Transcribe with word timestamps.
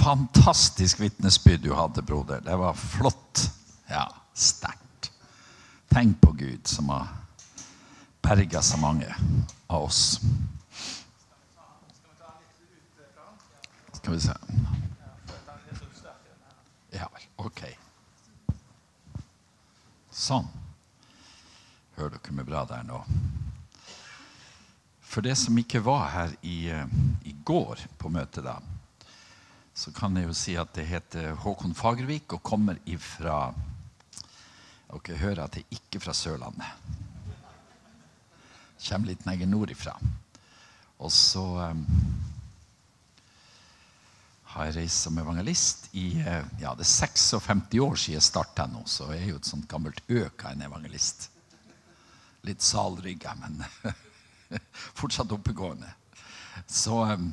Fantastisk 0.00 1.00
vitnesbyrd 1.00 1.60
du 1.60 1.74
hadde, 1.74 2.02
broder. 2.02 2.40
Det 2.40 2.56
var 2.56 2.74
flott. 2.74 3.50
Ja, 3.88 4.06
sterkt. 4.34 5.12
Tenk 5.88 6.20
på 6.20 6.32
Gud, 6.32 6.66
som 6.66 6.88
har 6.88 7.08
berga 8.22 8.62
så 8.62 8.78
mange 8.78 9.14
av 9.66 9.82
oss. 9.82 10.20
Skal 13.92 14.14
vi 14.14 14.20
se 14.20 14.32
Ja 16.90 17.08
vel. 17.12 17.26
Ok. 17.36 17.60
Sånn. 20.10 20.48
Hører 21.98 22.16
dere 22.16 22.38
meg 22.38 22.48
bra 22.48 22.64
der 22.64 22.88
nå? 22.88 23.04
For 25.04 25.20
det 25.20 25.36
som 25.36 25.58
ikke 25.60 25.84
var 25.84 26.08
her 26.14 26.34
i, 26.40 26.70
eh, 26.70 26.86
i 27.26 27.36
går 27.44 27.84
på 27.98 28.08
møtet, 28.08 28.44
da, 28.46 28.60
så 29.74 29.92
kan 29.94 30.16
jeg 30.16 30.26
jo 30.28 30.36
si 30.36 30.56
at 30.58 30.72
det 30.76 30.86
heter 30.88 31.34
Håkon 31.44 31.74
Fagervik 31.74 32.34
og 32.36 32.42
kommer 32.42 32.80
ifra 32.90 33.52
Dere 34.90 35.20
hører 35.20 35.44
at 35.44 35.54
jeg 35.54 35.68
ikke 35.70 36.00
er 36.00 36.02
fra 36.02 36.12
Sørlandet. 36.18 36.66
Kommer 38.82 39.12
litt 39.12 39.22
lenger 39.22 39.46
nordifra. 39.46 39.92
Og 40.98 41.12
så 41.14 41.44
um, 41.70 41.84
har 44.50 44.66
jeg 44.66 44.80
reist 44.80 45.06
som 45.06 45.20
evangelist 45.22 45.86
i 45.94 46.08
uh, 46.18 46.42
ja, 46.58 46.74
det 46.74 46.82
er 46.82 46.90
56 46.90 47.78
år 47.84 47.94
siden 47.94 48.16
jeg 48.16 48.26
starta 48.26 48.66
nå, 48.66 48.82
så 48.90 49.12
jeg 49.14 49.22
er 49.22 49.30
jo 49.30 49.38
et 49.38 49.52
sånt 49.52 49.68
gammelt 49.70 50.02
øk 50.10 50.42
av 50.42 50.56
en 50.56 50.66
evangelist. 50.66 51.28
Litt 52.48 52.66
salrygga, 52.66 53.36
men 53.38 53.62
fortsatt 54.98 55.38
oppegående. 55.38 55.94
Så 56.66 57.04
um, 57.14 57.30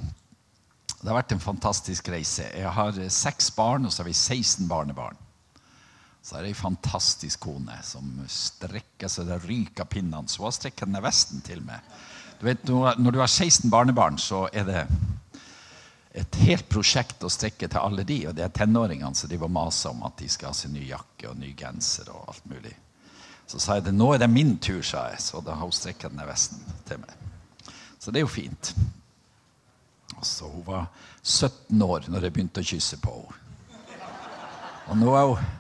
det 1.01 1.11
har 1.11 1.19
vært 1.19 1.35
en 1.35 1.43
fantastisk 1.43 2.09
reise. 2.09 2.47
Jeg 2.57 2.73
har 2.73 2.97
seks 3.13 3.51
barn, 3.53 3.85
og 3.85 3.93
så 3.93 4.01
har 4.01 4.09
vi 4.09 4.17
16 4.17 4.67
barnebarn. 4.69 5.17
Så 6.25 6.35
er 6.35 6.43
det 6.43 6.51
ei 6.51 6.57
fantastisk 6.57 7.45
kone 7.45 7.75
som 7.87 8.07
strekker 8.27 9.07
så 9.07 9.23
det 9.23 9.37
ryker 9.45 9.87
pinnene. 9.87 10.27
Så 10.27 10.43
hun 10.43 10.55
strekket 10.55 10.89
ned 10.91 11.05
vesten 11.05 11.43
til 11.45 11.61
meg. 11.63 11.85
Du 12.39 12.49
vet, 12.49 12.65
Når 12.67 13.11
du 13.11 13.19
har 13.19 13.27
16 13.27 13.69
barnebarn, 13.69 14.17
så 14.17 14.49
er 14.51 14.65
det 14.67 14.81
et 16.17 16.35
helt 16.47 16.67
prosjekt 16.69 17.23
å 17.23 17.29
strekke 17.31 17.69
til 17.69 17.79
alle 17.79 18.03
de. 18.03 18.19
Og 18.27 18.35
det 18.35 18.43
er 18.43 18.53
tenåringene 18.53 19.15
som 19.15 19.29
driver 19.29 19.47
og 19.47 19.55
maser 19.55 19.93
om 19.93 20.03
at 20.03 20.17
de 20.17 20.27
skal 20.29 20.51
ha 20.51 20.57
seg 20.57 20.73
ny 20.73 20.89
jakke 20.89 21.29
og 21.29 21.37
ny 21.37 21.53
genser. 21.55 22.09
og 22.09 22.33
alt 22.33 22.45
mulig. 22.49 22.73
Så 23.47 23.61
sa 23.63 23.77
jeg 23.77 23.87
det, 23.87 23.95
nå 23.95 24.11
er 24.13 24.19
det 24.19 24.29
min 24.33 24.57
tur, 24.57 24.81
sa 24.81 25.07
jeg. 25.13 25.21
Så 25.23 25.39
da 25.45 25.55
har 25.55 25.63
hun 25.63 25.71
strekket 25.71 26.17
ned 26.17 26.27
vesten 26.27 26.59
til 26.89 26.99
meg. 27.05 27.13
Så 27.99 28.11
det 28.11 28.19
er 28.19 28.27
jo 28.27 28.33
fint. 28.33 28.73
Og 30.17 30.25
så 30.25 30.49
Hun 30.49 30.65
var 30.65 30.87
17 31.23 31.81
år 31.81 32.07
når 32.09 32.27
jeg 32.27 32.33
begynte 32.33 32.63
å 32.63 32.69
kysse 32.71 32.97
på 33.01 33.13
henne. 33.13 33.43
Og 34.87 34.95
nå 34.95 35.13
er 35.19 35.25
hun 35.27 35.55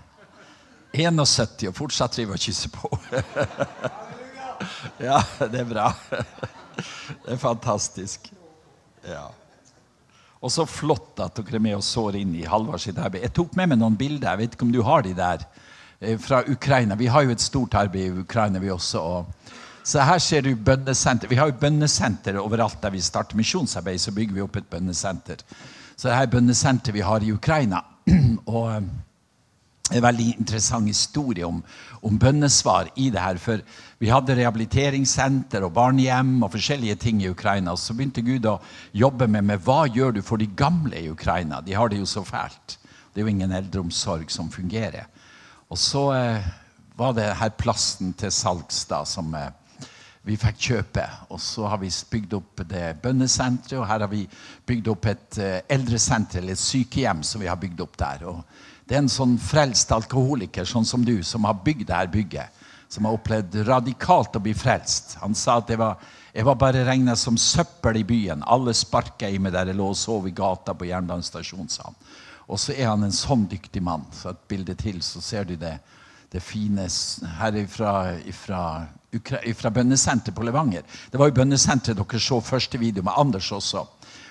71 0.97 1.67
og 1.67 1.75
fortsatt 1.75 2.15
driver 2.15 2.37
og 2.37 2.43
kysser 2.43 2.73
på 2.73 2.91
henne. 3.09 3.23
Ja, 4.97 5.19
det 5.37 5.59
er 5.61 5.67
bra. 5.69 5.91
Det 6.07 7.35
er 7.35 7.37
fantastisk. 7.37 8.31
Ja. 9.05 9.27
Og 10.41 10.49
så 10.53 10.65
flott 10.69 11.21
at 11.21 11.37
dere 11.37 11.59
er 11.59 11.63
med 11.63 11.77
og 11.77 11.85
sår 11.85 12.17
inn 12.21 12.33
i 12.37 12.45
Halvard 12.49 12.81
arbeid. 12.97 13.27
Jeg 13.27 13.35
tok 13.37 13.55
med 13.57 13.71
meg 13.71 13.81
noen 13.81 13.97
bilder. 13.99 14.31
Jeg 14.31 14.41
vet 14.41 14.57
ikke 14.57 14.67
om 14.67 14.73
du 14.73 14.81
har 14.85 15.05
de 15.05 15.13
der 15.17 15.45
eh, 15.99 16.17
fra 16.21 16.43
Ukraina. 16.49 16.97
Vi 16.97 17.09
har 17.13 17.25
jo 17.25 17.33
et 17.33 17.43
stort 17.43 17.77
arbeid 17.77 18.05
i 18.07 18.25
Ukraina, 18.25 18.61
vi 18.61 18.73
også. 18.73 19.03
Så 19.87 20.03
her 20.03 20.19
ser 20.19 20.43
du 20.43 20.51
bønnesenter. 20.51 21.29
Vi 21.31 21.37
har 21.39 21.47
jo 21.47 21.59
bønnesenter 21.61 22.35
overalt 22.41 22.81
der 22.83 22.91
vi 22.91 22.99
starter 23.01 23.39
misjonsarbeid. 23.39 24.01
Så 24.03 24.11
bygger 24.11 24.35
vi 24.35 24.43
opp 24.43 24.57
et 24.59 24.67
bønnesenter. 24.67 25.39
Så 25.95 26.09
det 26.09 26.17
her 26.17 26.31
bønnesenteret 26.33 26.95
vi 26.95 27.05
har 27.07 27.23
i 27.23 27.31
Ukraina. 27.31 27.79
og 28.51 28.65
eh, 28.73 28.89
en 29.87 30.03
veldig 30.03 30.25
interessant 30.41 30.91
historie 30.91 31.47
om, 31.47 31.61
om 32.03 32.17
bønnesvar 32.19 32.89
i 32.99 33.07
det 33.13 33.21
her. 33.23 33.39
For 33.39 33.63
vi 34.03 34.11
hadde 34.11 34.35
rehabiliteringssenter 34.35 35.63
og 35.63 35.71
barnehjem 35.77 36.33
og 36.43 36.51
forskjellige 36.57 36.97
ting 37.05 37.21
i 37.23 37.29
Ukraina. 37.31 37.77
Så 37.79 37.95
begynte 37.95 38.25
Gud 38.27 38.49
å 38.49 38.57
jobbe 38.91 39.29
med, 39.31 39.47
med 39.47 39.63
hva 39.63 39.85
gjør 39.87 40.17
du 40.17 40.21
for 40.25 40.41
de 40.41 40.49
gamle 40.51 40.99
i 40.99 41.07
Ukraina. 41.13 41.61
De 41.63 41.77
har 41.77 41.87
det 41.87 42.01
jo 42.01 42.09
så 42.09 42.25
fælt. 42.27 42.75
Det 43.13 43.21
er 43.21 43.23
jo 43.23 43.31
ingen 43.31 43.55
eldreomsorg 43.55 44.27
som 44.35 44.51
fungerer. 44.51 45.07
Og 45.71 45.79
så 45.79 46.03
eh, 46.17 46.51
var 46.99 47.15
det 47.15 47.29
her 47.39 47.55
plassen 47.55 48.11
til 48.19 48.35
salgs 48.35 48.83
da 48.91 49.05
som 49.07 49.31
eh, 49.31 49.47
vi 50.27 50.37
fikk 50.39 50.63
kjøpe. 50.69 51.03
Og 51.31 51.41
så 51.41 51.67
har 51.71 51.79
vi 51.81 51.91
bygd 52.11 52.37
opp 52.37 52.63
det 52.69 52.85
bønnesenteret, 53.03 53.79
og 53.79 53.87
her 53.87 54.03
har 54.05 54.11
vi 54.11 54.25
bygd 54.67 54.91
opp 54.93 55.07
et 55.11 55.39
eh, 55.41 55.59
eldresenter, 55.77 56.43
eller 56.43 56.57
et 56.57 56.63
sykehjem 56.63 57.23
som 57.25 57.41
vi 57.43 57.49
har 57.49 57.59
bygd 57.61 57.85
opp 57.85 57.97
der. 57.99 58.27
og 58.27 58.43
det 58.87 58.95
er 58.95 59.03
en 59.03 59.11
sånn 59.11 59.35
frelst 59.41 59.91
alkoholiker 59.91 60.67
sånn 60.67 60.85
som 60.87 61.03
du, 61.03 61.17
som 61.23 61.43
har 61.43 61.59
bygd 61.63 61.89
dette 61.89 62.11
bygget. 62.13 62.63
Som 62.87 63.03
har 63.03 63.17
opplevd 63.17 63.57
radikalt 63.67 64.37
å 64.39 64.39
bli 64.39 64.53
frelst. 64.55 65.17
Han 65.19 65.35
sa 65.35 65.57
at 65.59 65.73
jeg 65.73 65.79
var, 65.81 65.97
jeg 66.31 66.47
var 66.47 66.55
bare 66.55 66.85
regna 66.87 67.17
som 67.19 67.35
søppel 67.35 67.99
i 67.99 68.05
byen. 68.07 68.45
Alle 68.47 68.71
sparka 68.71 69.27
i 69.27 69.41
meg 69.43 69.51
der 69.57 69.73
jeg 69.73 69.79
lå 69.79 69.89
og 69.91 69.99
sov 69.99 70.29
i 70.29 70.31
gata 70.31 70.71
på 70.71 70.87
jernbanestasjonen, 70.87 71.67
sa 71.67 71.89
han. 71.89 71.99
Og 72.47 72.61
så 72.63 72.77
er 72.77 72.87
han 72.87 73.03
en 73.03 73.15
sånn 73.15 73.43
dyktig 73.51 73.83
mann. 73.83 74.05
Så 74.15 74.31
et 74.31 74.47
bilde 74.47 74.77
til, 74.79 75.01
så 75.03 75.19
ser 75.19 75.49
du 75.49 75.57
det, 75.59 75.73
det 76.31 76.39
fine 76.43 76.87
her 77.41 77.59
ifra, 77.59 77.93
ifra, 78.23 78.61
ifra 79.11 79.71
bønnesenteret 79.71 80.35
på 80.35 80.43
Levanger. 80.43 80.83
Det 81.11 81.19
var 81.19 81.29
jo 81.29 81.37
bønnesenteret 81.39 81.97
dere 81.97 82.19
så 82.19 82.41
første 82.41 82.79
video 82.81 83.03
med 83.03 83.15
Anders 83.17 83.51
også. 83.51 83.85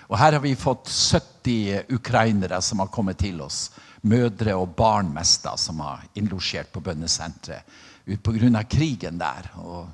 Og 0.07 0.19
her 0.19 0.37
har 0.37 0.43
vi 0.43 0.55
fått 0.55 0.91
70 0.93 1.93
ukrainere 1.97 2.61
som 2.63 2.79
har 2.83 2.93
kommet 2.93 3.19
til 3.19 3.41
oss 3.43 3.71
mødre 4.07 4.55
og 4.55 4.75
barn 4.77 5.11
mest 5.15 5.43
da, 5.47 5.57
som 5.59 5.81
har 5.83 6.05
innlosjert 6.15 6.71
på 6.73 6.83
bønnesenteret 6.85 7.65
ut 8.07 8.23
pga. 8.23 8.63
krigen 8.63 9.19
der. 9.19 9.51
Og, 9.57 9.89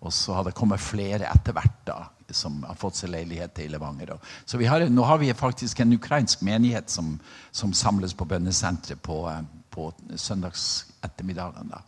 og, 0.00 0.12
så 0.12 0.34
har 0.34 0.44
det 0.44 0.54
kommet 0.54 0.80
flere 0.80 1.26
etter 1.26 1.56
hvert 1.56 1.80
da, 1.84 1.98
som 2.30 2.62
har 2.68 2.78
fått 2.78 3.00
seg 3.00 3.10
leilighet 3.10 3.58
i 3.64 3.68
Levanger. 3.72 4.14
Så 4.44 4.60
har, 4.62 4.86
nå 4.88 5.02
har 5.02 5.18
vi 5.18 5.32
faktisk 5.34 5.80
en 5.80 5.92
ukrainsk 5.92 6.42
menighet 6.42 6.90
som, 6.90 7.18
som 7.50 7.72
samles 7.72 8.14
på 8.14 8.28
bønnesenteret 8.28 9.02
på, 9.02 9.24
på 9.70 9.92
søndagsettermiddagene. 10.14 11.82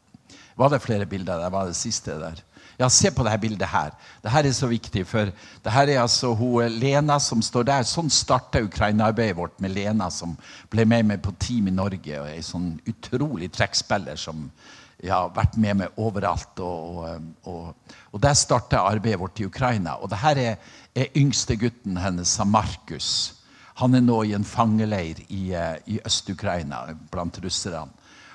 Var 0.60 0.70
det 0.70 0.82
flere 0.84 1.06
bilder? 1.08 1.38
der? 1.40 1.50
var 1.50 1.66
det 1.66 1.76
siste 1.78 2.18
der. 2.20 2.42
Ja, 2.80 2.88
se 2.88 3.10
på 3.12 3.24
dette 3.24 3.40
bildet 3.42 3.68
her. 3.68 3.92
Dette 4.24 4.40
er 4.48 4.54
så 4.56 4.68
viktig, 4.70 5.02
for 5.08 5.28
det 5.64 5.72
her 5.72 5.88
er 5.88 6.00
altså 6.00 6.32
hun, 6.36 6.78
Lena 6.80 7.18
som 7.20 7.42
står 7.44 7.66
der. 7.68 7.84
Sånn 7.88 8.08
starta 8.12 8.62
Ukraina-arbeidet 8.64 9.36
vårt 9.36 9.58
med 9.60 9.74
Lena, 9.74 10.08
som 10.10 10.32
ble 10.72 10.86
med 10.88 11.08
meg 11.10 11.20
på 11.24 11.34
Team 11.40 11.68
i 11.68 11.74
Norge. 11.76 12.20
og 12.20 12.28
Ei 12.28 12.40
sånn 12.44 12.72
utrolig 12.88 13.50
trekkspiller 13.52 14.16
som 14.20 14.46
ja, 15.02 15.26
har 15.26 15.34
vært 15.36 15.58
med 15.60 15.82
meg 15.82 16.00
overalt. 16.00 16.60
Og, 16.64 17.04
og, 17.48 17.92
og 18.12 18.24
der 18.24 18.36
starta 18.36 18.84
arbeidet 18.88 19.20
vårt 19.20 19.40
i 19.40 19.48
Ukraina. 19.48 19.98
Og 20.00 20.12
dette 20.12 20.32
er, 20.40 20.72
er 20.96 21.20
yngste 21.20 21.56
gutten 21.60 22.00
hennes, 22.00 22.36
Markus. 22.48 23.12
Han 23.80 23.96
er 23.96 24.04
nå 24.04 24.22
i 24.24 24.36
en 24.36 24.44
fangeleir 24.44 25.20
i, 25.28 25.52
i 25.52 26.00
Øst-Ukraina 26.04 26.86
blant 27.12 27.44
russerne. 27.44 27.88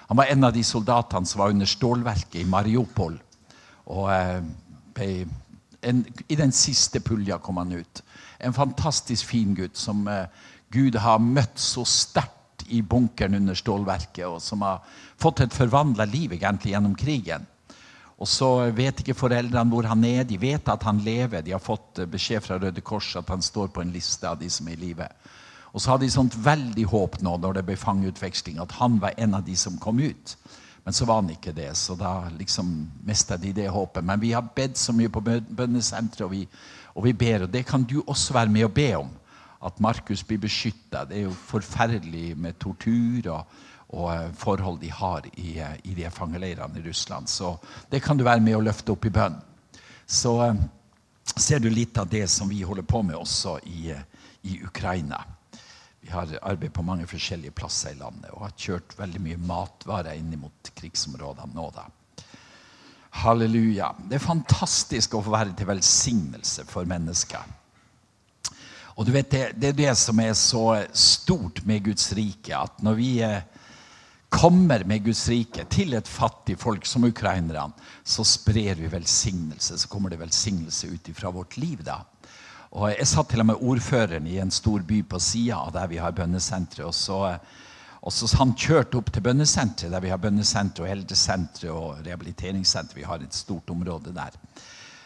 Han 0.08 0.18
var 0.18 0.30
en 0.30 0.44
av 0.44 0.54
de 0.54 0.64
soldatene 0.64 1.26
som 1.26 1.42
var 1.42 1.54
under 1.54 1.70
stålverket 1.70 2.42
i 2.42 2.50
Mariupol. 2.50 3.18
Og 3.94 4.12
eh, 4.14 5.26
en, 5.86 6.04
I 6.28 6.38
den 6.38 6.54
siste 6.56 7.02
pulja 7.02 7.40
kom 7.42 7.58
han 7.62 7.74
ut. 7.74 8.04
En 8.40 8.54
fantastisk 8.54 9.26
fin 9.32 9.56
gutt 9.58 9.78
som 9.78 10.06
eh, 10.08 10.28
Gud 10.74 10.98
har 11.02 11.22
møtt 11.24 11.60
så 11.62 11.86
sterkt 11.88 12.66
i 12.68 12.82
bunkeren 12.82 13.38
under 13.38 13.58
stålverket, 13.58 14.26
og 14.28 14.42
som 14.42 14.64
har 14.66 14.82
fått 15.22 15.44
et 15.46 15.54
forvandla 15.54 16.08
liv 16.10 16.34
egentlig 16.34 16.74
gjennom 16.74 16.96
krigen. 16.98 17.46
Og 18.16 18.30
så 18.32 18.50
vet 18.72 19.02
ikke 19.02 19.18
foreldrene 19.18 19.68
hvor 19.74 19.88
han 19.90 20.04
er. 20.08 20.24
De 20.24 20.38
vet 20.40 20.70
at 20.72 20.86
han 20.88 21.02
lever. 21.04 21.44
De 21.44 21.52
har 21.52 21.64
fått 21.64 22.00
eh, 22.00 22.10
beskjed 22.10 22.46
fra 22.46 22.60
Røde 22.62 22.84
Kors 22.86 23.12
at 23.20 23.32
han 23.34 23.44
står 23.44 23.74
på 23.74 23.84
en 23.84 23.94
liste 23.96 24.30
av 24.30 24.40
de 24.40 24.50
som 24.52 24.70
er 24.70 24.78
i 24.78 24.84
live. 24.88 25.10
Og 25.76 25.82
så 25.84 25.92
hadde 25.92 26.08
de 26.08 26.14
sånt 26.14 26.38
veldig 26.40 26.86
håp 26.88 27.18
nå 27.26 27.34
når 27.44 27.58
det 27.58 27.66
ble 27.68 27.76
fangeutveksling, 27.76 28.62
at 28.64 28.78
han 28.80 28.96
var 29.04 29.18
en 29.20 29.36
av 29.36 29.44
de 29.44 29.58
som 29.60 29.76
kom 29.82 30.00
ut. 30.00 30.38
Men 30.86 30.96
så 30.96 31.08
var 31.10 31.20
han 31.20 31.34
ikke 31.34 31.52
det, 31.52 31.74
så 31.76 31.98
da 32.00 32.30
liksom 32.38 32.70
mista 33.04 33.36
de 33.42 33.52
det 33.58 33.68
håpet. 33.74 34.06
Men 34.06 34.22
vi 34.22 34.32
har 34.32 34.46
bedt 34.56 34.78
så 34.80 34.94
mye 34.96 35.12
på 35.12 35.24
bønnesenteret, 35.26 36.24
og, 36.30 36.62
og 36.96 37.08
vi 37.08 37.14
ber. 37.18 37.44
Og 37.44 37.52
det 37.52 37.66
kan 37.68 37.84
du 37.84 37.98
også 38.06 38.38
være 38.38 38.54
med 38.54 38.70
å 38.70 38.72
be 38.72 38.88
om. 39.02 39.12
At 39.66 39.82
Markus 39.82 40.24
blir 40.24 40.40
beskytta. 40.46 41.04
Det 41.10 41.18
er 41.18 41.26
jo 41.26 41.36
forferdelig 41.50 42.38
med 42.38 42.60
tortur 42.62 43.32
og, 43.34 43.60
og 43.98 44.10
eh, 44.14 44.32
forhold 44.38 44.80
de 44.80 44.94
har 44.94 45.28
i, 45.34 45.58
eh, 45.60 45.76
i 45.90 45.98
de 45.98 46.12
fangeleirene 46.14 46.80
i 46.80 46.88
Russland. 46.88 47.28
Så 47.28 47.56
det 47.92 48.04
kan 48.06 48.16
du 48.16 48.24
være 48.24 48.46
med 48.46 48.56
å 48.56 48.64
løfte 48.64 48.94
opp 48.94 49.10
i 49.10 49.16
bønn. 49.18 49.42
Så 50.06 50.38
eh, 50.46 50.60
ser 51.36 51.60
du 51.60 51.72
litt 51.74 51.98
av 51.98 52.08
det 52.14 52.28
som 52.32 52.48
vi 52.48 52.62
holder 52.62 52.86
på 52.86 53.02
med 53.04 53.18
også 53.18 53.58
i, 53.66 53.90
i 54.46 54.62
Ukraina. 54.64 55.26
Vi 56.06 56.12
har 56.14 56.30
arbeidet 56.42 56.76
på 56.76 56.86
mange 56.86 57.08
forskjellige 57.10 57.56
plasser 57.58 57.96
i 57.96 57.98
landet 57.98 58.30
og 58.30 58.44
har 58.46 58.52
kjørt 58.62 58.94
veldig 59.00 59.22
mye 59.26 59.40
matvarer 59.42 60.14
inn 60.20 60.36
mot 60.38 60.70
krigsområdene 60.78 61.58
nå. 61.58 61.66
da. 61.74 61.88
Halleluja. 63.24 63.90
Det 64.06 64.20
er 64.20 64.22
fantastisk 64.22 65.16
å 65.18 65.24
få 65.26 65.34
være 65.34 65.56
til 65.58 65.72
velsignelse 65.72 66.68
for 66.70 66.86
mennesker. 66.86 67.42
Og 68.96 69.08
du 69.08 69.16
vet, 69.16 69.32
det, 69.34 69.44
det 69.58 69.72
er 69.72 69.80
det 69.80 69.96
som 69.98 70.22
er 70.22 70.36
så 70.38 70.68
stort 70.94 71.64
med 71.66 71.88
Guds 71.90 72.12
rike, 72.14 72.54
at 72.54 72.86
når 72.86 73.00
vi 73.02 73.10
eh, 73.26 73.42
kommer 74.30 74.86
med 74.86 75.08
Guds 75.08 75.26
rike 75.32 75.66
til 75.74 75.98
et 75.98 76.08
fattig 76.08 76.60
folk 76.62 76.86
som 76.86 77.10
ukrainerne, 77.10 77.74
så 78.06 78.24
sprer 78.28 78.78
vi 78.78 78.94
velsignelse. 78.94 79.82
Så 79.82 79.90
kommer 79.90 80.14
det 80.14 80.22
velsignelse 80.22 80.94
ut 80.94 81.10
fra 81.18 81.34
vårt 81.34 81.58
liv. 81.58 81.82
da. 81.82 82.04
Og 82.76 82.90
Jeg 82.92 83.08
satt 83.08 83.30
til 83.32 83.40
og 83.40 83.48
med 83.48 83.62
ordføreren 83.64 84.26
i 84.28 84.36
en 84.44 84.52
stor 84.52 84.82
by 84.84 84.98
på 85.08 85.20
sida 85.24 85.62
av 85.64 85.72
der 85.78 85.88
vi 85.88 86.00
har 86.02 86.12
bønnesenteret. 86.12 86.84
Og 86.84 86.94
så, 86.94 87.20
og 88.04 88.12
så 88.12 88.28
han 88.36 88.52
kjørte 88.52 89.00
opp 89.00 89.14
til 89.16 89.24
bønnesenteret, 89.24 89.94
der 89.94 90.04
vi 90.04 90.12
har 90.12 90.20
bønnesenter 90.20 90.84
og 90.84 90.92
eldresenter 90.92 91.72
og 91.72 92.02
rehabiliteringssenter. 92.04 93.00
Vi 93.00 93.08
har 93.08 93.24
et 93.24 93.38
stort 93.38 93.72
område 93.72 94.12
der. 94.16 94.36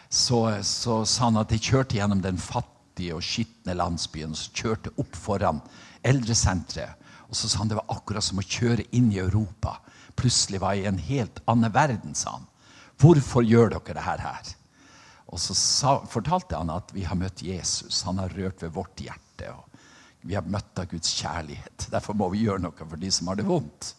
Så, 0.10 0.42
så 0.66 1.04
sa 1.06 1.27
han 1.27 1.38
at 1.38 1.54
de 1.54 1.62
kjørte 1.62 2.00
gjennom 2.00 2.25
den 2.25 2.42
fattige 2.42 3.13
og 3.13 3.21
skitne 3.21 3.77
landsbyen 3.77 4.33
og 4.33 4.42
så 4.42 4.56
kjørte 4.63 4.95
opp 4.98 5.21
foran 5.27 5.62
eldresenteret. 6.01 6.98
Og 7.30 7.38
så 7.38 7.51
sa 7.51 7.62
han 7.62 7.69
det 7.69 7.77
var 7.77 7.94
akkurat 7.94 8.25
som 8.25 8.42
å 8.42 8.50
kjøre 8.50 8.88
inn 8.98 9.12
i 9.13 9.21
Europa. 9.21 9.77
Plutselig 10.18 10.57
var 10.63 10.74
jeg 10.74 10.88
i 10.88 10.89
en 10.89 11.04
helt 11.12 11.38
annen 11.45 11.69
verden, 11.75 12.18
sa 12.18 12.39
han. 12.39 12.50
Hvorfor 12.98 13.45
gjør 13.45 13.77
dere 13.77 14.01
det 14.01 14.10
her? 14.10 14.56
Og 15.30 15.42
så 15.42 15.56
sa, 15.58 16.00
fortalte 16.10 16.58
han 16.58 16.72
at 16.74 16.94
vi 16.96 17.06
har 17.06 17.18
møtt 17.20 17.44
Jesus. 17.46 18.02
Han 18.08 18.22
har 18.22 18.34
rørt 18.34 18.64
ved 18.64 18.74
vårt 18.74 19.04
hjerte. 19.04 19.52
og 19.54 20.26
Vi 20.26 20.36
har 20.38 20.48
møtt 20.48 20.81
av 20.81 20.90
Guds 20.90 21.12
kjærlighet. 21.20 21.90
Derfor 21.92 22.18
må 22.18 22.31
vi 22.34 22.46
gjøre 22.48 22.64
noe 22.66 22.76
for 22.86 22.98
de 23.00 23.12
som 23.14 23.30
har 23.30 23.38
det 23.38 23.46
vondt. 23.48 23.94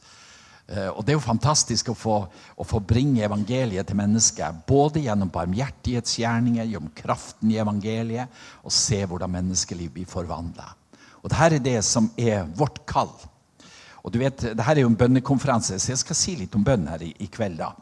Eh, 0.71 0.89
og 0.89 1.05
Det 1.05 1.15
er 1.15 1.19
jo 1.19 1.23
fantastisk 1.23 1.93
å 1.93 1.99
få, 1.99 2.17
å 2.57 2.67
få 2.67 2.81
bringe 2.83 3.23
evangeliet 3.27 3.87
til 3.87 3.99
mennesker. 3.99 4.59
Både 4.67 5.03
gjennom 5.05 5.31
barmhjertighetsgjerninger, 5.35 6.67
gjennom 6.67 6.93
kraften 6.99 7.51
i 7.51 7.61
evangeliet, 7.63 8.43
og 8.67 8.75
se 8.75 9.03
hvordan 9.05 9.35
menneskeliv 9.39 9.95
blir 9.95 10.11
forvandla. 10.11 10.73
Dette 11.21 11.47
er 11.47 11.59
det 11.63 11.79
som 11.85 12.09
er 12.19 12.47
vårt 12.57 12.83
kall. 12.89 13.13
Og 14.01 14.11
du 14.13 14.19
vet, 14.19 14.41
Dette 14.41 14.67
er 14.67 14.83
jo 14.83 14.91
en 14.91 14.99
bønnekonferanse, 14.99 15.79
så 15.79 15.93
jeg 15.93 16.03
skal 16.03 16.17
si 16.17 16.37
litt 16.39 16.55
om 16.57 16.65
bønn 16.65 16.89
her 16.89 17.03
i, 17.05 17.13
i 17.23 17.29
kveld. 17.31 17.61
da. 17.61 17.75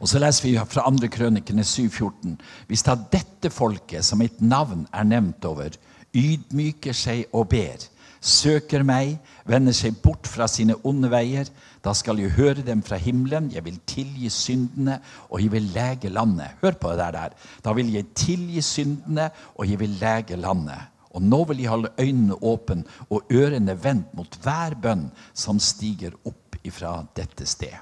Og 0.00 0.10
så 0.10 0.20
leser 0.22 0.48
vi 0.48 0.54
fra 0.68 0.84
2. 0.90 1.08
krønikene 1.12 1.64
7,14. 1.66 2.36
Hvis 2.68 2.84
da 2.86 2.96
dette 3.12 3.50
folket, 3.50 4.04
som 4.04 4.22
mitt 4.22 4.40
navn 4.42 4.86
er 4.92 5.06
nevnt 5.08 5.44
over, 5.48 5.76
ydmyker 6.14 6.96
seg 6.96 7.26
og 7.34 7.48
ber, 7.52 7.82
søker 8.24 8.84
meg, 8.86 9.18
vender 9.44 9.74
seg 9.76 9.98
bort 10.02 10.28
fra 10.30 10.48
sine 10.48 10.76
onde 10.88 11.10
veier, 11.12 11.50
da 11.84 11.92
skal 11.96 12.18
jeg 12.22 12.32
høre 12.38 12.64
dem 12.64 12.80
fra 12.84 12.96
himmelen, 12.96 13.50
jeg 13.52 13.66
vil 13.66 13.76
tilgi 13.86 14.30
syndene, 14.32 14.98
og 15.28 15.42
jeg 15.42 15.52
vil 15.52 15.68
lege 15.74 16.12
landet. 16.12 16.56
Hør 16.62 16.78
på 16.80 16.94
det 16.96 17.10
der. 17.18 17.36
Da 17.64 17.74
vil 17.76 17.92
jeg 17.92 18.14
tilgi 18.16 18.64
syndene, 18.64 19.28
og 19.54 19.68
jeg 19.68 19.80
vil 19.82 19.98
lege 20.00 20.40
landet. 20.40 20.90
Og 21.14 21.22
nå 21.22 21.44
vil 21.46 21.60
jeg 21.62 21.70
holde 21.70 21.92
øynene 22.00 22.40
åpne 22.42 22.82
og 23.10 23.28
ørene 23.30 23.76
vendt 23.84 24.14
mot 24.18 24.38
hver 24.42 24.74
bønn 24.82 25.10
som 25.30 25.60
stiger 25.62 26.16
opp 26.26 26.56
ifra 26.66 26.96
dette 27.14 27.46
sted. 27.46 27.76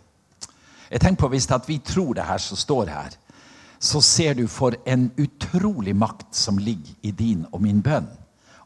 Jeg 0.93 1.01
tenker 1.01 1.25
på 1.25 1.29
Hvis 1.33 1.49
vi 1.67 1.79
tror 1.79 2.15
det 2.15 2.25
her 2.29 2.39
som 2.39 2.57
står 2.57 2.87
her, 2.87 3.11
så 3.81 4.01
ser 4.01 4.35
du 4.35 4.47
for 4.47 4.75
en 4.87 5.11
utrolig 5.19 5.97
makt 5.97 6.37
som 6.37 6.59
ligger 6.59 6.95
i 7.03 7.11
din 7.11 7.47
og 7.53 7.63
min 7.63 7.83
bønn. 7.83 8.07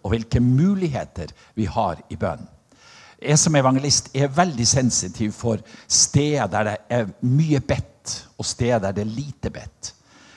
Og 0.02 0.10
hvilke 0.10 0.40
muligheter 0.40 1.32
vi 1.54 1.64
har 1.64 2.02
i 2.10 2.16
bønn. 2.16 2.42
Jeg 3.22 3.38
som 3.38 3.56
evangelist 3.56 4.10
er 4.14 4.28
veldig 4.28 4.66
sensitiv 4.66 5.32
for 5.32 5.62
steder 5.88 6.46
der 6.46 6.64
det 6.64 6.76
er 6.90 7.06
mye 7.22 7.60
bedt, 7.60 8.26
og 8.38 8.44
steder 8.44 8.78
der 8.78 8.92
det 8.92 9.06
er 9.06 9.14
lite 9.14 9.50
bedt. 9.50 9.94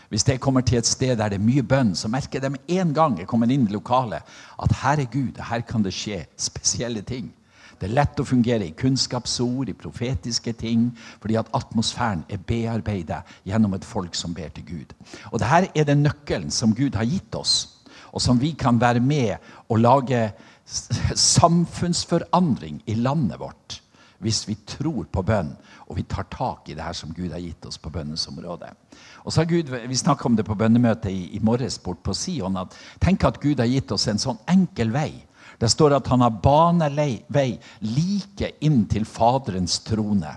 Hvis 0.09 0.27
jeg 0.27 0.39
kommer 0.39 0.61
til 0.61 0.77
et 0.77 0.87
sted 0.87 1.17
der 1.17 1.29
det 1.29 1.37
er 1.37 1.43
mye 1.43 1.63
bønn, 1.63 1.95
så 1.95 2.07
merker 2.07 2.39
jeg 2.41 2.51
med 2.51 2.59
en 2.67 2.93
gang 2.93 3.19
jeg 3.19 3.27
kommer 3.27 3.51
inn 3.51 3.67
i 3.67 3.73
lokalet, 3.73 4.23
at 4.63 4.71
her 4.81 5.03
er 5.03 5.11
Gud, 5.11 5.41
her 5.49 5.61
kan 5.61 5.83
det 5.83 5.93
skje 5.93 6.23
spesielle 6.37 7.01
ting. 7.01 7.33
Det 7.79 7.87
er 7.87 7.95
lett 7.95 8.19
å 8.19 8.27
fungere 8.27 8.67
i 8.67 8.75
kunnskapsord, 8.75 9.69
i 9.71 9.77
profetiske 9.77 10.53
ting, 10.59 10.89
fordi 11.21 11.37
at 11.39 11.51
atmosfæren 11.55 12.25
er 12.29 12.41
bearbeidet 12.45 13.21
gjennom 13.47 13.73
et 13.77 13.87
folk 13.87 14.15
som 14.15 14.33
ber 14.35 14.51
til 14.55 14.65
Gud. 14.67 14.95
Og 15.31 15.39
dette 15.39 15.71
er 15.73 15.87
den 15.87 16.03
nøkkelen 16.03 16.51
som 16.51 16.75
Gud 16.75 16.97
har 16.99 17.07
gitt 17.07 17.35
oss, 17.39 17.83
og 18.11 18.21
som 18.21 18.41
vi 18.41 18.51
kan 18.57 18.81
være 18.81 18.99
med 18.99 19.37
og 19.69 19.79
lage 19.79 20.31
samfunnsforandring 21.15 22.81
i 22.87 22.97
landet 22.99 23.39
vårt 23.39 23.81
hvis 24.19 24.43
vi 24.49 24.57
tror 24.67 25.05
på 25.07 25.21
bønn 25.23 25.53
og 25.89 25.97
vi 25.97 26.03
tar 26.05 26.27
tak 26.29 26.69
i 26.69 26.75
det 26.77 26.83
her 26.85 26.93
som 26.93 27.13
Gud 27.15 27.31
har 27.33 27.41
gitt 27.41 27.65
oss 27.65 27.79
på 27.81 27.89
bønnens 27.89 28.27
område. 28.29 28.69
Og 29.23 29.33
så 29.33 29.41
har 29.41 29.49
Gud, 29.49 29.69
Vi 29.87 29.95
snakka 29.95 30.25
om 30.25 30.35
det 30.35 30.45
på 30.45 30.55
bønnemøtet 30.55 31.11
i, 31.11 31.35
i 31.35 31.39
morges 31.39 31.79
bort 31.79 32.03
på 32.03 32.13
Sion. 32.13 32.57
at 32.57 32.75
Tenk 33.01 33.23
at 33.23 33.39
Gud 33.39 33.59
har 33.59 33.65
gitt 33.65 33.91
oss 33.91 34.07
en 34.07 34.21
sånn 34.21 34.37
enkel 34.47 34.91
vei. 34.91 35.25
Det 35.59 35.69
står 35.69 35.97
at 35.97 36.07
han 36.07 36.23
har 36.23 36.37
banevei 36.39 37.57
like 37.83 38.53
inn 38.63 38.85
til 38.91 39.05
Faderens 39.05 39.81
trone. 39.83 40.31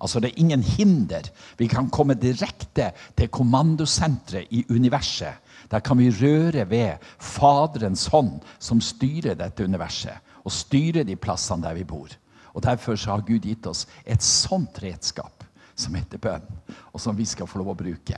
Altså 0.00 0.20
Det 0.20 0.30
er 0.30 0.40
ingen 0.40 0.62
hinder. 0.62 1.28
Vi 1.56 1.68
kan 1.68 1.90
komme 1.90 2.14
direkte 2.14 2.90
til 3.16 3.28
kommandosenteret 3.28 4.52
i 4.52 4.64
universet. 4.70 5.42
Der 5.70 5.80
kan 5.80 5.98
vi 5.98 6.10
røre 6.10 6.68
ved 6.70 7.02
Faderens 7.18 8.06
hånd, 8.06 8.40
som 8.58 8.80
styrer 8.80 9.34
dette 9.34 9.64
universet, 9.64 10.14
og 10.44 10.52
styrer 10.52 11.04
de 11.04 11.16
plassene 11.16 11.62
der 11.62 11.74
vi 11.74 11.84
bor. 11.84 12.08
Og 12.54 12.62
Derfor 12.62 12.96
har 13.10 13.24
Gud 13.26 13.44
gitt 13.44 13.66
oss 13.66 13.86
et 14.04 14.22
sånt 14.22 14.78
redskap 14.82 15.44
som 15.76 15.94
heter 15.94 16.18
bønn, 16.18 16.44
og 16.92 17.00
som 17.00 17.16
vi 17.16 17.26
skal 17.28 17.46
få 17.46 17.60
lov 17.60 17.74
å 17.74 17.80
bruke. 17.82 18.16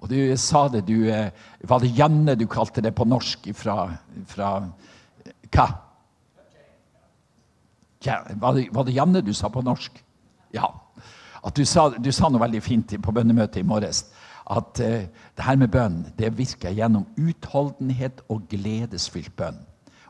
Og 0.00 0.10
du 0.10 0.36
sa 0.38 0.68
det, 0.70 0.84
du 0.86 1.10
eh, 1.10 1.30
Var 1.66 1.80
det 1.82 1.94
Janne 1.98 2.36
du 2.38 2.46
kalte 2.46 2.82
det 2.82 2.94
på 2.94 3.06
norsk 3.06 3.50
fra, 3.54 3.88
fra 4.30 4.50
Hva? 5.54 5.68
Ja, 8.04 8.20
var, 8.40 8.54
det, 8.54 8.68
var, 8.72 8.84
det, 8.86 8.94
Janne 8.94 9.22
du 9.24 9.32
sa 9.34 9.50
på 9.50 9.62
norsk? 9.66 9.98
Ja. 10.54 10.70
At 11.44 11.56
du 11.56 11.64
sa, 11.66 11.88
du 11.90 12.10
sa 12.14 12.30
noe 12.30 12.42
veldig 12.42 12.60
fint 12.62 12.94
på 13.02 13.14
bønnemøtet 13.14 13.62
i 13.62 13.66
morges. 13.66 14.04
At 14.48 14.80
uh, 14.80 15.02
det 15.36 15.44
her 15.44 15.58
med 15.60 15.72
bønn 15.74 16.04
det 16.18 16.30
virker 16.38 16.72
gjennom 16.76 17.08
utholdenhet 17.20 18.22
og 18.32 18.46
gledesfylt 18.50 19.34
bønn. 19.36 19.58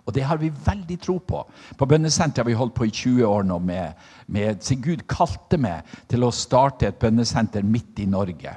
Og 0.08 0.14
det 0.16 0.24
har 0.24 0.38
vi 0.40 0.48
veldig 0.48 0.96
tro 1.04 1.18
på. 1.20 1.42
På 1.76 1.86
bønnesenteret 1.88 2.40
har 2.40 2.48
vi 2.48 2.56
holdt 2.56 2.76
på 2.78 2.86
i 2.88 2.92
20 2.94 3.26
år 3.28 3.42
nå. 3.44 3.58
med, 3.58 3.92
med 4.26 4.64
Gud 4.80 5.04
kalte 5.08 5.58
meg 5.60 5.84
til 6.08 6.24
å 6.24 6.32
starte 6.32 6.88
et 6.88 7.00
bønnesenter 7.00 7.62
midt 7.62 8.00
i 8.00 8.06
Norge. 8.08 8.54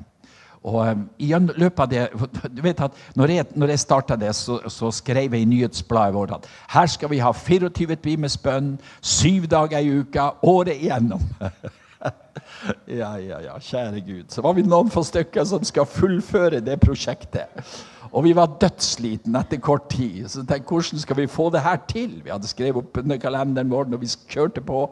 Og 0.63 0.77
um, 0.87 1.05
i 1.17 1.31
løpet 1.33 1.79
av 1.79 1.89
det, 1.89 2.07
du 2.55 2.61
vet 2.61 2.81
at 2.85 2.97
Når 3.15 3.33
jeg, 3.33 3.45
når 3.55 3.73
jeg 3.73 3.79
starta 3.79 4.15
det, 4.15 4.35
så, 4.35 4.59
så, 4.69 4.91
skrev 4.91 5.33
jeg 5.33 5.41
i 5.41 5.49
nyhetsbladet 5.49 6.13
vårt 6.13 6.35
at 6.37 6.49
her 6.69 6.85
skal 6.85 7.09
vi 7.09 7.21
ha 7.23 7.31
24 7.31 7.95
timers 7.95 8.37
bønn, 8.37 8.75
syv 9.01 9.47
dager 9.49 9.79
i 9.79 9.99
uka, 9.99 10.29
året 10.43 10.77
igjennom. 10.77 11.21
ja, 13.01 13.15
ja, 13.17 13.39
ja, 13.41 13.57
kjære 13.59 14.03
Gud. 14.05 14.27
Så 14.29 14.41
var 14.41 14.53
vi 14.53 14.65
noen 14.65 14.91
få 14.93 15.03
stykker 15.03 15.43
som 15.49 15.65
skal 15.65 15.89
fullføre 15.89 16.61
det 16.61 16.77
prosjektet. 16.81 17.65
Og 18.11 18.25
vi 18.25 18.35
var 18.35 18.57
dødsslitne 18.61 19.41
etter 19.41 19.61
kort 19.63 19.89
tid. 19.89 20.27
Så 20.29 20.43
tenkte 20.45 20.69
hvordan 20.69 21.01
skal 21.01 21.17
vi 21.17 21.27
få 21.31 21.49
det 21.49 21.63
her 21.63 21.81
til? 21.87 22.19
Vi 22.23 22.31
hadde 22.33 22.49
skrevet 22.49 22.83
opp 22.83 23.01
under 23.01 23.17
kalenderen 23.17 23.71
vår 23.71 23.89
når 23.89 24.01
vi 24.03 24.13
kjørte 24.29 24.61
på. 24.67 24.85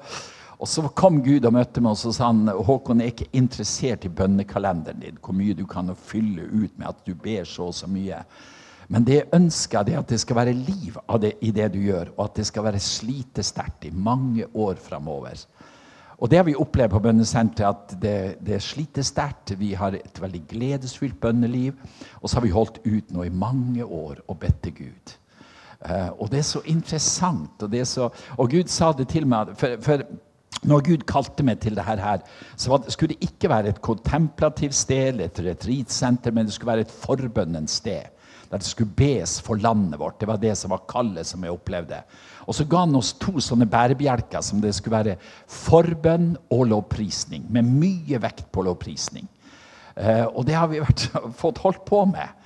Og 0.60 0.68
så 0.68 0.84
kom 0.92 1.22
Gud 1.24 1.46
og 1.48 1.56
møtte 1.56 1.82
meg 1.82 1.96
og 1.96 2.00
så 2.02 2.12
sa 2.16 2.30
han, 2.34 2.50
Håkon 2.52 3.00
jeg 3.00 3.08
er 3.08 3.14
ikke 3.14 3.38
interessert 3.40 4.06
i 4.06 4.12
bønnekalenderen 4.12 5.00
din, 5.06 5.20
hvor 5.24 5.38
mye 5.38 5.56
du 5.56 5.64
kan 5.70 5.92
fylle 5.96 6.50
ut 6.52 6.74
med 6.76 6.90
at 6.90 7.06
du 7.08 7.14
ber 7.16 7.48
så 7.48 7.70
og 7.70 7.78
så 7.78 7.88
mye. 7.88 8.20
Men 8.92 9.06
det 9.06 9.16
jeg 9.16 9.30
ønsker, 9.38 9.88
er 9.88 10.02
at 10.02 10.12
det 10.12 10.20
skal 10.20 10.40
være 10.42 10.58
liv 10.58 10.98
det, 11.22 11.36
i 11.46 11.54
det 11.56 11.70
du 11.76 11.80
gjør, 11.80 12.12
og 12.18 12.26
at 12.26 12.42
det 12.42 12.48
skal 12.50 12.66
være 12.66 12.82
slitesterkt 12.84 13.86
i 13.88 13.94
mange 13.94 14.50
år 14.54 14.82
framover. 14.82 15.46
Og 16.20 16.28
det 16.28 16.40
har 16.42 16.48
vi 16.50 16.58
opplevd 16.60 16.92
på 16.92 17.00
bønnesenteret, 17.06 17.70
at 17.70 18.02
det, 18.02 18.16
det 18.44 18.60
sliter 18.66 19.06
sterkt. 19.08 19.54
Vi 19.60 19.72
har 19.80 19.96
et 19.96 20.20
veldig 20.20 20.42
gledesfylt 20.50 21.20
bønneliv. 21.22 21.78
Og 22.20 22.28
så 22.28 22.36
har 22.36 22.44
vi 22.44 22.52
holdt 22.52 22.82
ut 22.84 23.14
nå 23.16 23.24
i 23.24 23.32
mange 23.32 23.86
år 23.86 24.20
og 24.28 24.40
bedt 24.42 24.60
til 24.66 24.76
Gud. 24.82 25.14
Uh, 25.80 26.10
og 26.20 26.32
det 26.34 26.42
er 26.42 26.50
så 26.50 26.60
interessant. 26.68 27.64
Og, 27.64 27.78
så, 27.88 28.10
og 28.36 28.52
Gud 28.52 28.68
sa 28.68 28.92
det 28.92 29.08
til 29.14 29.30
meg 29.32 29.54
for, 29.56 29.78
for 29.86 30.04
når 30.68 30.84
Gud 30.84 31.04
kalte 31.08 31.44
meg 31.46 31.62
til 31.64 31.78
dette, 31.78 31.96
her, 32.04 32.24
så 32.60 32.82
skulle 32.92 33.16
det 33.16 33.30
ikke 33.30 33.52
være 33.52 33.72
et 33.72 33.82
kontemplativt 33.84 34.76
sted 34.76 35.22
et 35.24 35.44
retreatsenter, 35.46 36.36
men 36.36 36.48
det 36.48 36.56
skulle 36.56 36.74
være 36.74 36.88
et 36.88 36.98
forbønnens 37.04 37.80
sted. 37.80 38.16
Der 38.50 38.58
det 38.58 38.66
skulle 38.66 38.96
bes 38.98 39.38
for 39.46 39.62
landet 39.62 40.00
vårt. 40.00 40.20
Det 40.20 40.28
var 40.28 40.40
det 40.42 40.56
som 40.58 40.72
var 40.74 40.88
kallet 40.90 41.28
som 41.28 41.44
jeg 41.46 41.54
opplevde. 41.54 42.02
Og 42.48 42.56
så 42.58 42.66
ga 42.66 42.82
han 42.82 42.98
oss 42.98 43.14
to 43.22 43.38
sånne 43.44 43.68
bærebjelker 43.70 44.42
som 44.42 44.62
det 44.62 44.74
skulle 44.76 44.98
være 44.98 45.20
forbønn 45.46 46.32
og 46.50 46.66
lovprisning. 46.72 47.46
Med 47.50 47.70
mye 47.70 48.18
vekt 48.22 48.48
på 48.52 48.66
lovprisning. 48.66 49.30
Eh, 49.96 50.26
og 50.26 50.48
det 50.48 50.58
har 50.58 50.68
vi 50.72 50.82
vært, 50.82 51.06
fått 51.42 51.62
holdt 51.62 51.86
på 51.86 52.02
med. 52.10 52.39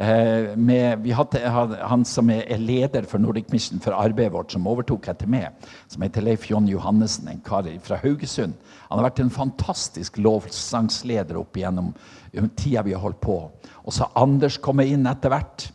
Eh, 0.00 0.56
med 0.56 1.02
vi 1.04 1.12
hadde, 1.12 1.40
Han 1.84 2.04
som 2.08 2.30
er 2.32 2.56
leder 2.56 3.04
for 3.04 3.20
Nordic 3.20 3.50
Mission 3.52 3.82
for 3.84 3.92
arbeidet 3.92 4.32
vårt, 4.32 4.52
som 4.54 4.68
overtok 4.70 5.10
etter 5.12 5.28
meg, 5.28 5.52
som 5.92 6.00
heter 6.00 6.24
Leif 6.24 6.46
John 6.48 6.68
Johannessen, 6.68 7.28
en 7.28 7.42
kar 7.44 7.68
fra 7.84 7.98
Haugesund. 8.00 8.54
Han 8.88 8.98
har 8.98 9.10
vært 9.10 9.20
en 9.20 9.34
fantastisk 9.34 10.16
lovsangsleder 10.16 11.36
opp 11.36 11.58
igjennom 11.60 11.92
tida 12.56 12.86
vi 12.86 12.94
har 12.96 13.04
holdt 13.04 13.20
på. 13.20 13.36
Og 13.84 13.92
så 13.92 14.06
har 14.06 14.24
Anders 14.24 14.56
kommet 14.56 14.88
inn 14.88 15.04
etter 15.06 15.34
hvert. 15.34 15.68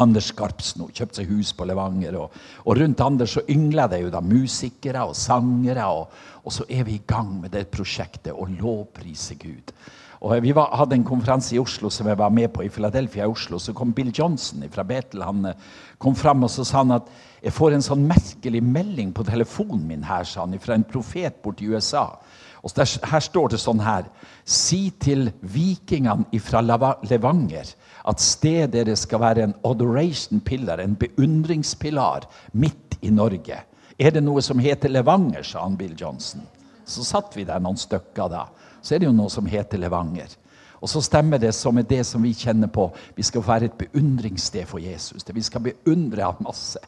Anders 0.00 0.30
Skarpsno 0.32 0.88
kjøpte 0.88 1.20
seg 1.20 1.28
hus 1.30 1.52
på 1.56 1.68
Levanger. 1.68 2.16
Og, 2.20 2.40
og 2.64 2.80
rundt 2.80 3.04
Anders 3.04 3.36
så 3.36 3.44
yngler 3.52 3.92
det 3.92 4.00
jo 4.00 4.10
da 4.16 4.24
musikere 4.24 5.04
og 5.08 5.16
sangere. 5.16 5.86
Og, 5.92 6.18
og, 6.42 6.50
så 6.56 6.64
er 6.72 6.88
vi 6.88 6.96
i 6.96 7.04
gang 7.04 7.36
med 7.42 7.52
det 7.52 7.66
prosjektet 7.72 8.32
å 8.32 8.48
lovprise 8.56 9.36
Gud. 9.40 9.76
Og 10.20 10.42
Vi 10.42 10.54
var, 10.54 10.72
hadde 10.76 10.96
en 10.96 11.04
konferanse 11.04 11.54
i 11.56 11.58
Oslo 11.60 11.90
som 11.90 12.08
jeg 12.08 12.18
var 12.18 12.30
med 12.30 12.48
på 12.52 12.64
i 12.64 12.68
Philadelphia. 12.68 13.24
i 13.24 13.26
Oslo, 13.26 13.58
Så 13.58 13.72
kom 13.72 13.92
Bill 13.92 14.12
Johnson 14.18 14.64
fra 14.70 14.82
Betel. 14.82 15.22
Han 15.22 15.44
eh, 15.44 15.54
kom 15.98 16.14
fram 16.14 16.44
og 16.44 16.50
så 16.50 16.64
sa 16.64 16.78
han 16.78 16.90
at 16.90 17.08
jeg 17.42 17.52
får 17.52 17.74
en 17.74 17.82
sånn 17.82 18.06
merkelig 18.08 18.62
melding 18.62 19.12
på 19.12 19.24
telefonen 19.24 19.86
min 19.86 20.04
her, 20.04 20.24
sa 20.24 20.40
han, 20.40 20.58
fra 20.58 20.74
en 20.74 20.84
profet 20.84 21.42
borti 21.42 21.66
USA. 21.68 22.18
Og 22.62 22.72
der, 22.74 22.88
Her 23.06 23.20
står 23.20 23.48
det 23.48 23.60
sånn 23.60 23.80
her 23.80 24.08
Si 24.44 24.90
til 24.98 25.30
vikingene 25.42 26.40
fra 26.40 26.60
Levanger 26.60 27.74
at 28.06 28.22
stedet 28.22 28.72
deres 28.72 29.02
skal 29.06 29.20
være 29.20 29.42
en 29.42 29.54
adoration 29.66 30.40
pillar, 30.40 30.78
en 30.78 30.94
beundringspilar, 30.94 32.28
midt 32.52 32.98
i 33.02 33.10
Norge. 33.10 33.58
Er 33.98 34.12
det 34.14 34.22
noe 34.22 34.42
som 34.44 34.60
heter 34.62 34.92
Levanger, 34.92 35.42
sa 35.42 35.64
han 35.64 35.76
Bill 35.76 35.94
Johnson. 35.98 36.44
Så 36.86 37.02
satt 37.02 37.34
vi 37.36 37.44
der 37.44 37.58
noen 37.62 37.78
stykker 37.80 38.30
da. 38.30 38.44
Så 38.86 38.94
er 38.94 39.02
det 39.02 39.08
jo 39.08 39.16
noe 39.16 39.32
som 39.32 39.48
heter 39.50 39.80
Levanger. 39.82 40.36
Og 40.78 40.90
så 40.92 41.00
stemmer 41.02 41.40
det 41.42 41.54
som 41.56 41.78
er 41.80 41.86
det 41.88 42.04
som 42.06 42.22
vi 42.22 42.34
kjenner 42.36 42.70
på. 42.70 42.90
Vi 43.16 43.24
skal 43.26 43.42
være 43.42 43.70
et 43.70 43.78
beundringssted 43.80 44.68
for 44.70 44.78
Jesus. 44.78 45.24
Det 45.24 45.34
vi 45.34 45.42
skal 45.42 45.64
beundre 45.64 46.28
av 46.28 46.42
masse. 46.44 46.78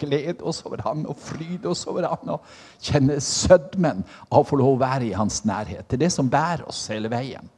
Glede 0.00 0.42
oss 0.42 0.62
over 0.66 0.80
ham 0.82 1.04
og 1.06 1.18
fryde 1.20 1.68
oss 1.70 1.84
over 1.86 2.06
ham 2.08 2.30
og 2.34 2.46
kjenne 2.82 3.20
sødmen 3.22 4.00
av 4.30 4.40
å 4.40 4.46
få 4.48 4.56
lov 4.58 4.72
å 4.74 4.80
være 4.80 5.10
i 5.10 5.12
hans 5.14 5.42
nærhet. 5.46 5.84
Det 5.86 5.98
er 5.98 6.06
det 6.06 6.14
som 6.14 6.30
bærer 6.30 6.64
oss 6.70 6.86
hele 6.90 7.10
veien. 7.12 7.50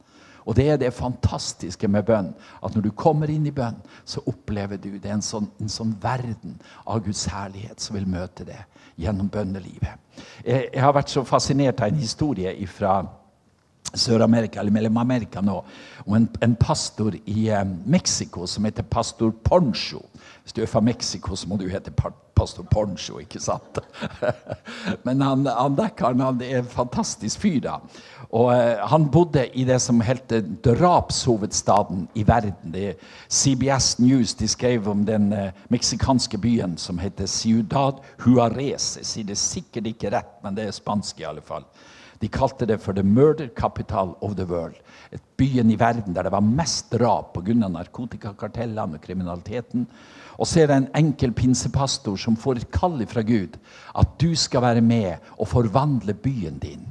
Og 0.47 0.55
det 0.55 0.67
er 0.71 0.77
det 0.79 0.93
fantastiske 0.95 1.89
med 1.91 2.05
bønn. 2.07 2.29
At 2.63 2.75
når 2.75 2.85
du 2.85 2.91
kommer 2.95 3.31
inn 3.31 3.47
i 3.49 3.55
bønn, 3.55 3.79
så 4.05 4.21
opplever 4.29 4.79
du 4.79 4.93
det 4.95 5.09
er 5.09 5.17
en 5.17 5.25
sånn, 5.25 5.49
en 5.59 5.71
sånn 5.71 5.95
verden 6.03 6.55
av 6.85 7.01
Guds 7.03 7.25
herlighet 7.31 7.83
som 7.83 7.97
vil 7.97 8.07
møte 8.07 8.45
det 8.47 8.59
gjennom 9.01 9.31
bønnelivet. 9.33 9.97
Jeg, 10.45 10.69
jeg 10.71 10.83
har 10.83 10.95
vært 10.95 11.11
så 11.11 11.25
fascinert 11.27 11.81
av 11.83 11.91
en 11.91 11.99
historie 11.99 12.53
fra 12.71 13.01
Sør-Amerika, 13.93 14.59
eller 14.59 14.71
Mellom-Amerika 14.71 15.41
nå, 15.41 15.61
om 16.05 16.15
en, 16.17 16.27
en 16.43 16.55
pastor 16.59 17.15
i 17.25 17.47
eh, 17.49 17.63
Mexico 17.85 18.47
som 18.47 18.65
heter 18.67 18.83
pastor 18.83 19.31
Poncho. 19.43 20.01
Hvis 20.43 20.53
du 20.53 20.61
er 20.61 20.69
fra 20.71 20.81
Mexico, 20.81 21.35
så 21.35 21.47
må 21.47 21.57
du 21.59 21.67
hete 21.71 21.91
pastor 22.35 22.63
Poncho, 22.71 23.19
ikke 23.19 23.39
sant? 23.43 23.79
Men 25.07 25.23
han, 25.23 25.47
han 25.47 25.75
dekkeren 25.75 26.23
han 26.23 26.43
er 26.43 26.61
en 26.61 26.69
fantastisk 26.71 27.41
fyr, 27.43 27.59
da. 27.65 27.79
Og 28.35 28.51
eh, 28.53 28.83
Han 28.91 29.07
bodde 29.11 29.45
i 29.55 29.63
det 29.67 29.79
som 29.81 30.01
het 30.03 30.31
drapshovedstaden 30.63 32.07
i 32.15 32.23
verden. 32.27 32.73
Det 32.73 32.85
er 32.89 33.11
CBS 33.31 33.99
News 33.99 34.35
de 34.35 34.47
skrev 34.47 34.87
om 34.91 35.05
den 35.07 35.31
eh, 35.33 35.51
meksikanske 35.69 36.37
byen 36.37 36.77
som 36.77 36.99
heter 36.99 37.27
Ciudad 37.27 38.03
Juarez. 38.25 38.97
Jeg 38.99 39.05
sier 39.05 39.29
det 39.31 39.39
sikkert 39.39 39.87
ikke 39.87 40.11
rett, 40.11 40.33
men 40.43 40.55
det 40.55 40.67
er 40.67 40.75
spansk 40.75 41.23
i 41.23 41.29
alle 41.29 41.43
fall. 41.43 41.67
De 42.21 42.27
kalte 42.27 42.65
det 42.65 42.79
for 42.81 42.93
the 42.93 43.03
murder 43.03 43.47
capital 43.47 44.15
of 44.21 44.35
the 44.35 44.45
world. 44.45 44.75
Et 45.11 45.21
byen 45.37 45.71
i 45.71 45.79
verden 45.79 46.15
der 46.15 46.23
det 46.23 46.31
var 46.31 46.41
mest 46.41 46.91
drap 46.91 47.33
pga. 47.33 47.53
narkotikakartellene 47.53 48.97
og 48.97 49.01
kriminaliteten. 49.01 49.87
Og 50.37 50.47
så 50.47 50.61
er 50.61 50.67
det 50.67 50.77
en 50.77 50.89
enkel 50.95 51.31
pinsepastor 51.31 52.15
som 52.15 52.37
får 52.37 52.55
et 52.55 52.71
kall 52.71 53.05
fra 53.07 53.21
Gud 53.21 53.57
at 53.95 54.07
du 54.21 54.35
skal 54.35 54.61
være 54.61 54.81
med 54.81 55.17
og 55.37 55.47
forvandle 55.47 56.13
byen 56.13 56.59
din 56.59 56.87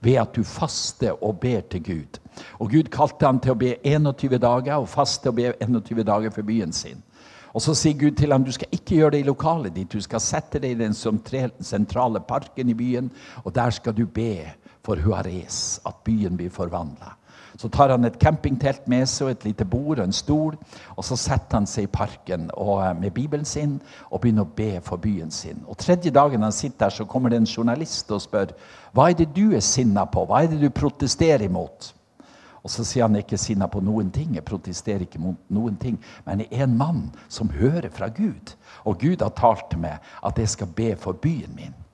ved 0.00 0.14
at 0.20 0.36
du 0.36 0.44
faster 0.44 1.24
og 1.24 1.40
ber 1.40 1.60
til 1.60 1.84
Gud. 1.84 2.20
Og 2.58 2.70
Gud 2.70 2.90
kalte 2.92 3.26
han 3.26 3.40
til 3.40 3.54
å 3.54 3.58
be 3.58 3.76
21 3.84 4.38
dager 4.38 4.76
og 4.76 4.88
faste 4.88 5.28
og 5.28 5.38
be 5.38 5.52
21 5.60 6.04
dager 6.04 6.30
for 6.30 6.42
byen 6.42 6.72
sin. 6.72 7.02
Og 7.56 7.62
Så 7.62 7.74
sier 7.74 7.96
Gud 7.96 8.16
til 8.16 8.32
ham 8.32 8.44
du 8.44 8.52
skal 8.52 8.68
ikke 8.72 8.98
gjøre 8.98 9.10
det 9.10 9.20
i 9.20 9.26
lokalet 9.26 9.74
ditt. 9.74 9.92
Du 9.92 10.00
skal 10.00 10.20
sette 10.20 10.60
deg 10.60 10.74
i 10.74 10.82
den 10.82 10.94
sentrale 10.94 12.20
parken 12.20 12.68
i 12.68 12.74
byen, 12.76 13.10
og 13.44 13.54
der 13.54 13.70
skal 13.70 13.96
du 13.96 14.04
be 14.06 14.52
for 14.86 15.02
Huares, 15.02 15.80
at 15.86 16.04
byen 16.06 16.38
blir 16.38 16.52
forvandla. 16.54 17.16
Så 17.56 17.68
tar 17.72 17.88
han 17.88 18.04
et 18.04 18.18
campingtelt 18.20 18.84
med 18.88 19.06
seg 19.08 19.30
og 19.30 19.32
et 19.32 19.44
lite 19.48 19.64
bord 19.64 20.00
og 20.00 20.04
en 20.04 20.14
stol. 20.14 20.56
Og 20.96 21.04
så 21.08 21.16
setter 21.16 21.56
han 21.56 21.68
seg 21.68 21.86
i 21.86 21.92
parken 21.92 22.50
og, 22.52 22.82
eh, 22.84 22.92
med 23.00 23.14
Bibelen 23.16 23.44
sin 23.44 23.80
og 24.10 24.20
begynner 24.20 24.44
å 24.44 24.56
be 24.56 24.80
for 24.84 24.96
byen 24.96 25.30
sin. 25.30 25.64
Og 25.66 25.76
Tredje 25.76 26.10
dagen 26.10 26.42
han 26.42 26.52
sitter 26.52 26.86
der, 26.86 26.90
så 26.90 27.04
kommer 27.04 27.30
det 27.30 27.36
en 27.36 27.48
journalist 27.56 28.10
og 28.10 28.20
spør 28.20 28.52
hva 28.92 29.10
er 29.10 29.14
det 29.14 29.34
du 29.34 29.54
er 29.54 29.60
sinna 29.60 30.04
på. 30.04 30.26
Hva 30.26 30.42
er 30.42 30.48
det 30.48 30.60
du 30.60 30.70
protesterer 30.70 31.42
imot? 31.42 31.94
Og 32.62 32.70
så 32.70 32.84
sier 32.84 33.06
han 33.06 33.16
ikke 33.16 33.38
sinna 33.38 33.66
på 33.66 33.80
noen 33.80 34.10
ting. 34.10 34.34
Jeg 34.34 34.44
protesterer 34.44 35.00
ikke 35.00 35.20
mot 35.22 35.36
noen 35.48 35.76
ting. 35.76 35.98
Men 36.26 36.40
jeg 36.40 36.48
er 36.50 36.64
en 36.64 36.76
mann 36.76 37.12
som 37.28 37.48
hører 37.48 37.90
fra 37.90 38.08
Gud. 38.08 38.56
Og 38.84 38.98
Gud 38.98 39.22
har 39.22 39.30
talt 39.30 39.70
til 39.70 39.78
meg 39.78 39.98
at 40.26 40.38
jeg 40.38 40.48
skal 40.48 40.66
be 40.66 40.96
for 40.96 41.12
byen 41.12 41.54
min. 41.54 41.85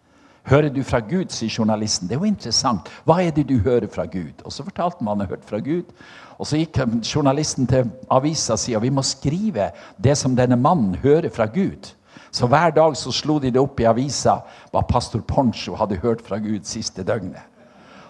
Hører 0.48 0.72
du 0.74 0.82
fra 0.82 0.98
Gud, 0.98 1.30
sier 1.30 1.52
journalisten. 1.52 2.08
Det 2.08 2.16
er 2.16 2.22
jo 2.24 2.30
interessant. 2.30 2.88
Hva 3.06 3.20
er 3.22 3.30
det 3.34 3.46
du 3.48 3.60
hører 3.62 3.86
fra 3.90 4.08
Gud? 4.10 4.42
Og 4.42 4.52
så 4.52 4.64
fortalte 4.66 5.04
hva 5.04 5.14
han 5.14 5.22
har 5.22 5.30
hørt 5.30 5.46
fra 5.46 5.60
Gud. 5.62 5.92
Og 6.38 6.48
så 6.48 6.58
gikk 6.58 6.80
journalisten 7.06 7.68
til 7.70 7.90
avisa 8.10 8.56
og 8.56 8.62
sier 8.62 8.82
vi 8.82 8.90
må 8.90 9.04
skrive 9.06 9.70
det 10.02 10.16
som 10.18 10.34
denne 10.34 10.58
mannen 10.58 10.96
hører 11.04 11.30
fra 11.30 11.46
Gud. 11.46 11.92
Så 12.32 12.48
hver 12.48 12.74
dag 12.74 12.96
så 12.96 13.12
slo 13.12 13.38
de 13.38 13.52
det 13.52 13.60
opp 13.60 13.78
i 13.80 13.86
avisa 13.86 14.40
hva 14.72 14.82
pastor 14.88 15.22
Poncho 15.28 15.76
hadde 15.78 16.00
hørt 16.02 16.24
fra 16.26 16.40
Gud 16.42 16.66
siste 16.66 17.04
døgnet. 17.06 17.51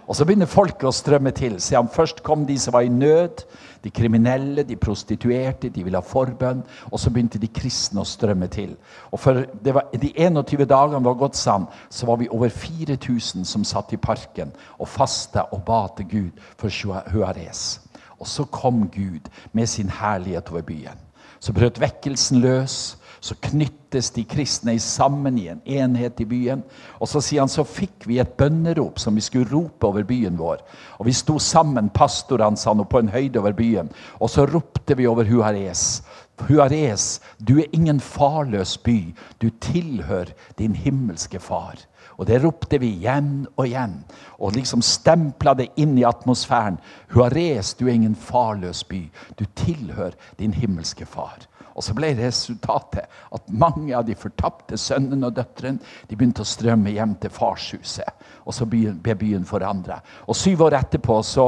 Og 0.07 0.17
så 0.17 0.25
begynner 0.27 0.51
folket 0.51 0.89
å 0.89 0.95
strømme 0.95 1.31
til. 1.37 1.59
Se, 1.63 1.79
først 1.95 2.23
kom 2.27 2.47
de 2.47 2.57
som 2.59 2.75
var 2.75 2.87
i 2.87 2.91
nød. 2.93 3.45
De 3.83 3.91
kriminelle, 3.91 4.63
de 4.67 4.77
prostituerte, 4.79 5.71
de 5.71 5.85
ville 5.85 5.99
ha 5.99 6.07
forbønn. 6.07 6.63
Og 6.91 7.01
så 7.01 7.11
begynte 7.11 7.41
de 7.43 7.51
kristne 7.51 8.03
å 8.03 8.09
strømme 8.09 8.49
til. 8.53 8.75
Og 9.11 9.21
for 9.23 9.45
var, 9.63 9.89
De 9.93 10.13
21 10.17 10.67
dagene 10.67 11.05
var 11.05 11.19
gått 11.21 11.39
sann, 11.39 11.69
så 11.91 12.07
var 12.07 12.19
vi 12.19 12.31
over 12.31 12.49
4000 12.49 13.47
som 13.47 13.65
satt 13.65 13.93
i 13.93 14.01
parken 14.01 14.53
og 14.79 14.89
fasta 14.89 15.47
og 15.53 15.65
ba 15.67 15.87
til 15.97 16.09
Gud 16.11 16.45
for 16.59 16.69
Juarez. 16.69 17.81
Og 18.19 18.27
så 18.27 18.45
kom 18.45 18.89
Gud 18.89 19.31
med 19.53 19.67
sin 19.67 19.91
herlighet 19.91 20.51
over 20.51 20.63
byen. 20.63 20.99
Så 21.41 21.53
brøt 21.53 21.81
vekkelsen 21.81 22.39
løs 22.39 22.97
så 23.23 23.37
knyttes 23.39 24.11
de 24.17 24.25
kristne 24.27 24.75
sammen 24.83 25.37
i 25.39 25.45
en 25.53 25.61
enhet 25.63 26.21
i 26.21 26.27
byen. 26.27 26.65
Og 26.99 27.07
så 27.07 27.21
sier 27.23 27.45
han 27.45 27.53
så 27.53 27.63
fikk 27.63 28.09
vi 28.11 28.19
et 28.19 28.33
bønnerop 28.39 28.99
som 28.99 29.15
vi 29.15 29.23
skulle 29.23 29.51
rope 29.53 29.87
over 29.87 30.03
byen 30.09 30.35
vår. 30.41 30.65
Og 30.99 31.07
vi 31.07 31.15
sto 31.15 31.39
sammen, 31.39 31.93
pastorene 31.95 32.59
sa 32.59 32.75
noe, 32.75 32.91
på 32.91 32.99
en 32.99 33.13
høyde 33.15 33.39
over 33.39 33.55
byen. 33.55 33.93
Og 34.19 34.33
så 34.33 34.47
ropte 34.51 34.99
vi 34.99 35.07
over 35.07 35.31
Huares. 35.31 36.03
Huares, 36.49 37.21
du 37.39 37.61
er 37.63 37.71
ingen 37.71 38.01
farløs 38.03 38.75
by. 38.83 39.15
Du 39.39 39.53
tilhører 39.63 40.35
din 40.59 40.75
himmelske 40.75 41.39
far. 41.39 41.79
Og 42.19 42.27
det 42.27 42.41
ropte 42.43 42.81
vi 42.83 42.91
igjen 42.97 43.47
og 43.55 43.69
igjen. 43.69 44.01
Og 44.43 44.57
liksom 44.59 44.83
stempla 44.83 45.55
det 45.55 45.71
inn 45.79 45.95
i 45.99 46.09
atmosfæren. 46.09 46.81
Huares, 47.15 47.77
du 47.79 47.87
er 47.87 47.95
ingen 47.95 48.19
farløs 48.19 48.83
by. 48.85 49.05
Du 49.39 49.47
tilhører 49.63 50.19
din 50.43 50.59
himmelske 50.59 51.07
far. 51.07 51.47
Og 51.75 51.85
så 51.85 51.95
ble 51.97 52.13
resultatet 52.19 53.09
at 53.33 53.53
mange 53.53 53.95
av 53.97 54.07
de 54.07 54.17
fortapte 54.19 54.79
sønnene 54.81 55.29
og 55.29 55.37
døtrene 55.37 55.81
de 56.09 56.17
begynte 56.17 56.45
å 56.45 56.49
strømme 56.49 56.93
hjem 56.95 57.15
til 57.23 57.33
farshuset. 57.33 58.09
Og 58.45 58.57
så 58.57 58.67
ble 58.69 59.17
byen 59.19 59.47
forandra. 59.49 60.01
Og 60.27 60.37
syv 60.37 60.67
år 60.69 60.81
etterpå 60.83 61.21
så, 61.27 61.47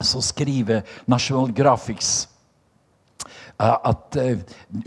så 0.00 0.24
skriver 0.24 0.84
National 1.10 1.52
Graphics 1.54 2.26
uh, 3.60 3.76
at 3.90 4.18
uh, 4.18 4.38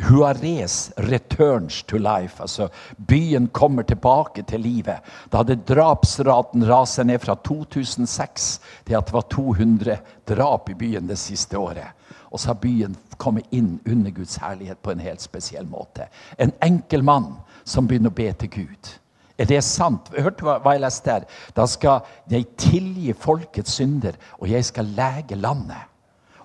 Huares 0.10 0.92
returns 1.08 1.84
to 1.84 1.98
life. 1.98 2.42
Altså 2.42 2.70
byen 2.98 3.48
kommer 3.48 3.84
tilbake 3.84 4.44
til 4.48 4.62
livet. 4.62 5.02
Da 5.32 5.42
hadde 5.42 5.62
drapsraten 5.68 6.68
raset 6.70 7.08
ned 7.08 7.24
fra 7.24 7.36
2006 7.48 8.52
til 8.88 9.00
at 9.00 9.08
det 9.08 9.16
var 9.16 9.28
200 9.32 9.98
drap 10.30 10.70
i 10.70 10.78
byen 10.78 11.10
det 11.10 11.20
siste 11.20 11.58
året. 11.58 11.98
Og 12.32 12.40
så 12.40 12.54
har 12.54 12.62
byen 12.64 12.96
kommet 13.20 13.48
inn 13.52 13.80
under 13.86 14.12
Guds 14.16 14.38
herlighet 14.42 14.80
på 14.84 14.94
en 14.94 15.04
helt 15.04 15.22
spesiell 15.22 15.68
måte. 15.68 16.08
En 16.38 16.54
enkel 16.64 17.04
mann 17.04 17.34
som 17.68 17.88
begynner 17.88 18.12
å 18.12 18.18
be 18.18 18.32
til 18.40 18.50
Gud. 18.50 18.92
Er 19.38 19.48
det 19.50 19.64
sant? 19.66 20.12
Hørte 20.14 20.44
du 20.44 20.50
hva 20.50 20.76
jeg 20.76 20.84
leste 20.84 21.10
der? 21.10 21.24
Da 21.58 21.66
skal 21.70 22.06
jeg 22.30 22.50
tilgi 22.62 23.14
folkets 23.18 23.78
synder, 23.80 24.18
og 24.40 24.50
jeg 24.52 24.66
skal 24.68 24.92
lege 24.98 25.40
landet. 25.40 25.88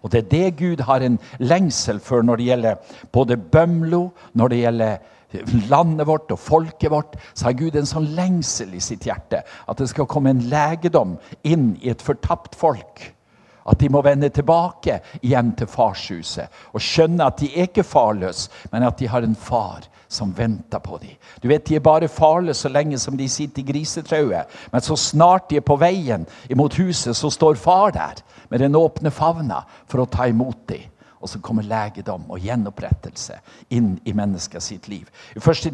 Og 0.02 0.12
Det 0.12 0.18
er 0.18 0.30
det 0.30 0.56
Gud 0.58 0.80
har 0.86 1.02
en 1.02 1.18
lengsel 1.38 1.98
for 2.00 2.22
når 2.22 2.36
det 2.36 2.46
gjelder 2.46 2.74
både 3.12 3.36
Bømlo, 3.36 4.10
når 4.34 4.48
det 4.48 4.58
gjelder 4.58 4.96
landet 5.68 6.06
vårt 6.06 6.30
og 6.30 6.38
folket 6.38 6.90
vårt. 6.90 7.16
Så 7.34 7.48
har 7.48 7.58
Gud 7.58 7.76
en 7.76 7.88
sånn 7.88 8.06
lengsel 8.14 8.74
i 8.74 8.80
sitt 8.80 9.06
hjerte 9.08 9.42
at 9.42 9.78
det 9.78 9.88
skal 9.90 10.06
komme 10.06 10.30
en 10.30 10.44
legedom 10.50 11.16
inn 11.42 11.74
i 11.82 11.90
et 11.90 12.02
fortapt 12.02 12.54
folk. 12.54 13.15
At 13.66 13.80
de 13.80 13.88
må 13.90 14.02
vende 14.02 14.28
tilbake 14.30 15.00
igjen 15.22 15.52
til 15.58 15.66
farshuset 15.70 16.62
og 16.72 16.82
skjønne 16.82 17.26
at 17.26 17.40
de 17.40 17.50
er 17.50 17.66
ikke 17.66 17.84
farløse, 17.86 18.50
men 18.72 18.86
at 18.86 18.98
de 18.98 19.08
har 19.10 19.26
en 19.26 19.34
far 19.34 19.88
som 20.08 20.30
venter 20.36 20.78
på 20.78 20.98
dem. 21.02 21.16
Du 21.42 21.48
vet, 21.48 21.66
De 21.66 21.74
er 21.74 21.80
bare 21.80 22.08
farløse 22.08 22.60
så 22.60 22.68
lenge 22.68 22.98
som 22.98 23.16
de 23.16 23.28
sitter 23.28 23.62
i 23.62 23.72
grisetrauet. 23.72 24.46
Men 24.72 24.80
så 24.80 24.96
snart 24.96 25.50
de 25.50 25.56
er 25.56 25.66
på 25.66 25.76
veien 25.76 26.26
imot 26.50 26.78
huset, 26.78 27.16
så 27.16 27.30
står 27.30 27.54
far 27.54 27.90
der 27.90 28.22
med 28.50 28.58
den 28.58 28.76
åpne 28.76 29.10
favna 29.10 29.64
for 29.88 30.02
å 30.02 30.06
ta 30.06 30.28
imot 30.30 30.68
dem. 30.68 30.86
Og 31.20 31.30
så 31.30 31.40
kommer 31.42 31.66
legedom 31.66 32.26
og 32.30 32.42
gjenopprettelse 32.44 33.38
inn 33.74 33.94
i 34.04 34.14
mennesket 34.16 34.62
sitt 34.62 34.88
liv. 34.92 35.08
I 35.36 35.40
1. 35.40 35.70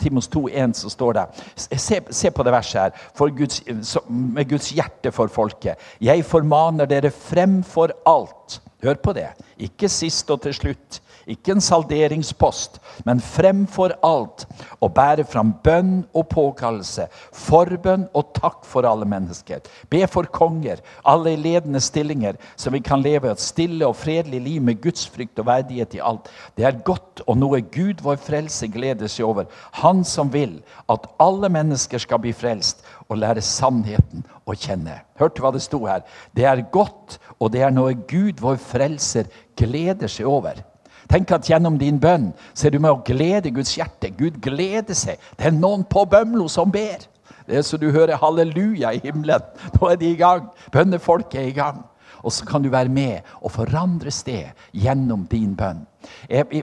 Timos 0.00 0.30
2,1 0.32 0.76
så 0.78 0.92
står 0.92 1.18
det 1.18 1.26
se, 1.54 2.00
se, 2.10 2.30
på 2.30 2.46
det 2.46 2.54
verset 2.54 2.80
her. 2.80 3.30
Guds, 3.36 3.62
med 4.08 4.48
Guds 4.48 4.70
hjerte 4.74 5.12
for 5.12 5.32
folket. 5.32 5.80
Jeg 6.00 6.24
formaner 6.28 6.88
dere 6.90 7.12
fremfor 7.14 7.94
alt. 8.08 8.60
Hør 8.84 9.00
på 9.00 9.14
det. 9.16 9.30
Ikke 9.64 9.88
sist 9.88 10.30
og 10.32 10.42
til 10.44 10.56
slutt. 10.56 11.00
Ikke 11.30 11.54
en 11.54 11.62
salderingspost, 11.64 12.80
men 13.06 13.22
fremfor 13.22 13.94
alt 14.04 14.44
å 14.84 14.90
bære 14.92 15.24
fram 15.28 15.54
bønn 15.64 15.94
og 16.12 16.26
påkallelse, 16.32 17.06
forbønn 17.32 18.06
og 18.12 18.34
takk 18.36 18.66
for 18.68 18.84
alle 18.88 19.08
mennesker. 19.08 19.62
Be 19.92 20.04
for 20.10 20.28
konger, 20.28 20.82
alle 21.04 21.32
i 21.34 21.40
ledende 21.40 21.80
stillinger, 21.80 22.36
så 22.56 22.72
vi 22.74 22.82
kan 22.84 23.02
leve 23.04 23.30
et 23.32 23.42
stille 23.42 23.86
og 23.88 23.96
fredelig 24.00 24.42
liv 24.44 24.64
med 24.64 24.82
Guds 24.84 25.06
frykt 25.08 25.40
og 25.40 25.48
verdighet 25.48 25.96
i 25.96 26.02
alt. 26.04 26.28
Det 26.58 26.68
er 26.68 26.82
godt 26.84 27.24
og 27.26 27.38
noe 27.40 27.62
Gud 27.72 28.04
vår 28.04 28.20
frelse 28.20 28.68
gleder 28.72 29.10
seg 29.10 29.28
over. 29.28 29.48
Han 29.80 30.04
som 30.04 30.32
vil 30.34 30.58
at 30.92 31.08
alle 31.22 31.48
mennesker 31.52 32.02
skal 32.02 32.20
bli 32.20 32.34
frelst 32.36 32.84
og 33.08 33.18
lære 33.20 33.44
sannheten 33.44 34.24
å 34.44 34.56
kjenne. 34.56 35.00
Hørte 35.20 35.42
hva 35.44 35.52
det 35.54 35.64
sto 35.64 35.84
her? 35.86 36.04
Det 36.36 36.46
er 36.48 36.64
godt, 36.74 37.18
og 37.38 37.52
det 37.54 37.64
er 37.64 37.74
noe 37.74 37.96
Gud 38.08 38.42
vår 38.42 38.60
frelser 38.60 39.30
gleder 39.58 40.10
seg 40.10 40.28
over. 40.28 40.60
Tenk 41.10 41.32
at 41.34 41.48
gjennom 41.48 41.78
din 41.80 41.98
bønn 42.00 42.30
så 42.52 42.68
er 42.68 42.74
du 42.74 42.80
med 42.82 42.94
å 42.94 43.02
glede 43.06 43.52
Guds 43.54 43.74
hjerte. 43.78 44.10
Gud 44.16 44.40
gleder 44.42 44.96
seg. 44.96 45.20
Det 45.38 45.50
er 45.50 45.56
noen 45.56 45.84
på 45.88 46.04
Bømlo 46.10 46.48
som 46.52 46.72
ber. 46.72 47.04
Det 47.44 47.58
er 47.58 47.66
så 47.66 47.76
du 47.76 47.90
hører 47.92 48.20
halleluja 48.20 48.94
i 48.96 49.02
himmelen. 49.04 49.42
Nå 49.76 49.90
er 49.90 49.98
de 50.00 50.12
i 50.12 50.20
gang. 50.20 50.48
Bønnefolket 50.72 51.42
er 51.42 51.50
i 51.50 51.56
gang. 51.56 51.82
Og 52.24 52.32
så 52.32 52.46
kan 52.48 52.64
du 52.64 52.70
være 52.72 52.88
med 52.88 53.20
og 53.44 53.52
forandre 53.52 54.10
sted 54.14 54.48
gjennom 54.72 55.26
din 55.28 55.52
bønn. 55.56 55.84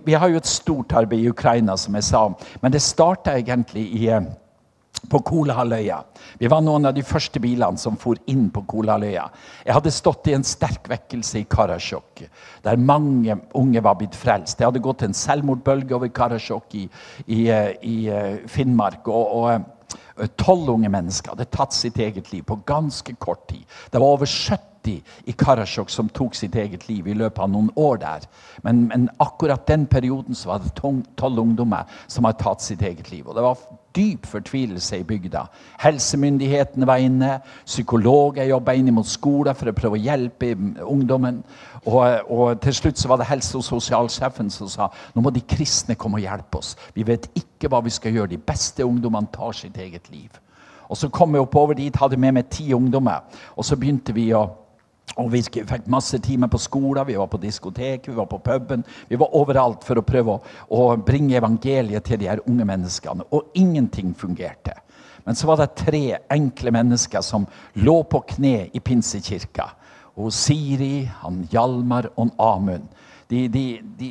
Vi 0.06 0.14
har 0.14 0.30
jo 0.30 0.40
et 0.42 0.50
stort 0.50 0.94
arbeid 0.98 1.22
i 1.22 1.30
Ukraina, 1.30 1.78
som 1.78 1.96
jeg 1.96 2.08
sa, 2.10 2.28
men 2.62 2.74
det 2.74 2.82
starta 2.82 3.38
egentlig 3.38 3.86
i 3.98 4.08
eh, 4.10 4.26
på 5.10 5.20
Kolahalvøya. 5.26 5.98
Vi 6.38 6.50
var 6.52 6.62
noen 6.66 6.86
av 6.90 6.96
de 6.96 7.04
første 7.06 7.42
bilene 7.42 7.80
som 7.82 7.98
for 8.00 8.20
inn 8.32 8.50
på 8.54 8.64
Kolahalvøya. 8.70 9.26
Jeg 9.66 9.76
hadde 9.78 9.94
stått 9.94 10.30
i 10.30 10.36
en 10.38 10.46
sterk 10.48 10.90
vekkelse 10.92 11.42
i 11.42 11.48
Karasjok, 11.50 12.24
der 12.66 12.82
mange 12.82 13.38
unge 13.58 13.84
var 13.84 13.98
blitt 14.00 14.18
frelst. 14.18 14.60
Det 14.60 14.68
hadde 14.68 14.84
gått 14.84 15.06
en 15.08 15.18
selvmordbølge 15.18 15.98
over 15.98 16.14
Karasjok 16.14 16.78
i, 16.78 16.88
i, 17.28 17.44
eh, 17.50 17.72
i, 17.82 17.98
eh, 18.10 18.42
Finnmark. 18.48 19.08
og, 19.08 19.36
og 19.42 19.54
eh, 19.54 19.62
Tolv 20.38 20.70
unge 20.70 20.90
mennesker 20.92 21.34
hadde 21.34 21.50
tatt 21.50 21.74
sitt 21.74 21.98
eget 21.98 22.32
liv 22.34 22.44
på 22.46 22.60
ganske 22.68 23.16
kort 23.18 23.48
tid. 23.50 23.64
Det 23.90 24.00
var 24.00 24.14
over 24.20 24.30
70 24.30 25.02
i 25.26 25.34
Karasjok 25.38 25.90
som 25.90 26.10
tok 26.10 26.36
sitt 26.36 26.56
eget 26.56 26.88
liv 26.90 27.08
i 27.08 27.16
løpet 27.18 27.42
av 27.42 27.50
noen 27.50 27.70
år 27.80 28.02
der. 28.02 28.28
Men, 28.66 28.86
men 28.90 29.10
akkurat 29.24 29.66
den 29.68 29.88
perioden 29.90 30.38
så 30.38 30.54
var 30.54 30.62
det 30.62 30.76
tolv 30.78 31.42
ungdommer 31.42 31.90
som 32.08 32.28
hadde 32.28 32.44
tatt 32.44 32.62
sitt 32.66 32.82
eget 32.86 33.12
liv. 33.12 33.28
Og 33.28 33.38
det 33.38 33.46
var 33.46 33.58
dyp 33.96 34.26
fortvilelse 34.26 35.00
i 35.00 35.04
bygda. 35.04 35.46
Helsemyndighetene 35.80 36.88
var 36.88 37.02
inne, 37.04 37.32
psykologer 37.66 38.48
jobba 38.50 38.76
inn 38.78 38.94
mot 38.94 39.08
skoler 39.08 39.58
for 39.58 39.72
å 39.72 39.76
prøve 39.76 40.00
å 40.00 40.02
hjelpe 40.02 40.54
ungdommen. 40.86 41.42
Og, 41.86 42.30
og, 42.30 42.62
til 42.62 42.78
slutt 42.78 43.02
så 43.02 43.12
var 43.12 43.22
det 43.22 43.30
helse- 43.32 43.58
og 43.58 43.66
sosialsjefen 43.66 44.50
som 44.54 44.70
sa 44.70 44.90
nå 45.16 45.24
må 45.26 45.34
de 45.34 45.42
kristne 45.42 45.98
komme 46.00 46.22
og 46.22 46.28
hjelpe 46.28 46.62
oss. 46.62 46.76
Vi 46.94 47.06
vet 47.08 47.30
ikke 47.36 47.72
hva 47.72 47.82
vi 47.84 47.94
skal 47.94 48.16
gjøre. 48.16 48.34
De 48.36 48.42
beste 48.52 48.86
ungdommene 48.86 49.32
tar 49.34 49.58
sitt 49.58 49.78
eget 49.78 50.12
liv. 50.12 50.30
Og 50.92 50.98
Så 50.98 51.10
kom 51.10 51.36
jeg 51.36 51.42
oppover 51.42 51.74
dit, 51.74 51.96
hadde 51.96 52.18
med 52.18 52.34
meg 52.36 52.50
ti 52.52 52.74
ungdommer. 52.74 53.24
Og 53.56 53.66
så 53.66 53.76
begynte 53.80 54.14
vi 54.14 54.34
å 54.36 54.50
og 55.20 55.32
Vi 55.32 55.42
fikk 55.44 55.88
masse 55.92 56.20
timer 56.24 56.48
på 56.48 56.60
skolen, 56.62 57.08
vi 57.08 57.18
var 57.20 57.28
på 57.28 57.40
diskotek, 57.42 58.08
vi 58.08 58.16
var 58.16 58.30
på 58.32 58.40
puben. 58.40 58.84
Vi 59.10 59.20
var 59.20 59.36
overalt 59.36 59.84
for 59.84 60.00
å 60.00 60.06
prøve 60.08 60.38
å, 60.38 60.40
å 60.70 60.96
bringe 60.96 61.36
evangeliet 61.38 62.06
til 62.08 62.22
de 62.22 62.30
her 62.30 62.44
unge 62.48 62.66
menneskene. 62.66 63.28
Og 63.32 63.52
ingenting 63.54 64.14
fungerte. 64.16 64.78
Men 65.26 65.36
så 65.36 65.50
var 65.50 65.60
det 65.60 65.76
tre 65.84 66.18
enkle 66.32 66.72
mennesker 66.74 67.22
som 67.22 67.46
lå 67.84 68.02
på 68.10 68.24
kne 68.36 68.70
i 68.74 68.80
pinsekirka. 68.80 69.68
Og 70.16 70.32
Siri, 70.34 71.04
han 71.22 71.44
Hjalmar 71.52 72.10
og 72.16 72.32
Amund. 72.42 72.88
De, 73.32 73.46
de, 73.52 73.66
de, 74.00 74.10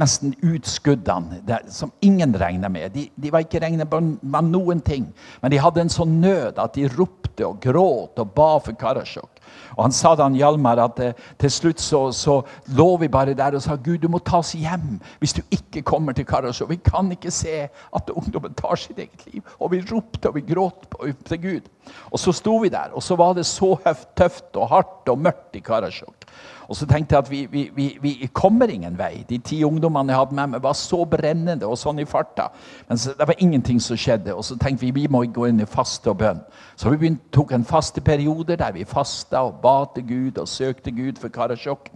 nesten 0.00 0.34
utskuddene 0.42 1.60
som 1.72 1.92
ingen 2.04 2.34
regna 2.38 2.68
med. 2.68 2.92
De, 2.92 3.06
de, 3.14 3.30
var 3.32 3.44
ikke 3.44 3.62
regna 3.62 3.86
med 3.86 4.50
noen 4.50 4.82
ting. 4.84 5.06
Men 5.42 5.54
de 5.54 5.62
hadde 5.62 5.84
en 5.84 5.92
sånn 5.92 6.18
nød 6.22 6.58
at 6.60 6.76
de 6.76 6.88
ropte 6.92 7.46
og 7.46 7.60
gråt 7.62 8.20
og 8.20 8.34
ba 8.36 8.50
for 8.62 8.76
Karasjok. 8.78 9.33
Og 9.76 9.84
Han 9.84 9.94
sa 9.94 10.14
til 10.18 10.38
Hjalmar 10.38 10.82
at 10.84 11.00
eh, 11.02 11.20
til 11.40 11.50
slutt 11.50 11.82
så, 11.82 12.06
så, 12.12 12.40
lå 12.76 12.88
vi 13.02 13.08
bare 13.08 13.34
der 13.34 13.56
og 13.58 13.62
sa 13.62 13.76
Gud, 13.76 13.98
du 14.02 14.08
må 14.08 14.20
ta 14.24 14.40
oss 14.42 14.54
hjem 14.58 14.98
hvis 15.20 15.36
du 15.36 15.42
ikke 15.54 15.84
kommer 15.86 16.16
til 16.16 16.26
Karasjok. 16.28 16.70
Vi 16.70 16.80
kan 16.84 17.10
ikke 17.12 17.32
se 17.34 17.68
at 17.68 18.10
ungdommen 18.14 18.54
tar 18.58 18.78
sitt 18.80 18.98
eget 18.98 19.26
liv. 19.32 19.42
Og 19.58 19.72
vi 19.74 19.82
ropte 19.90 20.30
og 20.30 20.38
vi 20.38 20.46
gråt 20.48 20.88
til 21.28 21.42
Gud. 21.42 21.70
Og 22.10 22.20
så 22.20 22.32
sto 22.32 22.56
vi 22.62 22.72
der, 22.72 22.94
og 22.94 23.02
så 23.04 23.16
var 23.20 23.34
det 23.36 23.46
så 23.46 23.74
tøft 24.16 24.56
og 24.56 24.70
hardt 24.70 25.10
og 25.12 25.20
mørkt 25.20 25.58
i 25.58 25.64
Karasjok. 25.64 26.28
Og 26.68 26.76
så 26.76 26.86
tenkte 26.88 27.14
jeg 27.14 27.24
at 27.24 27.30
vi, 27.30 27.40
vi, 27.50 27.64
vi, 27.74 27.86
vi, 28.00 28.28
kommer 28.32 28.70
ingen 28.72 28.96
vei. 28.98 29.24
De 29.28 29.38
ti 29.38 29.60
ungdommene 29.64 30.12
jeg 30.12 30.20
hadde 30.20 30.38
med 30.38 30.52
meg, 30.54 30.62
var 30.64 30.76
så 30.78 31.02
brennende 31.08 31.68
og 31.68 31.76
sånn 31.78 32.00
i 32.00 32.06
farta. 32.08 32.48
Men 32.88 33.00
det 33.04 33.28
var 33.28 33.42
ingenting 33.42 33.80
som 33.82 33.98
skjedde. 34.00 34.34
Og 34.34 34.44
så 34.46 34.56
tenkte 34.60 34.86
vi 34.86 34.92
vi 34.94 35.06
må 35.10 35.24
gå 35.28 35.48
inn 35.50 35.60
i 35.60 35.68
faste 35.68 36.12
og 36.12 36.20
bønn. 36.22 36.40
Så 36.76 36.90
vi 36.90 37.00
begynt, 37.02 37.22
tok 37.34 37.52
en 37.52 37.66
faste 37.68 38.00
periode 38.04 38.56
der 38.60 38.74
vi 38.76 38.86
fasta 38.88 39.44
og 39.44 39.60
ba 39.62 39.76
til 39.94 40.08
Gud 40.08 40.40
og 40.40 40.48
søkte 40.48 40.94
Gud 40.94 41.20
for 41.20 41.32
Karasjok. 41.34 41.90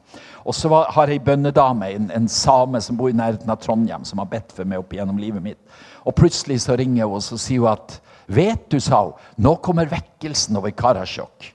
Og 0.45 0.55
så 0.55 0.71
var, 0.73 0.93
har 0.95 1.13
ei 1.13 1.21
bønnedame, 1.23 1.93
en, 1.95 2.11
en, 2.15 2.29
same 2.29 2.81
som 2.85 2.97
bor 2.97 3.11
i 3.11 3.17
nærheten 3.17 3.51
av 3.51 3.61
Trondheim, 3.63 4.05
som 4.05 4.21
har 4.21 4.29
bedt 4.31 4.53
for 4.55 4.69
meg 4.69 4.83
opp 4.83 4.93
gjennom 4.95 5.19
livet 5.21 5.45
mitt. 5.45 5.61
Og 6.05 6.15
plutselig 6.17 6.61
så 6.65 6.77
ringer 6.79 7.09
hun 7.09 7.19
og 7.19 7.25
så 7.25 7.41
sier 7.41 7.65
hun 7.65 7.73
at 7.77 8.01
Vet 8.29 8.67
du, 8.69 8.77
sa 8.77 9.07
hun, 9.07 9.15
nå 9.41 9.55
kommer 9.65 9.89
vekkelsen 9.89 10.59
over 10.61 10.75
Karasjok. 10.77 11.47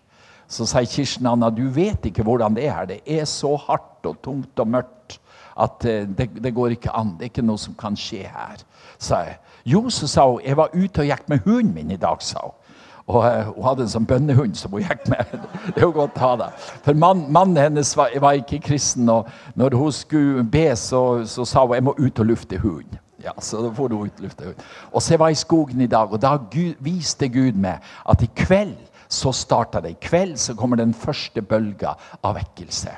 Så 0.53 0.67
sier 0.69 0.85
Kirsten 0.89 1.27
Anna 1.29 1.49
du 1.49 1.65
vet 1.73 2.05
ikke 2.05 2.25
hvordan 2.25 2.53
det 2.57 2.67
er 2.67 2.77
her. 2.77 2.89
Det 2.91 3.01
er 3.09 3.25
så 3.29 3.55
hardt 3.67 4.05
og 4.05 4.19
tungt 4.21 4.59
og 4.61 4.69
mørkt 4.69 5.19
at 5.59 5.85
eh, 5.85 6.07
det, 6.07 6.29
det, 6.43 6.53
går 6.53 6.75
ikke 6.75 6.93
an. 6.93 7.15
Det 7.17 7.27
er 7.27 7.33
ikke 7.33 7.45
noe 7.45 7.61
som 7.61 7.75
kan 7.77 7.97
skje 7.97 8.25
her. 8.29 8.61
sa 8.97 9.23
jeg. 9.27 9.39
Jo, 9.65 9.89
så 9.89 10.07
sa 10.07 10.27
hun, 10.29 10.41
jeg 10.45 10.57
var 10.57 10.73
ute 10.73 11.01
og 11.01 11.07
gikk 11.07 11.29
med 11.29 11.45
hunden 11.45 11.73
min 11.73 11.91
i 11.91 11.97
dag, 11.97 12.21
sa 12.21 12.43
hun. 12.43 12.59
Og 13.03 13.19
uh, 13.19 13.49
hun 13.51 13.65
hadde 13.67 13.83
en 13.83 13.91
sånn 13.91 14.05
bønnehund 14.07 14.55
som 14.55 14.71
hun 14.71 14.85
gikk 14.85 15.09
med. 15.11 15.31
Det 15.73 15.81
er 15.81 15.87
jo 15.87 15.93
godt 15.95 16.19
å 16.19 16.23
ha 16.23 16.35
det. 16.39 16.49
For 16.85 16.95
mann, 16.95 17.25
mannen 17.35 17.59
hennes 17.59 17.91
var, 17.99 18.13
var, 18.23 18.37
ikke 18.39 18.61
kristen, 18.63 19.09
og 19.11 19.27
når 19.59 19.75
hun 19.75 19.91
skulle 19.91 20.45
be, 20.47 20.69
så, 20.79 21.23
så 21.27 21.43
sa 21.47 21.65
hun 21.65 21.75
jeg 21.75 21.87
må 21.89 21.95
ut 21.99 22.23
og 22.23 22.29
lufte 22.29 22.59
hunden. 22.63 23.01
Ja, 23.23 23.31
så 23.39 23.61
da 23.63 23.69
får 23.75 23.91
du 23.91 23.97
ut 24.03 24.23
lufte 24.23 24.47
hunden. 24.47 24.71
Og 24.91 25.03
så 25.03 25.13
jeg 25.13 25.19
var 25.19 25.31
i 25.31 25.39
skogen 25.39 25.83
i 25.83 25.91
dag, 25.91 26.11
og 26.11 26.21
da 26.23 26.37
viste 26.83 27.27
Gud 27.31 27.59
meg 27.59 27.83
at 28.09 28.23
i 28.23 28.31
kveld 28.39 28.79
så 29.13 29.33
starta 29.35 29.81
det. 29.83 29.95
I 29.95 30.01
kveld 30.09 30.37
så 30.41 30.55
kommer 30.57 30.79
den 30.79 30.93
første 30.97 31.43
bølga 31.45 31.95
av 32.21 32.37
vekkelse. 32.39 32.97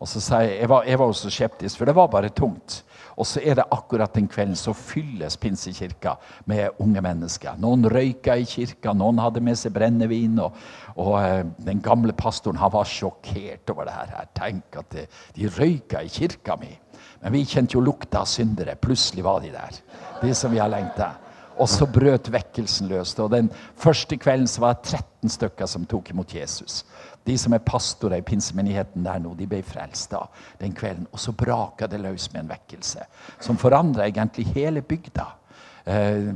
Og 0.00 0.08
så 0.10 0.20
sa 0.20 0.40
jeg, 0.44 0.58
jeg 0.60 0.68
var, 0.68 0.84
jeg 0.88 1.00
var 1.00 1.12
også 1.12 1.30
skeptisk, 1.32 1.78
for 1.78 1.88
det 1.88 1.94
var 1.96 2.10
bare 2.12 2.32
tungt. 2.34 2.82
Og 3.14 3.26
så 3.30 3.40
er 3.46 3.58
det 3.58 3.66
akkurat 3.72 4.14
den 4.16 4.26
kvelden 4.28 4.56
så 4.58 4.74
fylles 4.74 5.36
pinsekirka 5.38 6.16
med 6.50 6.80
unge 6.82 7.00
mennesker. 7.04 7.54
Noen 7.62 7.86
røyka 7.90 8.34
i 8.36 8.46
kirka, 8.48 8.92
noen 8.92 9.20
hadde 9.22 9.42
med 9.44 9.58
seg 9.58 9.74
brennevin. 9.76 10.40
Og, 10.42 10.56
og 10.98 11.12
uh, 11.14 11.42
den 11.62 11.82
gamle 11.84 12.14
pastoren 12.16 12.58
han 12.58 12.74
var 12.74 12.90
sjokkert 12.90 13.70
over 13.70 13.88
det 13.88 13.94
her. 13.94 14.30
Tenk 14.34 14.80
at 14.82 14.90
de, 14.96 15.06
de 15.38 15.52
røyka 15.56 16.02
i 16.02 16.10
kirka 16.10 16.58
mi. 16.60 16.72
Men 17.22 17.32
vi 17.32 17.46
kjente 17.48 17.78
jo 17.78 17.84
lukta 17.84 18.24
av 18.24 18.28
syndere. 18.28 18.74
Plutselig 18.76 19.24
var 19.24 19.40
de 19.44 19.54
der. 19.54 19.78
De 20.20 20.34
som 20.36 20.52
vi 20.52 20.60
har 20.60 20.72
lengta. 20.72 21.14
Og 21.58 21.68
så 21.70 21.86
brøt 21.86 22.32
vekkelsen 22.32 22.88
løs. 22.90 23.14
Og 23.22 23.30
den 23.30 23.50
første 23.78 24.16
kvelden 24.16 24.48
så 24.50 24.64
var 24.64 24.74
det 24.74 24.96
13 24.96 25.34
stykker 25.36 25.70
som 25.70 25.86
tok 25.86 26.10
imot 26.10 26.34
Jesus. 26.34 26.82
De 27.26 27.36
som 27.40 27.54
er 27.56 27.62
pastorer 27.64 28.20
i 28.20 28.26
pinsemenigheten 28.26 29.04
der 29.06 29.22
nå, 29.22 29.32
de 29.38 29.46
ble 29.48 29.62
frelst 29.64 30.10
da, 30.12 30.26
den 30.60 30.74
kvelden. 30.76 31.06
Og 31.12 31.22
så 31.22 31.32
braka 31.32 31.88
det 31.88 32.02
løs 32.02 32.28
med 32.32 32.44
en 32.44 32.52
vekkelse 32.52 33.06
som 33.40 33.60
forandra 33.60 34.08
egentlig 34.08 34.50
hele 34.52 34.82
bygda. 34.84 35.30
Eh, 35.86 36.32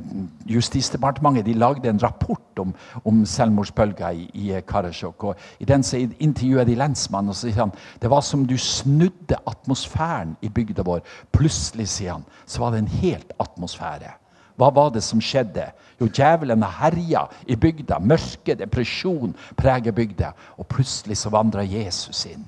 Justisdepartementet 0.47 1.47
de 1.47 1.55
lagde 1.57 1.89
en 1.89 2.03
rapport 2.03 2.59
om, 2.61 2.75
om 3.05 3.21
selvmordsbølga 3.27 4.11
i, 4.13 4.29
i 4.35 4.61
Karasjok. 4.69 5.25
og 5.25 5.37
I 5.59 5.65
den 5.65 5.83
så 5.83 6.01
intervjuet 6.21 6.69
de 6.69 6.77
lensmannen 6.77 7.33
og 7.33 7.37
sier 7.37 7.57
han, 7.63 7.73
det 8.01 8.11
var 8.13 8.25
som 8.25 8.47
du 8.47 8.57
snudde 8.61 9.41
atmosfæren 9.49 10.37
i 10.43 10.49
bygda 10.53 10.85
vår. 10.85 11.05
Plutselig 11.33 11.89
sier 11.89 12.19
han, 12.19 12.27
så 12.47 12.61
var 12.65 12.73
det 12.73 12.85
en 12.85 12.97
helt 13.01 13.33
atmosfære. 13.41 14.13
Hva 14.59 14.71
var 14.75 14.91
det 14.95 15.05
som 15.07 15.21
skjedde? 15.23 15.69
Jo, 15.99 16.09
djevelen 16.11 16.63
herja 16.63 17.27
i 17.47 17.57
bygda. 17.59 17.99
Mørke, 18.03 18.57
depresjon 18.59 19.35
preger 19.59 19.95
bygda. 19.95 20.33
Og 20.59 20.67
plutselig 20.71 21.19
så 21.21 21.31
vandra 21.35 21.63
Jesus 21.67 22.25
inn. 22.27 22.47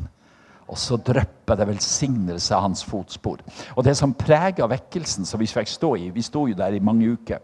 Og 0.71 0.79
så 0.79 0.99
drypper 1.03 1.59
det 1.59 1.67
velsignelse 1.67 2.55
av 2.55 2.69
hans 2.69 2.83
fotspor. 2.87 3.41
Og 3.75 3.87
det 3.87 3.97
som 3.99 4.15
prega 4.15 4.69
vekkelsen 4.71 5.27
som 5.27 5.43
vi 5.43 5.51
fikk 5.51 5.71
stå 5.71 5.97
i 5.99 6.11
Vi 6.15 6.23
sto 6.23 6.47
jo 6.47 6.59
der 6.59 6.77
i 6.77 6.83
mange 6.83 7.11
uker. 7.11 7.41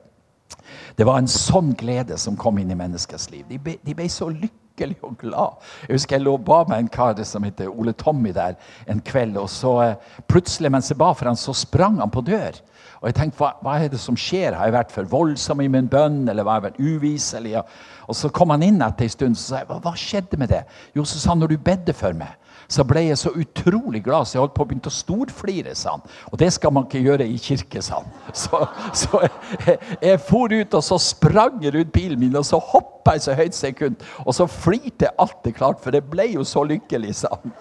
Det 0.97 1.07
var 1.07 1.19
en 1.19 1.31
sånn 1.31 1.73
glede 1.79 2.19
som 2.19 2.39
kom 2.39 2.59
inn 2.59 2.71
i 2.71 2.79
menneskers 2.79 3.29
liv. 3.33 3.45
De 3.49 3.59
ble, 3.59 3.77
de 3.83 3.95
ble 3.99 4.07
så 4.11 4.29
lykkelige 4.31 5.03
og 5.07 5.19
glad. 5.21 5.59
Jeg 5.87 5.99
husker 5.99 6.17
jeg 6.17 6.27
lå 6.27 6.37
ba 6.39 6.63
med 6.69 6.79
en 6.79 6.93
kar 6.93 7.19
som 7.25 7.45
heter 7.47 7.71
Ole 7.71 7.95
Tommy 7.99 8.33
der 8.35 8.55
en 8.87 9.03
kveld. 9.03 9.37
og 9.37 9.51
så 9.51 9.75
eh, 9.83 9.97
Plutselig 10.31 10.71
mens 10.71 10.91
jeg 10.91 10.99
ba 10.99 11.13
for 11.15 11.31
han, 11.31 11.37
så 11.37 11.55
sprang 11.55 11.99
han 11.99 12.11
på 12.15 12.25
dør. 12.27 12.63
Og 13.01 13.11
jeg 13.11 13.19
tenkte, 13.19 13.41
hva, 13.43 13.53
hva, 13.63 13.77
er 13.81 13.93
det 13.93 14.01
som 14.01 14.17
skjer? 14.19 14.57
Har 14.57 14.71
jeg 14.71 14.77
vært 14.77 14.95
for 14.95 15.11
voldsom 15.11 15.61
i 15.65 15.69
min 15.73 15.91
bønn? 15.93 16.25
Eller 16.31 16.49
har 16.49 16.61
jeg 16.61 16.69
vært 16.71 16.81
uvis? 16.81 17.29
Eller, 17.39 17.59
ja. 17.59 17.63
Og 18.07 18.17
så 18.17 18.31
kom 18.33 18.55
han 18.55 18.65
inn 18.65 18.83
etter 18.85 19.09
en 19.09 19.15
stund 19.15 19.39
og 19.39 19.43
sa 19.43 19.61
jeg, 19.61 19.71
hva, 19.71 19.79
hva 19.85 19.95
skjedde 20.01 20.41
med 20.41 20.53
det? 20.55 20.65
Jo, 20.97 21.05
så 21.05 21.21
sa 21.21 21.35
han 21.35 21.45
når 21.45 21.55
du 21.55 21.65
bedde 21.71 21.97
for 21.97 22.17
meg 22.17 22.35
så 22.69 22.85
ble 22.87 23.05
jeg 23.07 23.19
så 23.21 23.31
utrolig 23.39 24.03
glad 24.05 24.27
så 24.27 24.37
jeg 24.37 24.43
holdt 24.43 24.55
på 24.57 24.65
å 24.65 24.69
begynne 24.69 24.91
å 24.91 24.95
storflire. 24.95 25.75
sa 25.79 25.97
han. 25.97 26.05
Og 26.33 26.39
det 26.41 26.51
skal 26.55 26.73
man 26.75 26.87
ikke 26.87 27.03
gjøre 27.05 27.27
i 27.29 27.39
kirke, 27.39 27.83
sa 27.83 28.01
han. 28.01 28.11
Så, 28.47 28.61
så 28.95 29.23
jeg, 29.23 29.79
jeg, 30.03 30.21
for 30.21 30.53
ut, 30.53 30.75
og 30.75 30.85
så 30.85 30.99
sprang 31.01 31.63
jeg 31.65 31.75
rundt 31.75 31.93
bilen 31.95 32.21
min, 32.21 32.37
og 32.37 32.45
så 32.47 32.59
hoppa 32.61 33.15
jeg 33.17 33.25
så 33.25 33.37
høyt 33.39 33.57
sekund. 33.57 34.03
Og 34.25 34.35
så 34.37 34.47
flirte 34.51 35.07
jeg 35.07 35.15
alt 35.23 35.47
er 35.49 35.55
klart, 35.57 35.81
for 35.83 35.95
jeg 35.95 36.05
ble 36.11 36.29
jo 36.35 36.45
så 36.47 36.65
lykkelig, 36.67 37.15
sa 37.23 37.33
han. 37.33 37.55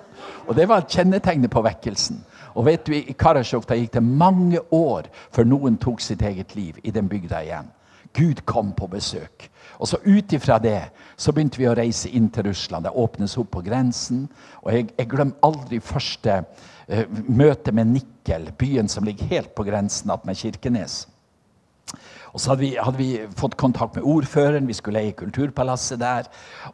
Og 0.46 0.56
det 0.58 0.68
var 0.70 0.88
kjennetegnet 0.90 1.54
på 1.54 1.64
vekkelsen. 1.66 2.20
Og 2.56 2.66
vet 2.66 2.86
du, 2.88 2.94
I 2.96 3.16
Karasjok 3.20 3.68
gikk 3.68 3.94
det 3.98 4.04
mange 4.04 4.62
år 4.72 5.10
før 5.34 5.48
noen 5.48 5.78
tok 5.78 6.02
sitt 6.02 6.22
eget 6.24 6.56
liv 6.56 6.80
i 6.84 6.94
den 6.96 7.10
bygda 7.12 7.42
igjen. 7.44 7.72
Gud 8.16 8.46
kom 8.48 8.72
på 8.72 8.88
besøk. 8.88 9.50
Og 9.80 9.88
så 9.88 10.00
Ut 10.06 10.34
ifra 10.34 10.60
det 10.60 10.90
så 11.18 11.34
begynte 11.36 11.60
vi 11.60 11.68
å 11.68 11.76
reise 11.76 12.10
inn 12.16 12.30
til 12.32 12.48
Russland. 12.48 12.86
Det 12.88 12.96
åpnes 12.96 13.36
opp 13.38 13.52
på 13.52 13.64
grensen. 13.66 14.28
Og 14.64 14.72
jeg, 14.72 14.88
jeg 14.96 15.10
glemmer 15.12 15.36
aldri 15.44 15.82
første 15.84 16.38
uh, 16.44 17.04
møte 17.28 17.76
med 17.76 17.92
Nikkel, 17.92 18.52
byen 18.58 18.88
som 18.92 19.04
ligger 19.04 19.28
helt 19.34 19.52
på 19.56 19.68
grensen 19.68 20.14
med 20.24 20.40
Kirkenes. 20.40 21.04
Og 22.36 22.42
så 22.44 22.52
hadde 22.52 22.66
vi, 22.66 22.74
hadde 22.76 23.00
vi, 23.00 23.10
fått 23.40 23.54
kontakt 23.56 23.96
med 23.96 24.04
ordføreren, 24.12 24.66
vi 24.68 24.76
skulle 24.76 25.00
leie 25.00 25.16
Kulturpalasset 25.16 26.02
der. 26.02 26.26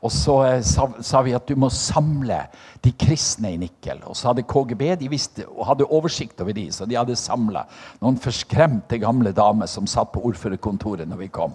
Og 0.02 0.10
så 0.10 0.40
eh, 0.48 0.64
sa, 0.66 0.88
sa, 1.06 1.22
vi 1.22 1.36
at 1.38 1.46
du 1.46 1.54
må 1.62 1.70
samle 1.70 2.40
de 2.82 2.90
kristne 2.98 3.52
i 3.54 3.60
Nikkel. 3.62 4.02
Og 4.10 4.18
så 4.18 4.32
hadde 4.32 4.48
KGB 4.50 4.88
de 5.04 5.10
visste, 5.12 5.46
og 5.46 5.68
hadde 5.70 5.86
oversikt 5.86 6.42
over 6.42 6.58
de, 6.58 6.66
så 6.74 6.88
de 6.90 6.98
hadde 6.98 7.20
samla 7.20 7.68
noen 8.02 8.18
forskremte 8.24 8.98
gamle 9.04 9.36
damer 9.38 9.70
som 9.70 9.86
satt 9.86 10.10
på 10.16 10.24
ordførerkontoret 10.32 11.06
når 11.06 11.22
vi 11.28 11.30
kom. 11.38 11.54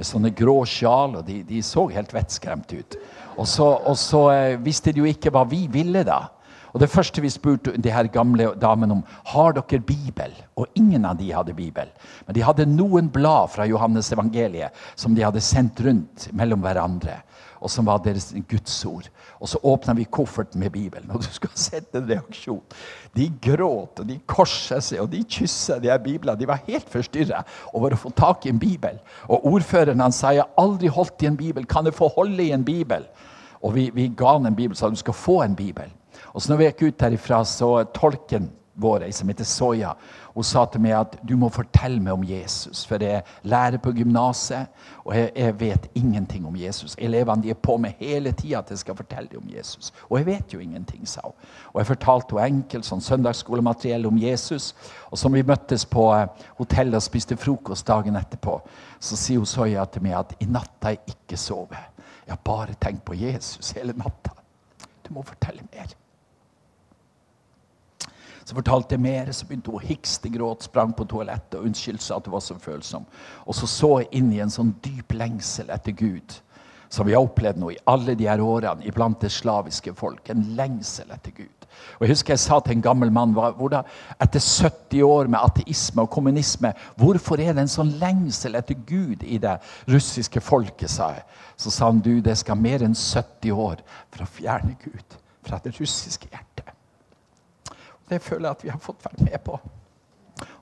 Med 0.00 0.08
sånne 0.08 0.32
grå 0.36 0.62
sjal, 0.68 1.18
og 1.20 1.28
de, 1.28 1.42
de 1.44 1.60
så 1.64 1.84
helt 1.92 2.16
vettskremte 2.16 2.80
ut. 2.80 2.98
Og 3.36 3.44
så, 3.52 3.68
og 3.68 4.00
så 4.00 4.22
eh, 4.32 4.56
visste 4.64 4.96
de 4.96 5.04
jo 5.04 5.12
ikke 5.12 5.34
hva 5.36 5.44
vi 5.44 5.66
ville 5.76 6.06
da. 6.08 6.22
Og 6.76 6.80
Det 6.82 6.90
første 6.92 7.22
vi 7.24 7.30
spurte 7.32 7.72
de 7.72 7.88
her 7.88 8.04
gamle 8.12 8.50
damene 8.60 8.98
om, 8.98 9.04
har 9.32 9.54
dere 9.56 9.80
Bibel. 9.80 10.34
Og 10.60 10.66
ingen 10.76 11.06
av 11.08 11.16
de 11.16 11.30
hadde 11.32 11.54
Bibel. 11.56 11.88
Men 12.26 12.36
de 12.36 12.42
hadde 12.44 12.66
noen 12.68 13.08
blad 13.08 13.48
fra 13.54 13.64
Johannes 13.64 14.12
evangeliet 14.12 14.76
som 14.92 15.16
de 15.16 15.24
hadde 15.24 15.40
sendt 15.40 15.80
rundt 15.80 16.28
mellom 16.36 16.60
hverandre. 16.60 17.22
Og 17.64 17.72
som 17.72 17.88
var 17.88 18.02
deres 18.04 18.28
gudsord. 18.50 19.08
Og 19.40 19.48
så 19.48 19.62
åpna 19.64 19.96
vi 19.96 20.04
kofferten 20.04 20.60
med 20.60 20.74
Bibelen. 20.76 21.08
Og 21.16 21.24
du 21.24 21.32
skal 21.32 21.54
ha 21.54 21.62
sett 21.64 21.96
en 21.96 22.10
reaksjon. 22.12 22.60
De 23.16 23.30
gråt, 23.40 24.04
og 24.04 24.12
de 24.12 24.20
korsa 24.28 24.76
seg, 24.84 25.00
og 25.00 25.08
de 25.16 25.24
kyssa 25.24 25.80
de 25.80 25.88
her 25.88 26.04
biblene. 26.04 26.36
De 26.36 26.52
var 26.52 26.60
helt 26.68 26.92
forstyrra 26.92 27.40
over 27.72 27.96
å 27.96 28.02
få 28.04 28.12
tak 28.12 28.44
i 28.44 28.52
en 28.52 28.60
bibel. 28.60 29.00
Og 29.32 29.48
ordføreren 29.48 30.04
han 30.04 30.12
sa 30.12 30.36
jeg 30.36 30.44
har 30.44 30.60
aldri 30.60 30.92
holdt 30.92 31.24
i 31.24 31.32
en 31.32 31.40
bibel. 31.40 31.64
Kan 31.64 31.88
jeg 31.88 31.96
få 31.96 32.12
holde 32.20 32.44
i 32.44 32.52
en 32.52 32.68
bibel? 32.68 33.08
Og 33.64 33.72
vi, 33.80 33.88
vi 33.96 34.12
ga 34.12 34.36
han 34.36 34.52
en 34.52 34.60
bibel, 34.60 34.76
sa 34.76 34.92
du 34.92 35.00
skal 35.00 35.16
få 35.16 35.40
en 35.46 35.56
bibel. 35.56 35.88
Og 36.32 36.42
så 36.42 36.52
når 36.52 36.60
vi 36.60 36.70
gikk 36.70 36.86
ut 36.86 37.00
derifra, 37.00 37.42
så 37.44 37.72
tolken 37.96 38.50
vår, 38.76 39.10
som 39.10 39.28
heter 39.28 39.44
Soya, 39.44 39.94
hun 40.36 40.44
sa 40.44 40.66
til 40.68 40.82
meg 40.84 40.92
at 40.92 41.14
du 41.24 41.32
må 41.40 41.48
fortelle 41.48 41.96
meg 42.02 42.12
om 42.12 42.24
Jesus. 42.28 42.82
For 42.84 43.00
jeg 43.00 43.22
lærer 43.48 43.80
på 43.80 43.94
gymnaset, 43.96 44.68
og 45.04 45.14
jeg, 45.16 45.30
jeg, 45.36 45.54
vet 45.60 45.86
ingenting 45.96 46.44
om 46.46 46.56
Jesus. 46.60 46.96
Elevene 47.00 47.46
de 47.46 47.54
er 47.54 47.56
på 47.56 47.78
meg 47.80 47.96
hele 48.02 48.34
tida 48.36 48.60
at 48.60 48.74
jeg 48.74 48.82
skal 48.82 48.98
fortelle 48.98 49.32
dem 49.32 49.46
om 49.46 49.54
Jesus. 49.54 49.94
Og 50.10 50.18
jeg 50.18 50.28
vet 50.28 50.52
jo 50.52 50.60
ingenting, 50.60 51.08
sa 51.08 51.24
hun. 51.24 51.32
Og 51.72 51.80
jeg 51.80 51.90
fortalte 51.94 52.36
henne 52.36 52.60
enkelt 52.60 52.84
sånn 52.84 53.00
søndagsskolemateriell 53.00 54.06
om 54.10 54.20
Jesus. 54.20 54.74
Og 55.08 55.16
som 55.18 55.32
vi 55.32 55.44
møttes 55.46 55.88
på 55.88 56.10
eh, 56.12 56.28
hotellet 56.60 57.00
og 57.00 57.08
spiste 57.08 57.40
frokost 57.40 57.88
dagen 57.88 58.20
etterpå, 58.20 58.60
så 59.00 59.16
sier 59.16 59.40
hun 59.40 59.48
Soya 59.48 59.88
til 59.88 60.04
meg 60.04 60.20
at 60.20 60.36
i 60.36 60.50
natt 60.52 60.84
har 60.84 60.98
jeg 60.98 61.16
ikke 61.16 61.40
sovet. 61.40 61.94
Jeg 62.26 62.34
har 62.34 62.44
bare 62.44 62.76
tenkt 62.82 63.06
på 63.08 63.16
Jesus 63.16 63.72
hele 63.72 63.96
natta. 63.96 64.36
Du 65.06 65.14
må 65.16 65.24
fortelle 65.24 65.64
mer. 65.72 65.96
Så 68.46 68.54
fortalte 68.54 68.94
jeg 68.94 69.02
mer, 69.02 69.30
så 69.34 69.46
begynte 69.46 69.72
hun 69.72 69.80
å 69.80 69.88
hikste, 69.88 70.30
gråt, 70.30 70.68
sprang 70.68 70.92
på 70.94 71.04
toalettet 71.10 71.58
og 71.58 71.66
unnskyldte 71.66 72.04
seg 72.04 72.20
at 72.20 72.28
hun 72.28 72.36
var 72.36 72.44
så 72.46 72.54
følsom. 72.62 73.06
Og 73.42 73.56
så 73.58 73.66
så 73.66 73.88
jeg 74.04 74.20
inn 74.20 74.28
i 74.30 74.38
en 74.44 74.52
sånn 74.54 74.70
dyp 74.84 75.16
lengsel 75.18 75.72
etter 75.74 75.96
Gud, 75.98 76.36
som 76.86 77.08
vi 77.08 77.16
har 77.16 77.26
opplevd 77.26 77.58
nå 77.58 77.72
i 77.74 77.80
alle 77.90 78.14
de 78.14 78.28
her 78.30 78.42
årene 78.44 78.86
iblant 78.86 79.18
det 79.24 79.32
slaviske 79.34 79.96
folk. 79.98 80.30
En 80.30 80.44
lengsel 80.58 81.10
etter 81.10 81.34
Gud. 81.34 81.66
Og 81.98 82.06
Jeg 82.06 82.12
husker 82.14 82.32
jeg 82.36 82.44
sa 82.44 82.60
til 82.62 82.76
en 82.76 82.86
gammel 82.86 83.10
mann 83.12 83.34
hvordan, 83.34 83.90
etter 84.22 84.40
70 84.40 85.02
år 85.02 85.28
med 85.28 85.42
ateisme 85.42 86.06
og 86.06 86.12
kommunisme 86.14 86.70
Hvorfor 86.96 87.42
er 87.42 87.52
det 87.52 87.66
en 87.66 87.74
sånn 87.74 87.96
lengsel 88.00 88.56
etter 88.56 88.78
Gud 88.86 89.26
i 89.26 89.40
det 89.42 89.58
russiske 89.90 90.40
folket? 90.40 90.88
sa 90.90 91.10
jeg. 91.18 91.26
Så 91.58 91.74
sa 91.74 91.90
han 91.90 91.98
du, 92.00 92.20
det 92.22 92.38
skal 92.38 92.62
mer 92.62 92.86
enn 92.86 92.94
70 92.94 93.50
år 93.52 93.82
for 94.06 94.22
å 94.22 94.32
fjerne 94.38 94.78
Gud 94.86 95.18
fra 95.42 95.58
det 95.64 95.74
russiske 95.80 96.30
hjertet. 96.30 96.70
Det 98.08 98.22
føler 98.22 98.48
jeg 98.48 98.56
at 98.56 98.64
vi 98.64 98.72
har 98.74 98.82
fått 98.82 99.04
vært 99.04 99.24
med 99.26 99.38
på. 99.44 99.58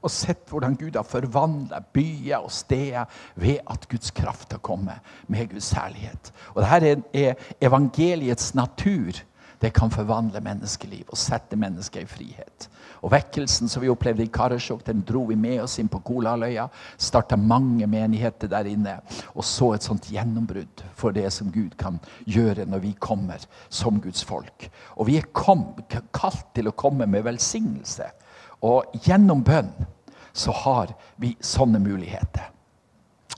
Og 0.04 0.12
sett 0.12 0.50
hvordan 0.52 0.76
Gud 0.78 0.96
har 0.96 1.06
forvandla 1.08 1.80
byer 1.94 2.44
og 2.44 2.52
steder 2.54 3.10
ved 3.40 3.58
at 3.70 3.88
Guds 3.90 4.12
kraft 4.14 4.52
har 4.54 4.62
kommet 4.64 5.14
med 5.26 5.50
Guds 5.50 5.72
herlighet. 5.74 6.30
Og 6.54 6.62
dette 6.62 7.02
er 7.12 7.34
evangeliets 7.60 8.52
natur. 8.54 9.18
Det 9.64 9.70
kan 9.72 9.88
forvandle 9.88 10.42
menneskeliv 10.44 11.08
og 11.08 11.16
sette 11.16 11.56
mennesker 11.56 12.02
i 12.04 12.08
frihet. 12.08 12.66
Og 13.00 13.08
Vekkelsen 13.14 13.70
som 13.72 13.80
vi 13.80 13.88
opplevde 13.88 14.26
i 14.26 14.28
Karasjok, 14.32 14.82
den 14.84 15.00
dro 15.08 15.22
vi 15.30 15.38
med 15.40 15.62
oss 15.62 15.78
inn 15.80 15.88
på 15.88 16.02
Kolaløya. 16.04 16.66
Starta 17.00 17.38
mange 17.40 17.88
menigheter 17.88 18.50
der 18.52 18.68
inne. 18.68 18.98
Og 19.32 19.40
så 19.48 19.70
et 19.72 19.86
sånt 19.86 20.10
gjennombrudd 20.12 20.84
for 21.00 21.16
det 21.16 21.30
som 21.32 21.48
Gud 21.54 21.78
kan 21.80 21.96
gjøre 22.28 22.68
når 22.68 22.84
vi 22.84 22.92
kommer 23.00 23.40
som 23.72 24.02
Guds 24.04 24.20
folk. 24.28 24.68
Og 25.00 25.08
vi 25.08 25.16
er 25.22 25.32
kalt 25.32 26.44
til 26.52 26.68
å 26.68 26.76
komme 26.76 27.08
med 27.08 27.24
velsignelse. 27.24 28.10
Og 28.68 28.92
gjennom 29.06 29.40
bønn 29.48 29.72
så 30.36 30.52
har 30.64 30.92
vi 31.16 31.32
sånne 31.40 31.80
muligheter. 31.80 32.53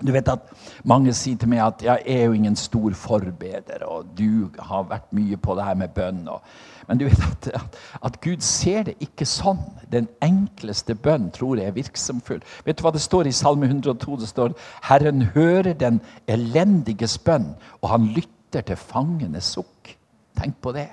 Du 0.05 0.13
vet 0.13 0.29
at 0.29 0.51
Mange 0.85 1.13
sier 1.17 1.39
til 1.41 1.49
meg 1.49 1.63
at 1.65 1.83
jeg 1.85 2.03
er 2.13 2.27
jo 2.27 2.35
ingen 2.37 2.57
stor 2.57 2.93
forbeder, 2.93 3.85
og 3.89 4.11
du 4.19 4.51
har 4.59 4.85
vært 4.91 5.09
mye 5.17 5.39
på 5.41 5.57
det 5.57 5.65
her 5.65 5.79
med 5.81 5.95
bønn. 5.97 6.21
Og, 6.29 6.43
men 6.89 7.01
du 7.01 7.07
vet 7.09 7.23
at, 7.25 7.49
at, 7.57 7.79
at, 8.05 8.19
Gud 8.21 8.45
ser 8.45 8.85
det 8.91 8.97
ikke 9.01 9.27
sånn. 9.27 9.63
Den 9.93 10.09
enkleste 10.23 10.95
bønn 10.95 11.31
tror 11.35 11.57
jeg 11.57 11.73
er 11.73 11.79
virksomfull. 11.79 12.45
Vet 12.69 12.79
du 12.79 12.85
hva 12.85 12.93
det 12.95 13.03
står 13.03 13.31
i 13.31 13.35
Salme 13.35 13.71
102? 13.71 14.21
Det 14.21 14.31
står 14.31 14.55
Herren 14.91 15.31
hører 15.35 15.73
den 15.73 16.03
elendiges 16.29 17.17
bønn, 17.19 17.55
og 17.81 17.91
han 17.95 18.13
lytter 18.13 18.69
til 18.69 18.79
fangenes 18.79 19.55
sukk. 19.57 19.97
Tenk 20.37 20.61
på 20.61 20.77
det. 20.77 20.91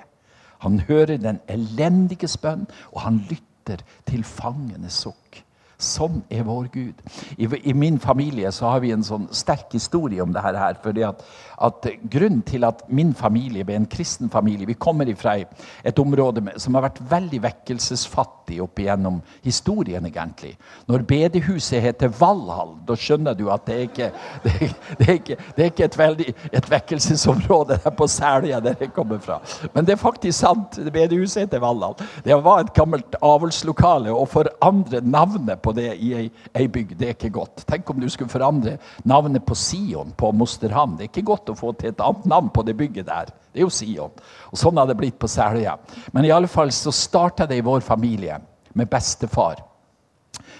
Han 0.64 0.80
hører 0.88 1.18
den 1.20 1.42
elendiges 1.52 2.38
bønn, 2.40 2.64
og 2.96 3.04
han 3.04 3.20
lytter 3.28 3.84
til 4.08 4.24
fangenes 4.24 5.04
sukk. 5.04 5.43
Sånn 5.84 6.22
er 6.32 6.44
vår 6.46 6.68
Gud. 6.72 7.02
I, 7.36 7.46
I, 7.46 7.74
min 7.76 7.98
familie 8.00 8.50
så 8.52 8.72
har 8.72 8.82
vi 8.84 8.92
en 8.94 9.04
sånn 9.04 9.28
sterk 9.34 9.74
historie 9.76 10.22
om 10.22 10.32
dette. 10.32 10.54
her, 10.54 10.78
fordi 10.82 11.02
at, 11.06 11.22
at 11.62 11.86
Grunnen 12.10 12.42
til 12.46 12.64
at 12.64 12.82
min 12.88 13.14
familie 13.14 13.64
ble 13.64 13.76
en 13.78 13.86
kristen 13.90 14.30
familie 14.30 14.66
Vi 14.66 14.74
kommer 14.74 15.08
fra 15.16 15.36
et 15.84 15.98
område 15.98 16.40
med, 16.40 16.60
som 16.60 16.74
har 16.74 16.86
vært 16.88 17.00
veldig 17.10 17.40
vekkelsesfattig 17.42 18.60
opp 18.62 18.78
igjennom 18.78 19.20
historien. 19.42 20.04
egentlig. 20.06 20.56
Når 20.86 21.06
bedehuset 21.08 21.82
heter 21.82 22.08
Valhall, 22.08 22.76
da 22.86 22.96
skjønner 22.96 23.34
du 23.34 23.48
at 23.50 23.66
det 23.66 23.74
er 23.74 23.88
ikke 23.88 24.10
det 24.44 24.52
er, 24.54 24.74
det 24.98 25.08
er 25.08 25.14
ikke, 25.14 25.36
det 25.56 25.62
er 25.62 25.72
ikke 25.72 25.84
et, 25.84 25.98
veldig, 25.98 26.34
et 26.52 26.70
vekkelsesområde 26.70 27.78
der 27.84 27.94
på 27.96 28.08
Selja 28.10 28.60
der 28.60 28.76
jeg 28.80 28.92
kommer 28.94 29.18
fra. 29.18 29.40
Men 29.74 29.86
det 29.86 29.96
er 29.96 30.02
faktisk 30.02 30.38
sant. 30.38 30.78
Bedehuset 30.92 31.46
heter 31.46 31.62
Valhall. 31.62 31.96
Det 32.24 32.36
var 32.44 32.64
et 32.64 32.74
gammelt 32.74 33.16
avlslokale. 33.22 34.14
for 34.26 34.48
andre 34.62 35.00
navnet 35.00 35.60
på 35.62 35.72
det 35.76 35.90
i 35.96 36.12
ei, 36.16 36.24
ei 36.56 36.66
bygd, 36.70 36.96
det 37.00 37.08
er 37.08 37.16
ikke 37.16 37.32
godt. 37.34 37.64
Tenk 37.68 37.90
om 37.90 38.00
du 38.00 38.08
skulle 38.12 38.32
forandre 38.32 38.76
navnet 39.08 39.44
på 39.46 39.56
Sion 39.58 40.14
på 40.16 40.32
Mosterhamn. 40.36 40.96
Det 40.98 41.06
er 41.06 41.12
ikke 41.12 41.28
godt 41.34 41.52
å 41.52 41.58
få 41.58 41.74
til 41.78 41.92
et 41.92 42.02
annet 42.04 42.26
navn 42.30 42.50
på 42.54 42.64
det 42.66 42.76
bygget 42.78 43.08
der. 43.10 43.30
Det 43.52 43.62
er 43.62 43.66
jo 43.66 43.74
Sion. 43.74 44.24
Og 44.50 44.60
sånn 44.60 44.80
har 44.80 44.88
det 44.90 44.98
blitt 44.98 45.18
på 45.20 45.30
Selja. 45.30 45.76
Men 46.12 46.26
i 46.26 46.32
alle 46.34 46.50
fall 46.50 46.72
så 46.74 46.94
starta 46.94 47.48
det 47.50 47.60
i 47.60 47.66
vår 47.66 47.84
familie 47.86 48.40
med 48.74 48.90
bestefar 48.90 49.62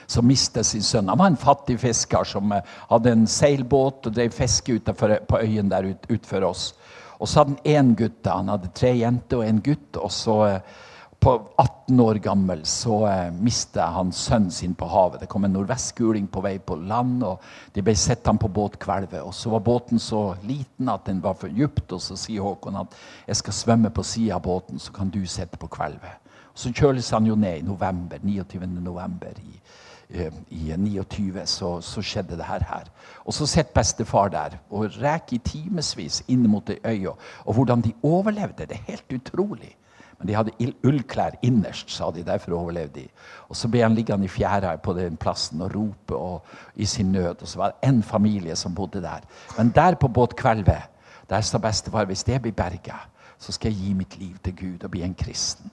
som 0.06 0.26
mistet 0.28 0.66
sin 0.66 0.84
sønn. 0.84 1.08
Han 1.08 1.18
var 1.18 1.32
en 1.32 1.40
fattig 1.40 1.78
fisker 1.82 2.26
som 2.28 2.52
eh, 2.52 2.64
hadde 2.90 3.12
en 3.14 3.26
seilbåt 3.30 4.08
og 4.08 4.16
drev 4.16 4.34
fiske 4.34 4.78
utenfor, 4.78 5.16
på 5.28 5.40
øyen 5.42 5.70
der 5.72 5.90
ut, 5.94 6.08
utfor 6.12 6.44
oss. 6.50 6.66
Og 7.18 7.28
så 7.28 7.40
hadde 7.40 7.56
han 7.56 7.76
én 7.76 7.94
gutt. 7.98 8.26
Han 8.28 8.52
hadde 8.52 8.72
tre 8.76 8.92
jenter 8.98 9.40
og 9.40 9.46
en 9.48 9.62
gutt. 9.64 9.96
og 9.96 10.12
så... 10.12 10.40
Eh, 10.48 10.82
på 11.24 11.32
18 11.56 12.00
år 12.00 12.18
gammel 12.20 12.64
så 12.68 12.98
eh, 13.08 13.30
mista 13.32 13.86
han 13.94 14.10
sønnen 14.12 14.50
sin 14.52 14.74
på 14.76 14.84
havet. 14.92 15.22
Det 15.22 15.28
kom 15.32 15.46
en 15.46 15.54
nordvestguling 15.56 16.26
på 16.28 16.42
vei 16.44 16.58
på 16.60 16.76
land, 16.76 17.22
og 17.24 17.44
de 17.72 17.84
ble 17.84 17.94
sett 17.96 18.26
han 18.28 18.36
på 18.40 18.50
båtkvelvet. 18.52 19.22
Og 19.24 19.32
så 19.32 19.48
var 19.54 19.62
båten 19.64 20.02
så 20.02 20.34
liten 20.44 20.90
at 20.92 21.06
den 21.08 21.22
var 21.24 21.38
for 21.40 21.48
dypt, 21.48 21.94
og 21.96 22.02
så 22.04 22.18
sier 22.20 22.44
Håkon 22.44 22.76
at 22.82 22.96
jeg 23.24 23.38
skal 23.40 23.56
svømme 23.56 23.90
på 23.94 24.04
sida 24.04 24.34
av 24.36 24.42
båten, 24.44 24.76
så 24.76 24.92
kan 24.92 25.12
du 25.14 25.22
sitte 25.24 25.56
på 25.60 25.70
kvelvet. 25.72 26.18
Så 26.54 26.74
kjøles 26.76 27.08
han 27.16 27.24
jo 27.30 27.38
ned 27.40 27.62
i 27.62 27.64
november, 27.64 28.20
29. 28.20 28.68
november 28.84 29.40
i, 29.40 29.54
eh, 30.10 30.36
i 30.52 30.76
29, 30.76 31.46
så, 31.48 31.70
så, 31.80 32.04
skjedde 32.04 32.36
det 32.36 32.50
her. 32.50 32.66
her. 32.68 32.90
Og 33.24 33.32
så 33.32 33.48
sitter 33.48 33.72
bestefar 33.78 34.28
der 34.34 34.58
og 34.68 35.00
reker 35.00 35.38
i 35.38 35.40
timevis 35.40 36.20
inn 36.28 36.44
mot 36.52 36.68
ei 36.68 36.82
øy. 36.84 37.14
Og 37.46 37.54
hvordan 37.54 37.80
de 37.80 37.94
overlevde, 38.02 38.68
det 38.68 38.76
er 38.76 38.92
helt 38.92 39.16
utrolig. 39.22 39.72
Men 40.18 40.28
de 40.28 40.36
hadde 40.36 40.72
ullklær 40.84 41.38
innerst, 41.42 41.90
sa 41.90 42.10
de. 42.10 42.24
Derfor 42.24 42.56
overlevde 42.58 43.00
de. 43.00 43.08
Og 43.48 43.56
Så 43.56 43.68
ble 43.68 43.82
han 43.82 43.94
liggende 43.94 44.24
i 44.24 44.28
fjæra 44.28 44.76
på 44.76 44.92
den 44.96 45.16
plassen 45.16 45.62
og 45.62 45.74
rope 45.74 46.16
og, 46.16 46.42
i 46.76 46.84
sin 46.84 47.12
nød. 47.12 47.42
Og 47.42 47.48
så 47.48 47.58
var 47.58 47.72
det 47.72 47.88
én 47.88 48.02
familie 48.02 48.56
som 48.56 48.74
bodde 48.74 49.02
der. 49.02 49.20
Men 49.58 49.72
der 49.74 49.94
på 49.94 50.08
båtkvelvet 50.08 50.90
der 51.30 51.40
sa 51.40 51.58
bestefar 51.58 52.04
hvis 52.04 52.24
det 52.24 52.42
blir 52.42 52.52
berga, 52.52 52.98
så 53.38 53.52
skal 53.52 53.72
jeg 53.72 53.80
gi 53.80 53.92
mitt 53.94 54.18
liv 54.18 54.36
til 54.44 54.56
Gud 54.56 54.84
og 54.84 54.90
bli 54.90 55.02
en 55.02 55.14
kristen. 55.14 55.70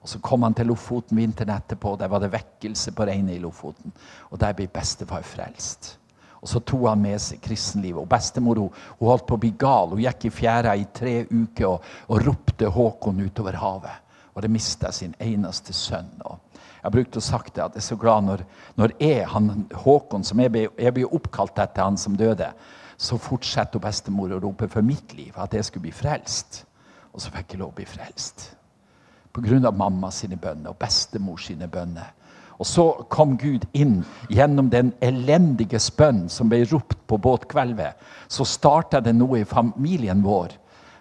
Og 0.00 0.08
Så 0.08 0.18
kom 0.18 0.42
han 0.42 0.54
til 0.54 0.66
Lofoten 0.66 1.16
vinteren 1.16 1.50
etterpå. 1.50 1.96
Der 1.98 2.06
var 2.06 2.18
det 2.18 2.32
vekkelse 2.32 2.92
på 2.92 3.02
regnet 3.02 3.34
i 3.34 3.38
Lofoten. 3.38 3.92
Og 4.30 4.40
der 4.40 4.52
ble 4.52 4.66
bestefar 4.66 5.22
frelst. 5.22 5.98
Og 6.42 6.50
så 6.50 6.60
tok 6.60 6.88
han 6.90 7.02
med 7.02 7.20
seg 7.22 7.40
kristenlivet. 7.42 8.00
Og 8.02 8.10
bestemor 8.10 8.60
hun, 8.60 8.82
hun 8.98 9.10
holdt 9.10 9.26
på 9.28 9.38
å 9.38 9.42
bli 9.42 9.52
gal. 9.58 9.92
Hun 9.94 10.02
gikk 10.04 10.28
i 10.28 10.34
fjæra 10.34 10.74
i 10.76 10.88
tre 10.94 11.20
uker 11.30 11.68
og, 11.70 11.86
og 12.10 12.26
ropte 12.26 12.70
Håkon 12.72 13.22
utover 13.24 13.58
havet. 13.60 14.02
Og 14.36 14.44
det 14.44 14.52
mista 14.52 14.92
sin 14.92 15.14
eneste 15.22 15.72
sønn. 15.76 16.12
Og 16.28 16.36
jeg 16.82 16.94
brukte 16.94 17.18
å 17.22 17.24
sagt 17.24 17.54
det, 17.56 17.64
at 17.64 17.76
jeg 17.76 17.82
er 17.82 17.88
så 17.88 17.98
glad 17.98 18.26
når, 18.28 18.42
når 18.78 18.92
jeg, 19.00 19.24
han, 19.32 19.52
Håkon, 19.86 20.26
som 20.26 20.42
jeg 20.42 20.52
ble, 20.54 20.66
jeg 20.78 20.94
ble 20.94 21.08
oppkalt 21.18 21.58
etter 21.58 21.82
han 21.82 21.96
som 21.98 22.18
døde, 22.18 22.52
så 22.96 23.18
fortsetter 23.20 23.82
bestemor 23.82 24.32
å 24.32 24.40
rope 24.40 24.68
for 24.72 24.84
mitt 24.86 25.12
liv, 25.16 25.32
at 25.36 25.56
jeg 25.56 25.66
skulle 25.66 25.88
bli 25.88 25.96
frelst. 25.96 26.62
Og 27.12 27.24
så 27.24 27.32
fikk 27.32 27.54
jeg 27.54 27.62
lov 27.62 27.72
å 27.72 27.78
bli 27.80 27.88
frelst. 27.88 28.52
På 29.32 29.42
av 29.44 29.76
mamma 29.76 30.08
sine 30.10 30.38
bønner 30.40 30.72
og 30.72 30.78
bestemor 30.80 31.36
sine 31.42 31.68
bønner. 31.68 32.14
Og 32.56 32.66
så 32.66 32.84
kom 33.12 33.36
Gud 33.36 33.66
inn 33.76 33.98
gjennom 34.32 34.70
den 34.72 34.92
elendige 35.04 35.80
spønn 35.82 36.26
som 36.32 36.48
ble 36.48 36.62
ropt 36.70 36.98
på 37.06 37.18
båtkvelvet. 37.20 37.98
Så 38.28 38.46
starta 38.48 39.00
det 39.04 39.12
noe 39.16 39.42
i 39.42 39.48
familien 39.48 40.24
vår 40.24 40.56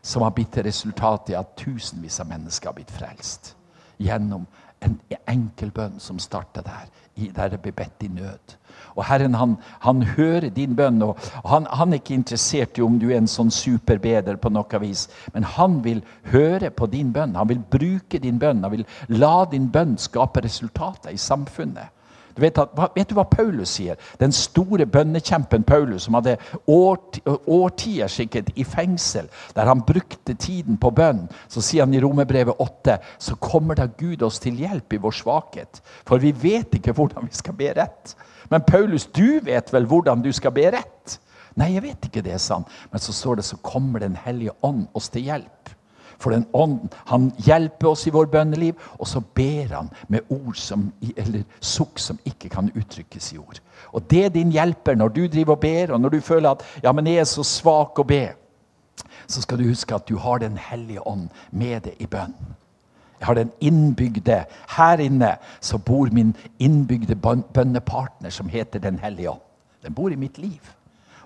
som 0.05 0.21
har 0.21 0.35
blitt 0.35 0.57
resultatet 0.65 1.33
i 1.33 1.39
at 1.39 1.55
tusenvis 1.57 2.19
av 2.21 2.29
mennesker 2.29 2.69
har 2.69 2.77
blitt 2.77 2.93
frelst. 2.93 3.55
Gjennom 3.97 4.43
en 4.83 4.99
enkel 5.31 5.71
bønn 5.73 5.99
som 6.03 6.19
starta 6.19 6.61
der, 6.65 6.91
der 7.15 7.55
det 7.55 7.61
ble 7.63 7.73
bedt 7.73 8.03
i 8.05 8.11
nød. 8.11 8.57
Og 8.95 9.03
Herren 9.05 9.35
han, 9.35 9.57
han 9.83 10.03
hører 10.15 10.49
din 10.55 10.75
bønn. 10.75 11.01
og 11.03 11.17
han, 11.45 11.67
han, 11.71 11.93
er 11.93 11.99
ikke 11.99 12.15
interessert 12.15 12.77
i 12.79 12.85
om 12.85 12.99
du 12.99 13.09
er 13.09 13.19
en 13.19 13.31
sånn 13.31 13.51
superbeder, 13.51 14.39
på 14.39 14.51
noe 14.53 14.79
vis, 14.81 15.07
men 15.33 15.43
han 15.55 15.81
vil 15.83 16.01
høre 16.31 16.71
på 16.71 16.87
din 16.91 17.11
bønn. 17.15 17.35
Han 17.35 17.49
vil 17.51 17.59
bruke 17.59 18.19
din 18.19 18.39
bønn. 18.39 18.63
Han 18.63 18.71
vil 18.71 18.85
la 19.11 19.45
din 19.51 19.67
bønn 19.71 19.97
skape 19.99 20.43
resultater 20.45 21.11
i 21.11 21.19
samfunnet. 21.19 21.91
Du 22.35 22.41
vet, 22.43 22.57
at, 22.59 22.73
vet, 22.95 23.07
du 23.07 23.15
hva 23.15 23.23
Paulus 23.31 23.77
sier? 23.77 23.95
Den 24.19 24.33
store 24.35 24.83
bønnekjempen 24.91 25.63
Paulus, 25.63 26.03
som 26.03 26.17
hadde 26.17 26.35
årtier 26.67 28.11
sikkert 28.11 28.51
i 28.59 28.65
fengsel, 28.67 29.29
der 29.55 29.71
han 29.71 29.85
brukte 29.87 30.35
tiden 30.35 30.75
på 30.81 30.91
bønn, 30.91 31.29
så 31.47 31.63
sier 31.63 31.87
han 31.87 31.95
i 31.95 32.01
Romerbrevet 32.03 32.59
8 32.59 32.97
så 33.23 33.39
kommer 33.39 33.79
da 33.79 33.87
Gud 33.87 34.25
oss 34.27 34.41
til 34.43 34.59
hjelp 34.59 34.97
i 34.97 34.99
vår 35.05 35.15
svakhet. 35.15 35.79
For 36.03 36.19
vi 36.19 36.33
vet 36.35 36.75
ikke 36.75 36.95
hvordan 36.97 37.31
vi 37.31 37.39
skal 37.39 37.55
be 37.55 37.71
rett. 37.79 38.17
Men 38.49 38.65
Paulus, 38.67 39.05
du 39.05 39.39
vet 39.43 39.73
vel 39.73 39.87
hvordan 39.89 40.21
du 40.21 40.31
skal 40.35 40.53
be 40.55 40.67
rett? 40.75 41.19
Nei, 41.55 41.73
jeg 41.73 41.85
vet 41.85 42.07
ikke 42.09 42.23
det, 42.25 42.35
sa 42.41 42.59
han. 42.59 42.67
Men 42.91 43.01
så 43.03 43.13
står 43.15 43.39
det 43.39 43.47
så 43.47 43.57
kommer 43.63 43.99
Den 43.99 44.15
hellige 44.15 44.55
ånd 44.61 44.87
oss 44.93 45.09
til 45.09 45.27
hjelp. 45.29 45.71
For 46.19 46.31
den 46.31 46.45
ånden, 46.53 46.89
Han 47.05 47.31
hjelper 47.37 47.87
oss 47.87 48.07
i 48.07 48.09
vår 48.09 48.25
bønneliv, 48.25 48.73
og 48.99 49.07
så 49.07 49.19
ber 49.19 49.75
han 49.75 49.89
med 50.07 50.19
ord 50.29 50.55
som, 50.55 50.91
eller 51.17 51.43
sukk 51.59 51.99
som 51.99 52.19
ikke 52.25 52.49
kan 52.49 52.71
uttrykkes 52.75 53.33
i 53.33 53.37
ord. 53.37 53.59
Og 53.91 54.09
Det 54.09 54.25
er 54.25 54.29
din 54.29 54.51
hjelper 54.51 54.95
når 54.95 55.07
du 55.07 55.27
driver 55.27 55.51
og 55.55 55.59
ber, 55.59 55.93
og 55.93 56.01
når 56.01 56.09
du 56.09 56.21
føler 56.21 56.49
at 56.49 56.63
ja, 56.83 56.91
men 56.91 57.07
jeg 57.07 57.17
er 57.17 57.29
så 57.29 57.43
svak 57.43 57.99
å 57.99 58.03
be. 58.03 58.29
Så 59.27 59.41
skal 59.41 59.57
du 59.57 59.67
huske 59.67 59.95
at 59.95 60.07
du 60.09 60.17
har 60.17 60.37
Den 60.37 60.57
hellige 60.57 61.07
ånd 61.07 61.29
med 61.51 61.81
deg 61.81 61.95
i 61.99 62.07
bønn. 62.07 62.35
Jeg 63.19 63.27
har 63.27 63.33
den 63.33 63.51
innbygde 63.61 64.43
Her 64.77 64.97
inne 64.99 65.37
så 65.61 65.77
bor 65.77 66.09
min 66.11 66.35
innbygde 66.59 67.15
bønnepartner 67.15 68.29
som 68.29 68.49
heter 68.49 68.79
Den 68.79 68.99
hellige 68.99 69.29
ånd. 69.29 69.41
Den 69.83 69.93
bor 69.93 70.09
i 70.09 70.15
mitt 70.15 70.37
liv. 70.37 70.61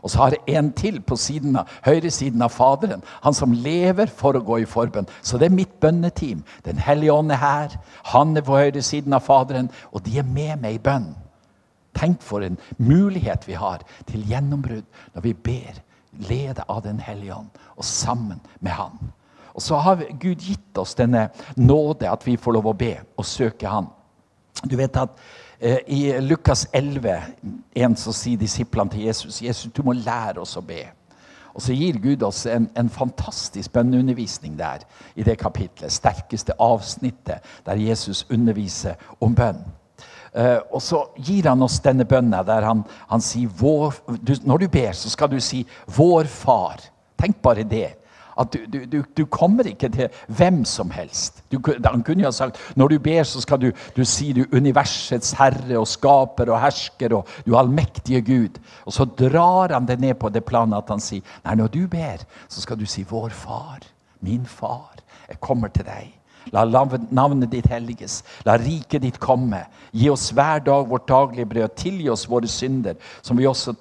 Og 0.02 0.10
så 0.10 0.18
har 0.18 0.36
jeg 0.36 0.58
en 0.58 0.72
til 0.74 1.02
på 1.02 1.16
siden 1.20 1.58
av, 1.60 1.68
høyresiden 1.84 2.42
av 2.42 2.54
Faderen. 2.56 3.04
Han 3.24 3.36
som 3.36 3.52
lever 3.52 4.08
for 4.08 4.38
å 4.38 4.44
gå 4.44 4.62
i 4.62 4.68
forbønn. 4.70 5.10
Så 5.22 5.38
det 5.38 5.50
er 5.50 5.56
mitt 5.56 5.80
bønneteam. 5.84 6.44
Den 6.64 6.80
hellige 6.80 7.14
ånd 7.14 7.34
er 7.36 7.42
her. 7.42 7.76
Han 8.14 8.38
er 8.38 8.46
på 8.48 8.58
høyresiden 8.58 9.16
av 9.16 9.26
Faderen, 9.28 9.70
og 9.92 10.06
de 10.06 10.20
er 10.20 10.28
med 10.28 10.62
meg 10.64 10.78
i 10.78 10.84
bønn. 10.84 11.12
Tenk 12.00 12.22
for 12.24 12.46
en 12.46 12.60
mulighet 12.78 13.48
vi 13.48 13.58
har 13.60 13.84
til 14.08 14.24
gjennombrudd 14.30 14.86
når 15.16 15.26
vi 15.26 15.34
ber, 15.34 15.82
lede 16.30 16.64
av 16.70 16.84
Den 16.86 17.00
hellige 17.04 17.36
ånd, 17.36 17.50
og 17.76 17.86
sammen 17.86 18.40
med 18.60 18.72
Han. 18.78 19.12
Og 19.54 19.62
så 19.62 19.80
har 19.82 20.06
Gud 20.20 20.42
gitt 20.42 20.78
oss 20.78 20.96
denne 20.96 21.30
nåde, 21.56 22.10
at 22.10 22.26
vi 22.28 22.38
får 22.38 22.58
lov 22.58 22.70
å 22.72 22.78
be 22.78 22.96
og 23.18 23.26
søke 23.26 23.70
Han. 23.70 23.90
Du 24.66 24.76
vet 24.76 24.96
at 25.00 25.10
eh, 25.60 25.80
I 25.88 26.00
Lukas 26.22 26.68
11 26.74 27.22
en 27.76 27.96
så 27.96 28.14
sier 28.16 28.40
disiplene 28.40 28.92
til 28.92 29.08
Jesus 29.08 29.42
Jesus, 29.42 29.72
du 29.72 29.84
må 29.84 29.96
lære 29.96 30.42
oss 30.42 30.58
å 30.60 30.66
be. 30.66 30.84
Og 31.54 31.64
så 31.64 31.74
gir 31.74 31.98
Gud 32.00 32.24
oss 32.24 32.46
en, 32.48 32.70
en 32.78 32.90
fantastisk 32.90 33.74
bønneundervisning 33.74 34.58
der 34.60 34.86
i 35.16 35.26
det 35.28 35.40
kapitlet. 35.42 35.92
Sterkeste 35.92 36.56
avsnittet 36.62 37.46
der 37.66 37.82
Jesus 37.82 38.26
underviser 38.30 39.00
om 39.20 39.36
bønn. 39.36 39.64
Uh, 40.30 40.62
og 40.72 40.82
så 40.86 41.02
gir 41.18 41.48
han 41.50 41.64
oss 41.66 41.80
denne 41.82 42.06
bønnen 42.06 42.46
der 42.46 42.62
han, 42.62 42.84
han 43.10 43.24
sier 43.26 43.50
vår, 43.50 43.96
du, 44.22 44.36
Når 44.46 44.58
du 44.62 44.68
ber, 44.70 44.92
så 44.94 45.10
skal 45.10 45.32
du 45.32 45.40
si 45.42 45.66
'Vår 45.88 46.30
Far'. 46.30 46.86
Tenk 47.18 47.42
bare 47.42 47.64
det. 47.64 47.99
At 48.40 48.54
du, 48.54 48.86
du, 48.86 49.00
du, 49.18 49.26
kommer 49.26 49.68
ikke 49.68 49.90
til 49.92 50.22
hvem 50.28 50.64
som 50.66 50.92
helst. 50.92 51.44
han 51.86 52.04
kunne 52.04 52.24
jo 52.24 52.30
ha 52.30 52.36
sagt 52.36 52.60
når 52.76 52.94
du 52.94 53.00
ber, 53.00 53.24
så 53.24 53.42
skal 53.42 53.62
du, 53.62 53.72
du 53.96 54.04
si 54.06 54.32
du 54.34 54.46
universets 54.54 55.34
herre 55.40 55.80
og 55.80 55.88
skaper 55.88 56.52
og 56.54 56.62
hersker 56.62 57.16
og 57.18 57.28
du 57.46 57.58
allmektige 57.58 58.22
Gud. 58.22 58.60
Og 58.86 58.94
så 58.94 59.06
drar 59.06 59.74
han 59.74 59.88
det 59.88 60.00
ned 60.00 60.16
på 60.20 60.30
det 60.30 60.46
planet 60.46 60.78
at 60.78 60.94
han 60.94 61.04
sier 61.04 61.26
nei, 61.44 61.58
når 61.60 61.74
du 61.74 61.84
ber, 61.88 62.24
så 62.48 62.64
skal 62.64 62.80
du 62.80 62.88
si 62.90 63.04
vår 63.08 63.36
far, 63.36 63.84
min 64.22 64.46
far, 64.46 65.04
jeg 65.28 65.40
kommer 65.44 65.68
til 65.74 65.88
deg. 65.88 66.19
La 66.52 66.66
navnet 66.66 67.52
ditt 67.52 67.68
helliges. 67.70 68.22
La 68.46 68.58
riket 68.60 69.04
ditt 69.04 69.20
komme. 69.22 69.64
Gi 69.92 70.10
oss 70.10 70.30
hver 70.36 70.64
dag 70.66 70.88
vårt 70.90 71.08
daglige 71.10 71.50
brød. 71.50 71.76
Tilgi 71.76 72.10
oss 72.10 72.28
våre 72.30 72.48
synder, 72.48 72.98
som 73.22 73.38
vi 73.38 73.48
også 73.48 73.76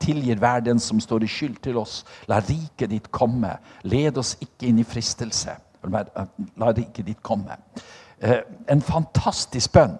tilgir 0.00 0.38
hver 0.42 0.62
den 0.64 0.80
som 0.80 1.00
står 1.00 1.26
i 1.26 1.30
skyld 1.30 1.58
til 1.64 1.80
oss. 1.82 2.02
La 2.30 2.40
riket 2.42 2.90
ditt 2.90 3.10
komme. 3.10 3.56
Led 3.82 4.18
oss 4.18 4.36
ikke 4.40 4.70
inn 4.70 4.80
i 4.82 4.86
fristelse. 4.86 5.56
La 5.90 6.70
riket 6.70 7.06
ditt 7.06 7.22
komme. 7.22 7.58
Eh, 8.22 8.40
en 8.70 8.82
fantastisk 8.82 9.72
bønn. 9.72 9.98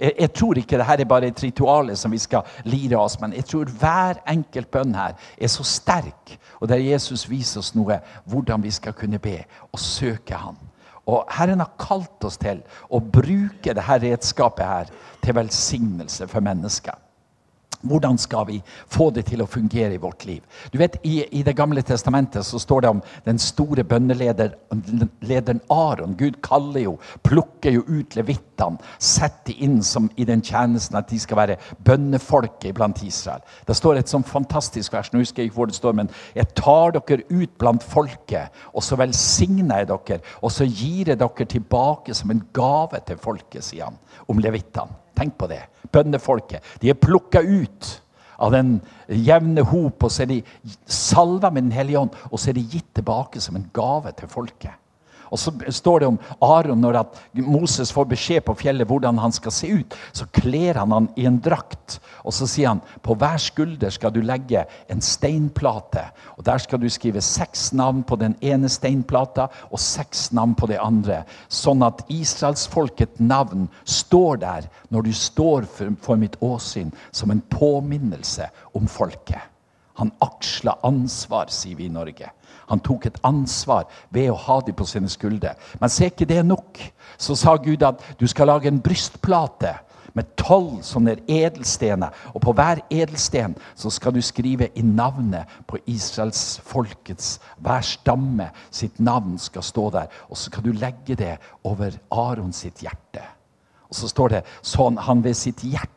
Jeg, 0.00 0.32
tror 0.34 0.58
ikke 0.58 0.78
dette 0.78 1.04
er 1.04 1.06
bare 1.06 1.28
et 1.30 1.42
ritual 1.42 1.92
som 1.96 2.10
vi 2.10 2.18
skal 2.18 2.42
lire 2.66 2.98
oss, 2.98 3.14
men 3.20 3.32
jeg 3.36 3.46
tror 3.46 3.70
hver 3.78 4.18
enkelt 4.30 4.70
bønn 4.70 4.94
her 4.94 5.14
er 5.38 5.50
så 5.52 5.62
sterk, 5.62 6.34
og 6.58 6.68
der 6.68 6.82
Jesus 6.82 7.28
viser 7.30 7.62
oss 7.62 7.74
noe 7.76 8.00
hvordan 8.26 8.62
vi 8.62 8.72
skal 8.74 8.96
kunne 8.98 9.20
be 9.22 9.36
og 9.70 9.78
søke 9.78 10.34
Han. 10.34 10.58
Og 11.10 11.24
Herren 11.36 11.60
har 11.60 11.74
kalt 11.80 12.24
oss 12.24 12.38
til 12.40 12.62
å 12.88 13.00
bruke 13.00 13.74
dette 13.74 13.98
redskapet 14.06 14.64
her 14.64 14.92
til 15.24 15.36
velsignelse 15.36 16.28
for 16.30 16.44
mennesker. 16.44 16.96
Hvordan 17.84 18.18
skal 18.18 18.46
vi 18.48 18.60
få 18.90 19.10
det 19.14 19.26
til 19.28 19.42
å 19.44 19.48
fungere 19.50 19.94
i 19.94 20.00
vårt 20.00 20.24
liv? 20.28 20.42
Du 20.72 20.78
vet, 20.80 20.96
I, 21.04 21.24
i 21.38 21.42
Det 21.44 21.56
gamle 21.56 21.82
testamentet 21.82 22.46
så 22.46 22.58
står 22.58 22.80
det 22.80 22.92
om 22.94 23.02
den 23.26 23.38
store 23.38 23.84
bønnelederen 23.84 25.60
Aron. 25.70 26.16
Gud 26.16 26.40
kaller 26.42 26.80
jo, 26.80 26.94
plukker 27.22 27.76
jo 27.76 27.84
ut 27.88 28.16
levittene, 28.16 28.80
setter 28.98 29.54
inn 29.64 29.82
som 29.84 30.08
i 30.16 30.24
den 30.24 30.42
tjenesten 30.44 30.96
at 30.98 31.10
de 31.10 31.18
skal 31.20 31.40
være 31.42 31.58
bønnefolket 31.84 32.74
blant 32.74 33.02
Israel. 33.04 33.44
Det 33.66 33.76
står 33.76 34.00
et 34.00 34.10
sånn 34.10 34.24
fantastisk 34.26 34.94
vers, 34.94 35.12
nå 35.12 35.22
husker 35.22 35.42
jeg 35.42 35.52
ikke 35.52 35.60
hvor 35.60 35.70
det 35.70 35.78
står, 35.78 35.96
men 36.00 36.12
jeg 36.34 36.50
tar 36.56 36.96
dere 36.96 37.28
ut 37.30 37.54
blant 37.60 37.84
folket, 37.84 38.54
og 38.72 38.84
så 38.84 38.98
velsigner 39.00 39.84
jeg 39.84 39.92
dere, 39.92 40.20
og 40.40 40.52
så 40.54 40.66
gir 40.68 41.12
jeg 41.12 41.20
dere 41.20 41.48
tilbake 41.50 42.16
som 42.16 42.32
en 42.32 42.44
gave 42.56 43.04
til 43.06 43.20
folket, 43.20 43.64
sier 43.64 43.90
han 43.90 44.00
om 44.30 44.40
levittene. 44.40 45.03
Tenk 45.14 45.36
på 45.38 45.48
det. 45.50 45.62
Bønnefolket. 45.92 46.64
De 46.82 46.90
er 46.90 46.98
plukka 46.98 47.42
ut 47.42 47.90
av 48.42 48.54
den 48.54 48.78
jevne 49.08 49.62
hop, 49.70 50.02
og 50.02 50.10
så 50.10 50.24
er 50.24 50.32
de 50.32 50.40
salva 50.90 51.50
med 51.54 51.68
Den 51.68 51.76
hellige 51.76 52.00
ånd, 52.00 52.16
og 52.30 52.40
så 52.40 52.50
er 52.50 52.58
de 52.58 52.66
gitt 52.72 52.90
tilbake 52.98 53.40
som 53.40 53.56
en 53.56 53.68
gave 53.74 54.12
til 54.18 54.28
folket. 54.28 54.74
Og 55.34 55.40
så 55.40 55.50
står 55.74 56.00
det 56.00 56.08
om 56.12 56.18
Aron 56.46 56.78
når 56.78 57.00
Moses 57.42 57.90
får 57.90 58.06
beskjed 58.12 58.44
på 58.46 58.54
fjellet 58.60 58.86
hvordan 58.86 59.18
han 59.18 59.32
skal 59.34 59.52
se 59.54 59.66
ut. 59.80 59.96
Så 60.14 60.28
kler 60.30 60.78
han 60.78 60.94
han 60.94 61.08
i 61.18 61.24
en 61.26 61.40
drakt, 61.42 61.98
og 62.22 62.36
så 62.36 62.46
sier 62.46 62.70
han 62.70 62.82
på 63.02 63.16
hver 63.18 63.40
skulder 63.42 63.90
skal 63.90 64.14
du 64.14 64.20
legge 64.22 64.62
en 64.92 65.02
steinplate. 65.02 66.04
Og 66.38 66.44
Der 66.46 66.62
skal 66.62 66.78
du 66.78 66.86
skrive 66.88 67.22
seks 67.24 67.72
navn 67.74 68.04
på 68.06 68.16
den 68.20 68.36
ene 68.40 68.70
steinplata 68.70 69.48
og 69.70 69.82
seks 69.82 70.28
navn 70.32 70.54
på 70.54 70.70
det 70.70 70.78
andre. 70.78 71.24
Sånn 71.48 71.82
at 71.82 72.04
israelsfolkets 72.12 73.18
navn 73.18 73.66
står 73.82 74.38
der 74.44 74.70
når 74.94 75.08
du 75.08 75.12
står 75.18 75.66
for, 75.66 75.96
for 76.00 76.20
mitt 76.20 76.38
åsyn, 76.38 76.94
som 77.10 77.34
en 77.34 77.42
påminnelse 77.50 78.46
om 78.78 78.86
folket. 78.86 79.50
Han 79.98 80.14
aksla 80.22 80.78
ansvar, 80.86 81.50
sier 81.54 81.78
vi 81.78 81.86
i 81.86 81.92
Norge. 81.92 82.30
Han 82.70 82.82
tok 82.84 83.06
et 83.06 83.18
ansvar 83.26 83.88
ved 84.14 84.30
å 84.32 84.38
ha 84.46 84.60
dem 84.64 84.76
på 84.78 84.86
sine 84.88 85.10
skuldre. 85.12 85.54
Men 85.80 85.92
se 85.92 86.10
ikke 86.10 86.28
det 86.28 86.42
nok. 86.46 86.80
Så 87.18 87.36
sa 87.38 87.56
Gud 87.56 87.82
at 87.86 88.02
du 88.20 88.26
skal 88.30 88.50
lage 88.50 88.70
en 88.70 88.82
brystplate 88.82 89.74
med 90.14 90.30
tolv 90.38 90.78
sånne 90.86 91.16
edelstener. 91.30 92.14
Og 92.34 92.42
på 92.44 92.54
hver 92.56 92.82
edelsten 92.92 93.56
så 93.74 93.90
skal 93.92 94.14
du 94.14 94.22
skrive 94.22 94.70
i 94.78 94.84
navnet 94.86 95.50
på 95.68 95.80
Israels 95.90 96.60
folkets 96.64 97.38
Hver 97.58 97.82
stamme 97.86 98.50
sitt 98.70 99.00
navn 99.00 99.38
skal 99.38 99.66
stå 99.66 99.88
der. 99.94 100.12
Og 100.30 100.38
så 100.38 100.50
skal 100.50 100.64
du 100.64 100.72
legge 100.72 101.18
det 101.18 101.36
over 101.64 101.98
Aron 102.10 102.52
sitt 102.52 102.82
hjerte. 102.84 103.24
Og 103.90 103.98
så 103.98 104.08
står 104.10 104.38
det 104.38 104.46
sånn 104.62 104.98
han 104.98 105.22
ved 105.24 105.36
sitt 105.38 105.62
hjerte 105.66 105.93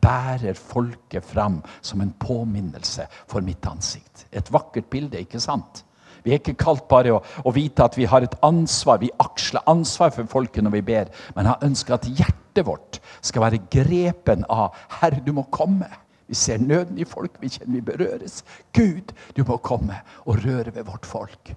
bærer 0.00 0.54
folket 0.56 1.24
fram 1.24 1.62
som 1.82 2.00
en 2.00 2.12
påminnelse 2.18 3.06
for 3.26 3.44
mitt 3.44 3.66
ansikt. 3.66 4.26
Et 4.32 4.52
vakkert 4.52 4.88
bilde, 4.90 5.20
ikke 5.20 5.40
sant? 5.40 5.84
Vi 6.24 6.32
er 6.32 6.40
ikke 6.40 6.56
kalt 6.56 6.86
bare 6.88 7.12
å, 7.12 7.20
å 7.44 7.52
vite 7.52 7.84
at 7.84 7.98
vi 7.98 8.06
har 8.08 8.24
et 8.24 8.36
ansvar. 8.46 9.02
Vi 9.02 9.12
aksler 9.20 9.66
ansvar 9.68 10.14
for 10.14 10.30
folket 10.30 10.64
når 10.64 10.78
vi 10.78 10.86
ber, 10.94 11.10
men 11.36 11.50
han 11.50 11.66
ønsker 11.68 11.98
at 11.98 12.08
hjertet 12.08 12.64
vårt 12.64 13.00
skal 13.20 13.44
være 13.44 13.60
grepen 13.70 14.46
av 14.48 14.72
'Herre, 15.00 15.20
du 15.20 15.32
må 15.36 15.44
komme'. 15.52 15.90
Vi 16.26 16.34
ser 16.34 16.58
nøden 16.58 16.98
i 16.98 17.04
folk, 17.04 17.36
vi 17.40 17.52
kjenner 17.52 17.74
vi 17.74 17.84
berøres. 17.84 18.44
Gud, 18.72 19.12
du 19.36 19.44
må 19.44 19.58
komme 19.60 20.00
og 20.24 20.40
røre 20.46 20.72
ved 20.74 20.86
vårt 20.88 21.06
folk. 21.06 21.52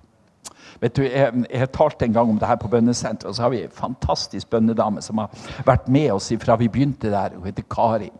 Vet 0.81 0.95
du, 0.95 1.03
Jeg, 1.03 1.45
jeg 1.49 1.71
talte 1.73 2.05
en 2.05 2.13
gang 2.13 2.29
om 2.29 2.39
det 2.39 2.47
her 2.47 2.59
på 2.61 2.69
bønnesenteret, 2.71 3.29
og 3.29 3.35
så 3.35 3.47
har 3.47 3.53
vi 3.53 3.63
en 3.63 3.73
fantastisk 3.73 4.49
bønnedame 4.49 5.01
som 5.01 5.17
har 5.23 5.51
vært 5.65 5.89
med 5.89 6.11
oss 6.13 6.31
fra 6.41 6.57
vi 6.59 6.69
begynte 6.69 7.11
der. 7.13 7.35
Hun 7.35 7.45
heter 7.49 7.65
Kari. 7.69 8.11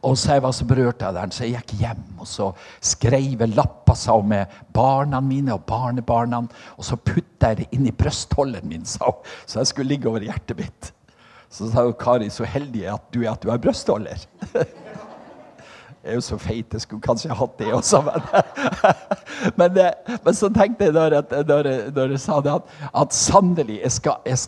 Og 0.00 0.16
så 0.16 0.38
jeg 0.38 0.42
var 0.42 0.54
så 0.56 0.64
berørt 0.64 1.02
av 1.04 1.12
den, 1.18 1.32
så 1.34 1.44
jeg 1.44 1.60
gikk 1.60 1.82
hjem 1.82 2.22
og 2.22 2.28
så 2.28 2.46
skrev 2.80 3.42
jeg 3.42 3.52
lapper 3.52 3.98
sa 3.98 4.14
hun, 4.16 4.30
med 4.32 4.54
barna 4.72 5.20
mine 5.20 5.52
og 5.52 5.66
barnebarna. 5.68 6.40
Og 6.78 6.86
så 6.88 6.96
putta 6.96 7.52
jeg 7.52 7.60
det 7.60 7.68
inn 7.76 7.88
i 7.90 7.92
brystholderen 7.92 8.70
min, 8.70 8.86
sa 8.88 9.10
hun, 9.10 9.20
så 9.44 9.60
jeg 9.60 9.72
skulle 9.72 9.92
ligge 9.92 10.08
over 10.08 10.24
hjertet 10.24 10.56
mitt. 10.56 10.92
Så 11.52 11.68
sa 11.68 11.84
hun, 11.84 11.96
Kari, 12.00 12.30
så 12.32 12.48
heldig 12.48 12.86
at 12.94 13.10
du 13.12 13.20
er 13.24 13.34
at 13.34 13.44
du 13.44 13.50
har 13.52 13.60
brystholder. 13.60 14.24
Jeg 16.00 16.14
er 16.14 16.16
jo 16.16 16.22
så 16.24 16.36
feit, 16.40 16.72
jeg 16.72 16.80
skulle 16.80 17.04
kanskje 17.04 17.34
hatt 17.36 17.58
det 17.60 17.72
også. 17.76 18.00
Men, 18.10 19.72
men, 19.72 19.78
eh, 19.80 20.16
men 20.24 20.36
så 20.36 20.50
tenkte 20.52 20.88
jeg 20.88 20.92
når, 20.92 21.14
jeg, 21.16 21.44
når, 21.48 21.66
jeg, 21.68 21.92
når 21.96 22.12
jeg 22.14 22.20
sa 22.20 22.40
det, 22.44 22.52
at, 22.58 22.72
at 23.02 23.14
sannelig 23.16 23.78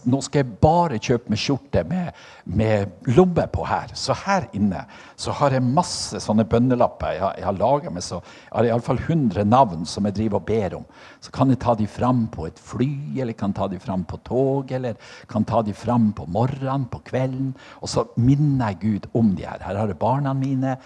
Nå 0.04 0.20
skal 0.24 0.42
jeg 0.42 0.56
bare 0.60 1.00
kjøpe 1.00 1.32
meg 1.32 1.40
skjorte 1.40 1.84
med, 1.88 2.18
med 2.44 3.12
lomme 3.16 3.46
på 3.52 3.64
her. 3.68 3.92
Så 3.96 4.16
her 4.24 4.48
inne 4.56 4.82
så 5.16 5.32
har 5.38 5.54
jeg 5.54 5.64
masse 5.64 6.20
sånne 6.20 6.44
bønnelapper. 6.48 7.14
Jeg 7.14 7.22
har, 7.22 7.38
jeg 7.38 7.46
har 7.46 7.58
laget 7.58 7.94
meg 7.94 8.04
så, 8.04 8.20
jeg 8.48 8.56
har 8.56 8.68
iallfall 8.68 9.00
100 9.00 9.46
navn 9.48 9.86
som 9.88 10.08
jeg 10.08 10.16
driver 10.18 10.40
og 10.40 10.46
ber 10.48 10.76
om. 10.80 10.86
Så 11.22 11.32
kan 11.34 11.52
jeg 11.52 11.60
ta 11.62 11.76
de 11.78 11.86
fram 11.88 12.24
på 12.32 12.48
et 12.48 12.60
fly, 12.60 12.90
eller 13.22 13.38
kan 13.38 13.54
ta 13.56 13.68
de 13.70 13.80
fram 13.82 14.04
på 14.08 14.18
tog, 14.26 14.72
eller 14.74 14.98
kan 15.30 15.46
ta 15.48 15.62
de 15.64 15.74
fram 15.76 16.10
på 16.16 16.26
morgenen, 16.32 16.88
på 16.90 17.02
kvelden. 17.06 17.52
Og 17.80 17.92
så 17.92 18.06
minner 18.16 18.72
jeg 18.72 18.80
Gud 18.82 19.10
om 19.18 19.32
de 19.38 19.46
her. 19.46 19.62
Her 19.62 19.78
har 19.78 19.92
jeg 19.92 20.00
barna 20.02 20.34
mine, 20.36 20.76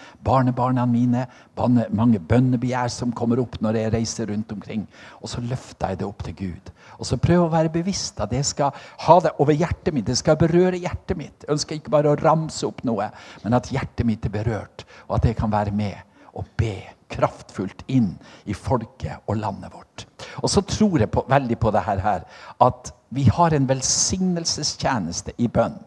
barnebarna 0.57 0.85
mine, 0.89 1.25
mange 1.95 2.19
bønnebegjær 2.19 2.89
som 2.91 3.13
kommer 3.15 3.39
opp 3.41 3.59
når 3.61 3.79
jeg 3.79 3.93
reiser 3.93 4.31
rundt 4.31 4.51
omkring. 4.51 4.87
Og 5.21 5.29
så 5.29 5.41
løfter 5.41 5.93
jeg 5.93 6.01
det 6.01 6.07
opp 6.07 6.23
til 6.25 6.35
Gud. 6.37 6.71
Og 6.97 7.05
så 7.05 7.19
prøver 7.21 7.43
jeg 7.43 7.47
å 7.47 7.53
være 7.53 7.73
bevisst 7.73 8.19
at 8.23 8.33
jeg 8.33 8.45
skal 8.45 8.75
ha 9.05 9.19
det 9.23 9.35
over 9.37 9.53
hjertet 9.53 9.93
mitt. 9.93 10.07
Det 10.07 10.17
skal 10.17 10.39
berøre 10.39 10.81
hjertet 10.81 11.17
mitt. 11.17 11.45
Jeg 11.45 11.53
ønsker 11.53 11.77
ikke 11.77 11.93
bare 11.93 12.11
å 12.11 12.19
ramse 12.19 12.65
opp 12.67 12.83
noe, 12.87 13.09
men 13.43 13.57
at 13.57 13.71
hjertet 13.73 14.07
mitt 14.07 14.25
er 14.25 14.33
berørt, 14.33 14.85
og 15.07 15.19
at 15.19 15.29
jeg 15.29 15.37
kan 15.37 15.53
være 15.53 15.75
med 15.75 16.03
og 16.37 16.45
be 16.57 16.75
kraftfullt 17.09 17.85
inn 17.89 18.11
i 18.45 18.53
folket 18.53 19.23
og 19.29 19.39
landet 19.39 19.71
vårt. 19.73 20.05
Og 20.43 20.51
så 20.51 20.61
tror 20.67 20.99
jeg 21.01 21.11
på, 21.13 21.23
veldig 21.29 21.57
på 21.61 21.71
det 21.73 21.85
her, 21.87 22.25
at 22.61 22.91
vi 23.15 23.23
har 23.31 23.55
en 23.55 23.69
velsignelsestjeneste 23.69 25.37
i 25.39 25.47
bønn. 25.47 25.77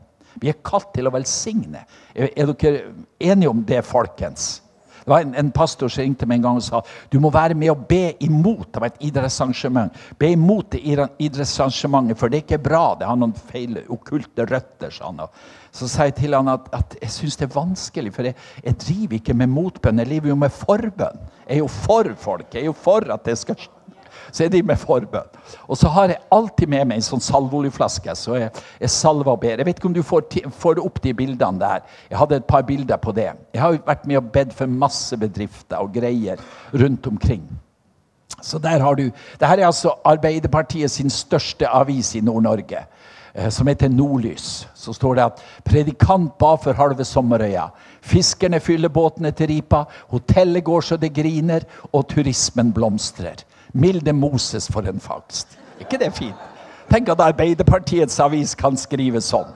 Vi 0.41 0.51
er 0.51 0.59
kalt 0.65 0.93
til 0.95 1.09
å 1.09 1.15
velsigne. 1.15 1.85
Er, 2.15 2.31
er 2.37 2.53
dere 2.53 2.91
enige 3.19 3.51
om 3.51 3.63
det, 3.67 3.83
folkens? 3.89 4.61
Det 5.01 5.11
var 5.11 5.25
en, 5.25 5.35
en, 5.35 5.51
pastor 5.51 5.89
som 5.89 6.05
ringte 6.05 6.27
meg 6.29 6.39
en 6.39 6.45
gang 6.45 6.59
og 6.61 6.65
sa 6.65 6.83
du 7.11 7.17
må 7.23 7.31
være 7.33 7.57
med 7.59 7.73
og 7.73 7.87
be 7.89 8.13
imot 8.23 8.69
det 8.69 8.83
var 8.83 8.93
et 8.93 9.07
idrettsarrangement. 9.09 9.97
Be 10.21 10.35
imot 10.35 10.75
det 10.75 10.83
idrettsarrangementet, 10.85 12.19
for 12.21 12.29
det 12.29 12.41
er 12.41 12.45
ikke 12.45 12.61
bra. 12.63 12.83
Det 13.01 13.09
har 13.09 13.19
noen 13.19 13.35
feil 13.49 13.81
okkulte 13.89 14.47
røtter. 14.51 14.93
sa 14.93 15.09
han. 15.09 15.25
Så 15.73 15.89
sa 15.89 16.07
jeg 16.07 16.19
til 16.21 16.37
han 16.37 16.53
at, 16.53 16.69
at 16.77 16.97
jeg 17.01 17.15
syns 17.17 17.41
det 17.41 17.49
er 17.49 17.57
vanskelig, 17.57 18.15
for 18.15 18.29
jeg, 18.29 18.37
jeg, 18.65 18.79
driver 18.87 19.19
ikke 19.19 19.39
med 19.43 19.53
motbønn. 19.57 20.05
Jeg 20.05 20.13
lever 20.13 20.35
jo 20.35 20.39
med 20.45 20.55
forbønn. 20.55 21.27
Jeg 21.47 21.57
er 21.57 21.63
jo 21.65 21.69
for 21.81 22.15
folk. 22.29 22.49
Jeg 22.55 22.63
er 22.63 22.71
jo 22.71 22.77
for 22.77 23.13
at 23.15 23.27
det 23.27 23.39
skal 23.41 23.59
skje 23.59 23.80
så 24.31 24.45
er 24.45 24.53
de 24.53 24.63
med 24.67 24.79
forbønn. 24.81 25.31
Og 25.69 25.79
så 25.79 25.89
har 25.95 26.13
jeg 26.13 26.23
alltid 26.35 26.71
med 26.71 26.91
meg 26.91 27.01
en 27.01 27.07
sånn 27.07 27.25
salveoljeflaske. 27.25 28.15
Så 28.19 28.37
jeg, 28.41 28.53
jeg 28.81 28.93
salver 28.95 29.33
og 29.35 29.41
ber. 29.43 29.59
Jeg 29.59 29.69
vet 29.69 29.81
ikke 29.81 29.91
om 29.91 29.97
du 29.97 30.03
får, 30.07 30.29
får, 30.61 30.83
opp 30.85 31.01
de 31.05 31.15
bildene 31.17 31.63
der. 31.63 31.83
Jeg 32.11 32.21
hadde 32.21 32.41
et 32.41 32.51
par 32.51 32.67
bilder 32.69 33.01
på 33.01 33.15
det. 33.17 33.31
Jeg 33.55 33.63
har 33.63 33.81
vært 33.87 34.07
med 34.11 34.21
og 34.23 34.31
bedt 34.35 34.55
for 34.57 34.71
masse 34.71 35.17
bedrifter 35.21 35.83
og 35.83 35.93
greier 35.97 36.41
rundt 36.73 37.07
omkring. 37.11 37.45
Så 38.43 38.59
der 38.59 38.81
har 38.81 38.95
du, 38.95 39.11
Dette 39.41 39.47
er 39.47 39.67
altså 39.67 39.95
Arbeiderpartiet 40.05 40.91
sin 40.91 41.11
største 41.11 41.69
avis 41.69 42.15
i 42.17 42.23
Nord-Norge 42.25 42.85
eh, 43.35 43.49
som 43.53 43.69
heter 43.69 43.89
Nordlys, 43.93 44.67
så 44.75 44.95
står 44.97 45.19
det 45.19 45.27
at 45.27 45.43
predikant 45.67 46.39
ba 46.41 46.55
for 46.57 46.77
halve 46.79 47.05
sommerøya. 47.05 47.69
Fiskerne 48.01 48.61
fyller 48.61 48.89
båtene 48.89 49.33
til 49.37 49.51
Ripa, 49.53 49.85
hotellet 50.09 50.65
går 50.65 50.87
så 50.87 50.97
det 50.97 51.13
griner, 51.15 51.67
og 51.93 52.09
turismen 52.09 52.73
blomstrer. 52.73 53.45
Milde 53.73 54.13
Moses 54.13 54.69
for 54.73 54.81
en 54.81 55.01
fangst. 55.01 55.59
ikke 55.81 55.99
det 55.99 56.13
fint? 56.15 56.35
Tenk 56.91 57.09
at 57.09 57.21
Arbeiderpartiets 57.21 58.21
avis 58.21 58.55
kan 58.55 58.77
skrive 58.77 59.21
sånn. 59.21 59.53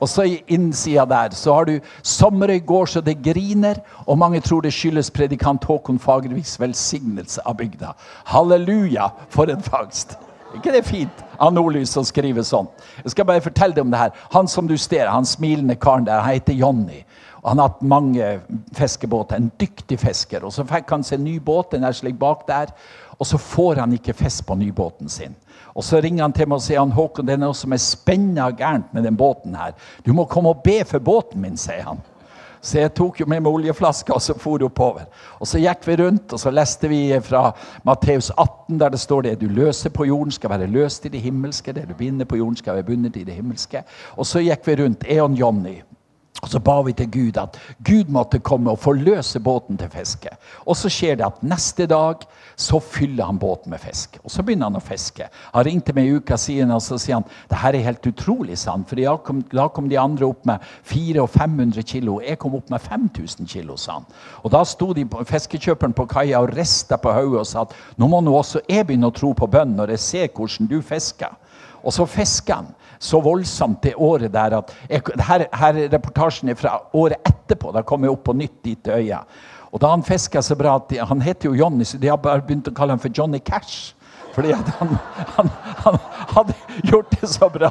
Og 0.00 0.08
så 0.08 0.26
i 0.26 0.42
innsida 0.48 1.04
der 1.04 1.30
så 1.30 1.54
har 1.54 1.64
du 1.64 1.80
'Sommerøy 2.02 2.66
går 2.66 2.86
så 2.86 3.00
det 3.00 3.22
griner', 3.22 3.80
og 4.06 4.18
mange 4.18 4.40
tror 4.40 4.60
det 4.60 4.72
skyldes 4.72 5.10
predikant 5.10 5.64
Håkon 5.64 5.98
Fagerviks 5.98 6.60
velsignelse 6.60 7.40
av 7.46 7.56
bygda. 7.56 7.94
Halleluja, 8.24 9.08
for 9.28 9.44
en 9.44 9.62
fangst! 9.62 10.18
ikke 10.54 10.72
det 10.72 10.84
fint 10.86 11.24
av 11.42 11.52
Nordlys 11.54 11.96
å 11.98 12.04
skrive 12.06 12.44
sånn? 12.46 12.68
Jeg 13.02 13.10
skal 13.10 13.26
bare 13.28 13.42
fortelle 13.44 13.74
deg 13.74 13.84
om 13.84 13.90
det 13.90 13.98
her. 13.98 14.12
Han 14.34 14.48
som 14.50 14.68
du 14.70 14.76
ser, 14.78 15.08
han 15.10 15.26
smilende 15.26 15.76
karen 15.80 16.06
der, 16.06 16.20
han 16.20 16.34
heter 16.34 16.52
Jonny. 16.52 17.04
Han 17.44 17.58
har 17.58 17.68
hatt 17.68 17.82
mange 17.82 18.28
fiskebåter. 18.72 19.36
En 19.36 19.50
dyktig 19.60 19.98
fisker. 20.00 20.46
Og 20.46 20.54
så 20.54 20.64
fikk 20.64 20.94
han 20.94 21.04
seg 21.04 21.20
ny 21.20 21.36
båt, 21.44 21.74
den 21.74 21.84
er 21.84 21.92
slik 21.92 22.16
bak 22.20 22.46
der. 22.48 22.72
Og 23.24 23.28
så 23.28 23.38
får 23.40 23.78
han 23.80 23.92
ikke 23.96 24.12
fisk 24.12 24.44
på 24.46 24.54
nybåten 24.60 25.08
sin. 25.08 25.32
Og 25.74 25.84
Så 25.84 25.96
ringer 26.00 26.26
han 26.26 26.32
til 26.32 26.48
meg 26.48 26.58
og 26.58 26.62
sier 26.62 26.82
han, 26.82 26.92
Håkon, 26.92 27.24
det 27.24 27.38
er 27.38 27.40
noe 27.40 27.56
som 27.56 27.72
er 27.72 27.80
spennende 27.80 28.50
gærent 28.58 28.92
med 28.92 29.02
den 29.08 29.16
båten. 29.16 29.54
her. 29.56 29.72
Du 30.04 30.12
må 30.12 30.26
komme 30.28 30.52
og 30.52 30.60
be 30.62 30.84
for 30.84 30.98
båten 30.98 31.40
min, 31.40 31.56
sier 31.56 31.82
han. 31.88 32.02
Så 32.60 32.78
jeg 32.78 32.92
tok 32.94 33.20
jo 33.20 33.26
med 33.26 33.40
meg 33.40 33.52
oljeflaska 33.52 34.12
og 34.12 34.20
så 34.20 34.36
for 34.38 34.62
oppover. 34.62 35.06
Og 35.40 35.46
Så 35.46 35.58
gikk 35.58 35.86
vi 35.86 35.96
rundt 35.96 36.32
og 36.32 36.40
så 36.40 36.50
leste 36.50 36.88
vi 36.88 37.18
fra 37.20 37.52
Matteus 37.84 38.30
18, 38.36 38.78
der 38.78 38.88
det 38.90 39.00
står 39.00 39.22
det 39.22 39.40
du 39.40 39.48
løser 39.48 39.90
på 39.90 40.04
jorden, 40.04 40.32
skal 40.32 40.50
være 40.50 40.66
løst 40.66 41.06
i 41.06 41.08
det 41.08 41.20
himmelske. 41.20 41.72
Det 41.72 41.88
du 41.88 41.94
binder 41.94 42.24
på 42.24 42.36
jorden, 42.36 42.56
skal 42.56 42.74
være 42.74 42.84
bundet 42.84 43.16
i 43.16 43.24
det 43.24 43.34
himmelske. 43.34 43.84
Og 44.16 44.26
så 44.26 44.40
gikk 44.40 44.66
vi 44.66 44.82
rundt, 44.84 45.04
jeg 45.08 45.22
og 45.22 45.32
Jonny. 45.32 45.80
Og 46.44 46.50
så 46.52 46.60
ba 46.60 46.76
vi 46.84 46.92
til 46.92 47.08
Gud 47.08 47.38
at 47.40 47.56
Gud 47.86 48.10
måtte 48.12 48.42
komme 48.44 48.74
og 48.74 48.82
forløse 48.82 49.40
båten 49.40 49.78
til 49.80 49.88
fiske. 49.92 50.32
Og 50.68 50.76
så 50.76 50.90
skjer 50.92 51.16
det 51.16 51.24
at 51.26 51.42
neste 51.44 51.86
dag 51.88 52.26
så 52.60 52.78
fyller 52.84 53.24
han 53.24 53.38
båten 53.40 53.72
med 53.72 53.80
fisk. 53.80 54.18
Og 54.22 54.30
så 54.30 54.44
begynner 54.44 54.68
han 54.68 54.78
å 54.78 54.84
fiske. 54.84 55.26
Han 55.54 55.64
ringte 55.66 55.94
meg 55.96 56.06
i 56.06 56.18
uka 56.18 56.36
siden 56.38 56.74
og 56.74 56.82
så 56.84 56.98
sier 57.00 57.18
han, 57.18 57.26
det 57.50 57.60
her 57.62 57.74
er 57.74 57.86
helt 57.88 58.06
utrolig. 58.06 58.58
sant? 58.60 58.86
For 58.90 59.00
da 59.00 59.16
kom, 59.16 59.40
da 59.50 59.66
kom 59.72 59.88
de 59.88 59.98
andre 60.00 60.28
opp 60.28 60.44
med 60.46 60.62
400 60.84 61.22
og 61.24 61.30
500 61.32 61.88
kilo. 61.88 62.18
Jeg 62.20 62.38
kom 62.42 62.58
opp 62.58 62.70
med 62.70 62.84
5000 62.84 63.48
kilo, 63.48 63.78
sa 63.80 63.98
han. 63.98 64.08
Og 64.44 64.52
da 64.52 64.62
sto 64.68 64.92
de 64.92 65.06
på, 65.08 65.24
fiskekjøperen 65.24 65.96
på 65.96 66.06
kaia 66.12 66.42
og 66.44 66.52
rista 66.54 67.00
på 67.00 67.14
hodet 67.14 67.40
og 67.40 67.48
sa 67.48 67.64
at 67.64 67.72
nå 67.96 68.08
må 68.10 68.20
nå 68.20 68.36
også 68.36 68.62
jeg 68.68 68.86
begynne 68.86 69.08
å 69.08 69.16
tro 69.16 69.32
på 69.32 69.48
bønn 69.50 69.74
når 69.78 69.96
jeg 69.96 70.04
ser 70.04 70.28
hvordan 70.34 70.68
du 70.68 70.78
fisker. 70.84 71.32
Og 71.84 71.92
så 71.92 72.06
fisker 72.08 72.62
han 72.62 72.72
så 73.04 73.20
voldsomt 73.20 73.82
det 73.84 73.94
året 74.00 74.32
der 74.32 74.56
at 74.58 74.70
jeg, 74.88 75.02
her, 75.28 75.46
her 75.52 75.80
reportasjen 75.92 76.48
er 76.48 76.58
fra 76.58 76.78
året 76.96 77.20
etterpå. 77.28 77.72
Da 77.74 77.82
kom 77.84 78.04
jeg 78.04 78.14
opp 78.14 78.24
på 78.24 78.36
nytt 78.36 78.62
dit 78.64 78.80
til 78.84 78.96
øya. 78.96 79.20
Og 79.74 79.82
da 79.82 79.90
han 79.90 80.04
fiska 80.06 80.42
så 80.42 80.54
bra 80.56 80.76
at 80.78 80.88
de, 80.90 81.00
Han 81.02 81.20
heter 81.20 81.50
jo 81.50 81.54
Johnny, 81.54 81.84
så 81.84 81.98
de 81.98 82.08
har 82.08 82.16
bare 82.16 82.42
begynt 82.46 82.70
å 82.70 82.74
kalle 82.74 82.94
ham 82.94 83.02
for 83.02 83.12
Johnny 83.12 83.40
Cash. 83.42 83.94
Fordi 84.34 84.52
han, 84.52 84.64
han, 85.36 85.50
han, 85.84 85.98
hadde 86.34 86.54
gjort 86.82 87.10
det 87.20 87.28
så 87.30 87.48
bra. 87.48 87.70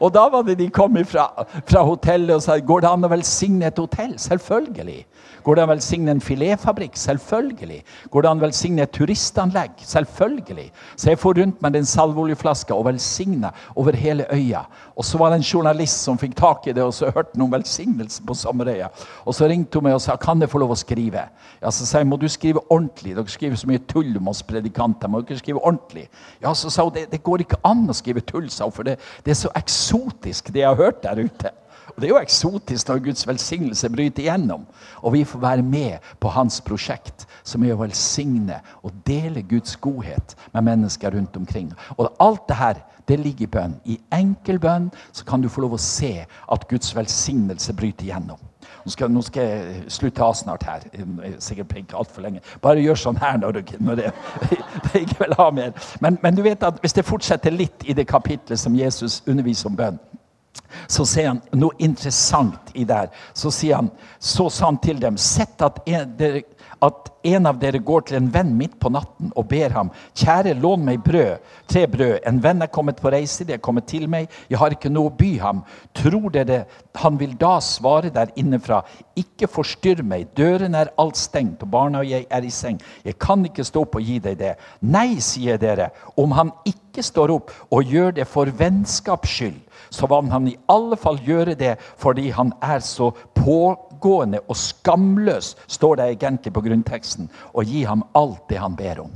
Og 0.00 0.10
da 0.14 0.24
var 0.30 0.42
det 0.46 0.56
de 0.58 0.70
kom 0.74 0.96
fra, 1.06 1.28
fra 1.66 1.84
hotellet 1.86 2.34
og 2.34 2.42
sa 2.42 2.56
går 2.58 2.82
det 2.82 2.90
an 2.90 3.06
å 3.06 3.10
velsigne 3.12 3.68
et 3.68 3.78
hotell. 3.78 4.16
Selvfølgelig. 4.18 5.04
Går 5.44 5.58
det 5.58 5.62
an 5.62 5.68
å 5.68 5.74
velsigne 5.74 6.12
en 6.14 6.22
filetfabrikk? 6.24 6.96
Selvfølgelig. 6.96 7.82
Går 8.10 8.24
det 8.24 8.30
an 8.30 8.40
å 8.40 8.44
velsigne 8.46 8.84
et 8.86 8.92
turistanlegg? 8.96 9.82
Selvfølgelig. 9.84 10.70
Så 10.96 11.10
jeg 11.10 11.20
får 11.20 11.36
rundt 11.40 11.60
meg 11.64 11.74
den 11.74 11.88
salveoljeflaska 11.88 12.76
og 12.76 12.86
velsigna 12.88 13.50
over 13.76 13.96
hele 13.98 14.24
øya. 14.32 14.64
Og 14.96 15.04
så 15.04 15.20
var 15.20 15.32
det 15.32 15.42
en 15.42 15.48
journalist 15.48 16.04
som 16.06 16.20
fikk 16.20 16.36
tak 16.38 16.68
i 16.70 16.74
det 16.76 16.84
og 16.84 16.94
så 16.96 17.10
hørte 17.12 17.38
noen 17.38 17.52
velsignelsen 17.58 18.24
på 18.26 18.36
Sommerøya. 18.40 18.88
Og 19.24 19.36
så 19.36 19.48
ringte 19.50 19.78
hun 19.78 19.88
meg 19.88 19.98
og 19.98 20.02
sa 20.04 20.16
kan 20.20 20.40
jeg 20.40 20.52
få 20.52 20.62
lov 20.62 20.72
å 20.72 20.78
skrive. 20.80 21.26
Ja, 21.60 21.70
Så 21.70 21.86
sa 21.86 22.00
jeg 22.00 22.08
må 22.08 22.16
du 22.20 22.28
skrive 22.28 22.62
ordentlig. 22.70 23.16
Dere 23.16 23.34
skriver 23.34 23.60
så 23.60 23.68
mye 23.68 23.82
tull 23.90 24.16
om 24.16 24.32
oss 24.32 24.42
predikanter. 24.42 25.10
Må 25.12 25.20
dere 25.24 25.42
skrive 25.42 25.60
ordentlig? 25.60 26.06
Ja, 26.40 26.54
så 26.54 26.70
sa 26.72 26.86
hun 26.86 26.94
det, 26.94 27.10
det 27.12 27.22
går 27.22 27.44
ikke 27.44 27.60
an 27.64 27.84
å 27.90 27.96
skrive 27.96 28.24
tull, 28.24 28.48
sa 28.50 28.64
hun, 28.64 28.72
for 28.72 28.88
det, 28.88 28.96
det 29.24 29.34
er 29.34 29.42
så 29.44 29.52
eksotisk 29.58 30.52
det 30.54 30.64
jeg 30.64 30.72
har 30.72 30.80
hørt 30.80 31.02
der 31.04 31.20
ute. 31.24 31.52
Og 31.94 32.02
Det 32.02 32.08
er 32.08 32.14
jo 32.14 32.22
eksotisk 32.22 32.88
når 32.88 33.04
Guds 33.04 33.26
velsignelse 33.26 33.90
bryter 33.90 34.24
igjennom. 34.24 34.66
Og 35.02 35.12
vi 35.12 35.24
får 35.24 35.38
være 35.38 35.62
med 35.62 35.98
på 36.20 36.28
hans 36.28 36.60
prosjekt, 36.60 37.26
som 37.44 37.62
er 37.62 37.74
å 37.74 37.82
velsigne 37.82 38.60
og 38.82 38.92
dele 39.06 39.42
Guds 39.42 39.76
godhet 39.76 40.34
med 40.52 40.66
mennesker 40.70 41.14
rundt 41.14 41.36
omkring. 41.36 41.70
Og 41.96 42.10
alt 42.20 42.48
det 42.48 42.56
her 42.56 42.82
det 43.08 43.20
ligger 43.20 43.44
i 43.44 43.50
bønn. 43.52 43.74
I 43.84 43.98
enkel 44.16 44.58
bønn 44.58 44.88
så 45.12 45.24
kan 45.28 45.42
du 45.42 45.48
få 45.48 45.60
lov 45.60 45.76
å 45.76 45.82
se 45.82 46.24
at 46.24 46.68
Guds 46.68 46.94
velsignelse 46.96 47.74
bryter 47.76 48.08
igjennom. 48.08 48.40
Nå 48.84 48.92
skal, 48.92 49.10
nå 49.12 49.22
skal 49.24 49.46
jeg 49.48 49.84
slutte 49.92 50.24
av 50.24 50.34
snart 50.36 50.64
her. 50.68 50.82
Sikkert 51.40 51.76
ikke 51.76 51.96
altfor 52.00 52.24
lenge. 52.24 52.40
Bare 52.64 52.82
gjør 52.84 53.00
sånn 53.00 53.20
her 53.20 53.38
når, 53.40 53.60
du, 53.60 53.76
når 53.80 54.00
det, 54.00 54.10
det 54.88 55.04
ikke 55.04 55.20
vil 55.22 55.36
ha 55.38 55.50
mer. 55.56 55.72
Men, 56.04 56.18
men 56.22 56.36
du 56.36 56.42
vet 56.44 56.64
at 56.64 56.80
hvis 56.80 56.96
det 56.96 57.06
fortsetter 57.08 57.54
litt 57.54 57.84
i 57.84 57.96
det 57.96 58.06
kapitlet 58.08 58.60
som 58.60 58.76
Jesus 58.76 59.22
underviser 59.28 59.70
om 59.70 59.78
bønn, 59.78 60.00
så 60.86 61.06
ser 61.06 61.28
han 61.28 61.40
noe 61.56 61.74
interessant 61.82 62.72
i 62.74 62.84
der. 62.88 63.10
Så 63.32 63.50
sier 63.54 63.80
han, 63.80 63.90
så 64.18 64.48
sa 64.50 64.68
han 64.68 64.78
til 64.82 65.00
dem, 65.00 65.16
sett 65.20 65.62
at 65.64 65.80
en, 65.88 66.16
dere, 66.18 66.44
at 66.84 67.10
en 67.24 67.48
av 67.48 67.58
dere 67.60 67.80
går 67.80 68.04
til 68.08 68.18
en 68.18 68.28
venn 68.32 68.50
midt 68.58 68.76
på 68.80 68.90
natten 68.92 69.30
og 69.32 69.46
ber 69.48 69.72
ham, 69.72 69.90
kjære, 70.18 70.54
lån 70.60 70.84
meg 70.84 71.00
brød, 71.04 71.40
tre 71.70 71.86
brød. 71.88 72.18
En 72.28 72.40
venn 72.44 72.62
er 72.62 72.72
kommet 72.72 73.00
på 73.00 73.12
reise, 73.14 73.46
de 73.48 73.56
er 73.56 73.62
kommet 73.64 73.88
til 73.88 74.04
meg, 74.12 74.28
jeg 74.50 74.60
har 74.60 74.76
ikke 74.76 74.92
noe 74.92 75.08
å 75.08 75.16
by 75.16 75.30
ham. 75.40 75.62
Tror 75.96 76.28
dere 76.34 76.64
han 77.00 77.18
vil 77.20 77.34
da 77.40 77.56
svare 77.64 78.12
der 78.14 78.32
innenfra, 78.40 78.82
ikke 79.18 79.48
forstyrr 79.50 80.04
meg, 80.04 80.28
døren 80.36 80.76
er 80.76 80.92
alt 81.00 81.18
stengt, 81.18 81.64
og 81.64 81.72
barna 81.72 82.04
og 82.04 82.10
jeg 82.10 82.28
er 82.28 82.44
i 82.44 82.52
seng. 82.52 82.80
Jeg 83.04 83.18
kan 83.22 83.44
ikke 83.48 83.64
stå 83.64 83.86
opp 83.86 83.98
og 83.98 84.04
gi 84.04 84.20
deg 84.22 84.38
det. 84.40 84.54
Nei, 84.84 85.16
sier 85.24 85.60
dere, 85.60 85.90
om 86.20 86.34
han 86.36 86.52
ikke 86.68 87.02
står 87.02 87.32
opp 87.34 87.54
og 87.74 87.88
gjør 87.90 88.18
det 88.20 88.28
for 88.30 88.50
vennskaps 88.58 89.38
skyld, 89.38 89.60
så 89.94 90.08
vil 90.10 90.30
han 90.32 90.48
i 90.50 90.58
alle 90.70 90.98
fall 91.00 91.18
gjøre 91.24 91.56
det 91.58 91.76
fordi 92.00 92.28
han 92.34 92.52
er 92.62 92.82
så 92.84 93.10
pågående 94.04 94.40
og 94.48 94.56
skamløs, 94.56 95.56
står 95.66 95.96
det 95.96 96.04
egentlig 96.04 96.52
på 96.52 96.60
grunnteksten, 96.60 97.30
og 97.52 97.64
gi 97.64 97.84
ham 97.84 98.04
alt 98.14 98.48
det 98.50 98.58
han 98.58 98.76
ber 98.76 99.00
om. 99.00 99.10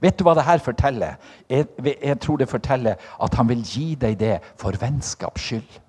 Vet 0.00 0.16
du 0.18 0.24
hva 0.24 0.34
det 0.34 0.46
her 0.46 0.58
forteller? 0.64 1.18
Jeg, 1.50 1.66
jeg 1.84 2.20
tror 2.20 2.36
det 2.40 2.48
forteller 2.48 2.94
at 3.22 3.34
han 3.36 3.48
vil 3.48 3.62
gi 3.64 3.94
deg 4.00 4.16
det 4.20 4.38
for 4.56 4.72
vennskaps 4.80 5.42
skyld. 5.42 5.80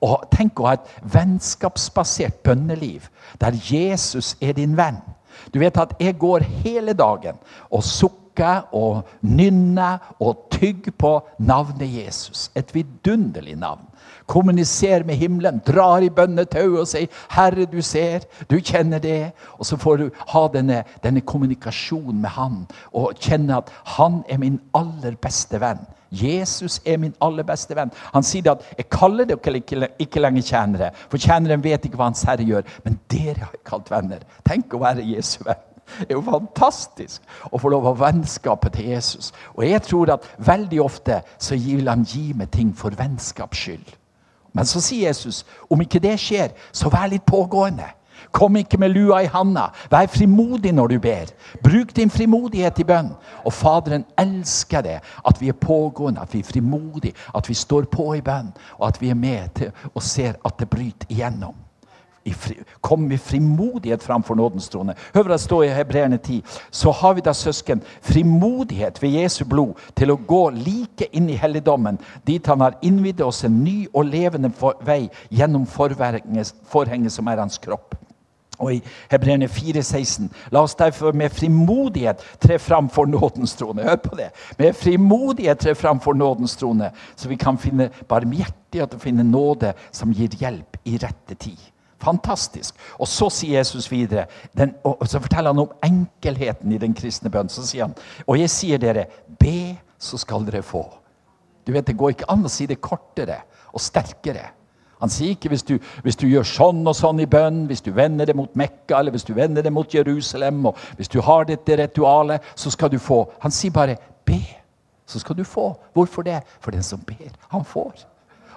Og 0.00 0.24
Tenk 0.32 0.60
å 0.60 0.70
ha 0.70 0.78
et 0.78 0.92
vennskapsbasert 1.12 2.40
bønneliv 2.42 3.10
der 3.40 3.58
Jesus 3.68 4.32
er 4.40 4.56
din 4.56 4.78
venn. 4.78 5.02
Du 5.52 5.60
vet 5.60 5.76
at 5.76 5.92
jeg 6.00 6.16
går 6.18 6.46
hele 6.64 6.94
dagen 6.96 7.36
og 7.68 7.84
sukker 7.84 8.64
og 8.72 9.04
nynner 9.20 10.00
og 10.20 10.48
tygger 10.56 10.96
på 10.96 11.12
navnet 11.38 11.92
Jesus. 12.00 12.48
Et 12.56 12.74
vidunderlig 12.74 13.58
navn. 13.60 13.89
Kommuniserer 14.30 15.02
med 15.04 15.18
himmelen, 15.18 15.58
drar 15.66 16.04
i 16.06 16.10
bønnetauet 16.14 16.80
og 16.84 16.88
sier 16.88 17.08
'Herre, 17.30 17.66
du 17.66 17.80
ser, 17.82 18.26
du 18.50 18.60
kjenner 18.60 19.02
det'. 19.02 19.32
Og 19.58 19.66
så 19.66 19.76
får 19.76 19.96
du 19.96 20.10
ha 20.28 20.48
denne, 20.48 20.84
denne 21.02 21.20
kommunikasjonen 21.20 22.20
med 22.20 22.30
Han 22.30 22.66
og 22.92 23.14
kjenne 23.18 23.56
at 23.56 23.72
han 23.96 24.22
er 24.28 24.38
min 24.38 24.60
aller 24.74 25.16
beste 25.22 25.60
venn. 25.60 25.82
Jesus 26.10 26.80
er 26.86 26.96
min 26.98 27.14
aller 27.22 27.42
beste 27.46 27.74
venn. 27.76 27.90
Han 28.14 28.22
sier 28.22 28.52
at 28.52 28.62
'jeg 28.76 28.88
kaller 28.90 29.24
dere 29.24 29.90
ikke, 29.98 30.20
lenger 30.20 30.42
tjenere', 30.42 30.94
for 31.08 31.18
tjeneren 31.18 31.64
vet 31.64 31.84
ikke 31.84 31.96
hva 31.96 32.04
Hans 32.04 32.22
Herre 32.22 32.44
gjør. 32.44 32.62
Men 32.84 33.00
dere 33.10 33.38
har 33.38 33.52
jeg 33.52 33.64
kalt 33.64 33.90
venner. 33.90 34.18
Tenk 34.44 34.74
å 34.74 34.78
være 34.78 35.06
Jesu 35.16 35.44
venn. 35.44 35.56
Det 35.98 36.10
er 36.10 36.14
jo 36.14 36.22
fantastisk 36.22 37.22
å 37.50 37.58
få 37.58 37.68
lov 37.68 37.84
å 37.84 37.94
ha 37.94 38.10
vennskapet 38.10 38.72
til 38.72 38.92
Jesus. 38.92 39.32
Og 39.56 39.64
jeg 39.66 39.82
tror 39.82 40.12
at 40.14 40.26
veldig 40.38 40.82
ofte 40.82 41.22
så 41.38 41.58
vil 41.58 41.88
han 41.88 42.04
gi 42.04 42.32
meg 42.32 42.50
ting 42.50 42.76
for 42.76 42.90
vennskaps 42.90 43.58
skyld. 43.58 43.99
Men 44.52 44.66
så 44.66 44.82
sier 44.82 45.08
Jesus 45.08 45.44
om 45.70 45.80
ikke 45.80 46.02
det 46.02 46.16
skjer, 46.20 46.54
så 46.72 46.90
vær 46.92 47.10
litt 47.10 47.26
pågående. 47.28 47.86
Kom 48.32 48.56
ikke 48.56 48.78
med 48.78 48.92
lua 48.94 49.22
i 49.24 49.30
handa. 49.30 49.70
Vær 49.90 50.06
frimodig 50.12 50.72
når 50.76 50.92
du 50.92 50.98
ber. 51.02 51.32
Bruk 51.64 51.94
din 51.96 52.10
frimodighet 52.10 52.78
i 52.78 52.86
bønn. 52.86 53.10
Og 53.44 53.54
Faderen 53.54 54.04
elsker 54.18 54.84
det, 54.86 54.98
at 55.26 55.40
vi 55.40 55.48
er 55.48 55.58
pågående, 55.58 56.20
at 56.20 56.34
vi 56.34 56.42
er 56.44 56.50
frimodige, 56.52 57.16
at 57.34 57.48
vi 57.48 57.54
står 57.54 57.88
på 57.90 58.12
i 58.14 58.22
bønn, 58.22 58.52
og 58.78 58.86
at 58.88 59.00
vi 59.00 59.10
er 59.10 59.18
med 59.18 59.48
til 59.56 59.72
og 59.94 60.02
ser 60.02 60.38
at 60.44 60.58
det 60.60 60.70
bryter 60.70 61.08
igjennom. 61.08 61.56
Kom 62.80 63.00
med 63.08 63.20
frimodighet 63.20 64.02
framfor 64.02 64.34
nådens 64.34 64.68
trone. 64.68 64.94
Hør 65.14 65.22
hva 65.22 65.32
det 65.32 65.40
står 65.40 65.64
i 65.64 65.72
Hebreerne 65.74 66.18
10. 66.18 66.42
Så 66.70 66.92
har 66.92 67.14
vi 67.16 67.24
da, 67.24 67.32
søsken, 67.32 67.82
frimodighet 68.02 69.00
ved 69.02 69.16
Jesu 69.22 69.44
blod 69.48 69.80
til 69.96 70.12
å 70.12 70.18
gå 70.28 70.42
like 70.56 71.08
inn 71.16 71.30
i 71.30 71.38
helligdommen, 71.40 71.98
dit 72.26 72.46
han 72.46 72.60
har 72.60 72.76
innvidd 72.82 73.22
oss 73.24 73.44
en 73.48 73.62
ny 73.64 73.86
og 73.94 74.10
levende 74.12 74.52
vei 74.84 75.08
gjennom 75.30 75.66
forhenget 75.66 77.12
som 77.12 77.28
er 77.28 77.40
hans 77.40 77.58
kropp. 77.58 77.96
Og 78.60 78.74
i 78.74 78.82
Hebreerne 79.10 79.48
4,16.: 79.48 80.28
La 80.52 80.60
oss 80.60 80.74
derfor 80.74 81.12
med 81.16 81.32
frimodighet 81.32 82.20
tre 82.40 82.58
fram 82.58 82.90
for 82.92 83.06
nådens 83.06 83.54
trone. 83.56 83.82
Hør 83.82 83.96
på 83.96 84.16
det. 84.16 84.30
Med 84.58 84.76
frimodighet 84.76 85.58
tre 85.58 85.74
fram 85.74 86.00
for 86.00 86.12
nådens 86.12 86.56
trone, 86.56 86.90
så 87.16 87.28
vi 87.28 87.36
kan 87.36 87.58
finne 87.58 87.90
barmhjertighet 88.08 88.94
og 88.94 89.00
finne 89.00 89.24
nåde 89.24 89.72
som 89.92 90.12
gir 90.12 90.36
hjelp 90.36 90.76
i 90.84 90.98
rette 91.00 91.34
tid. 91.34 91.58
Fantastisk. 92.00 92.74
Og 92.98 93.08
så 93.08 93.28
sier 93.32 93.58
Jesus 93.58 93.90
videre, 93.90 94.26
den, 94.56 94.74
og 94.84 95.08
så 95.08 95.20
forteller 95.20 95.52
han 95.52 95.64
om 95.66 95.74
enkelheten 95.84 96.72
i 96.72 96.78
den 96.80 96.94
kristne 96.96 97.30
bønnen. 97.30 97.52
Så 97.52 97.66
sier 97.66 97.88
han, 97.88 97.96
og 98.26 98.40
jeg 98.40 98.50
sier 98.50 98.80
dere, 98.80 99.06
be, 99.40 99.76
så 100.00 100.18
skal 100.20 100.46
dere 100.48 100.62
få. 100.64 100.86
Du 101.66 101.72
vet, 101.72 101.86
Det 101.86 101.96
går 101.96 102.16
ikke 102.16 102.30
an 102.32 102.44
å 102.44 102.52
si 102.52 102.66
det 102.66 102.80
kortere 102.80 103.42
og 103.72 103.80
sterkere. 103.80 104.48
Han 105.00 105.08
sier 105.12 105.32
ikke 105.32 105.48
hvis 105.48 105.62
du, 105.64 105.78
hvis 106.04 106.16
du, 106.20 106.26
gjør 106.28 106.44
sånn 106.44 106.80
og 106.84 106.96
sånn 106.96 107.22
i 107.24 107.28
bønn, 107.30 107.64
hvis 107.70 107.80
du 107.84 107.90
vender 107.96 108.28
det 108.28 108.36
mot 108.36 108.52
Mekka 108.56 108.98
eller 108.98 109.14
hvis 109.14 109.24
du 109.24 109.32
vender 109.36 109.64
det 109.64 109.72
mot 109.72 109.94
Jerusalem, 109.94 110.66
og 110.68 110.76
hvis 110.98 111.08
du 111.08 111.20
har 111.24 111.46
dette 111.48 111.76
ritualet, 111.80 112.44
så 112.54 112.72
skal 112.72 112.92
du 112.92 112.98
få. 113.00 113.22
Han 113.40 113.54
sier 113.54 113.72
bare 113.72 113.96
be, 114.28 114.42
så 115.08 115.20
skal 115.22 115.38
du 115.38 115.44
få. 115.44 115.72
Hvorfor 115.96 116.26
det? 116.26 116.42
For 116.60 116.76
den 116.76 116.84
som 116.84 117.00
ber, 117.06 117.32
han 117.48 117.64
får. 117.64 118.04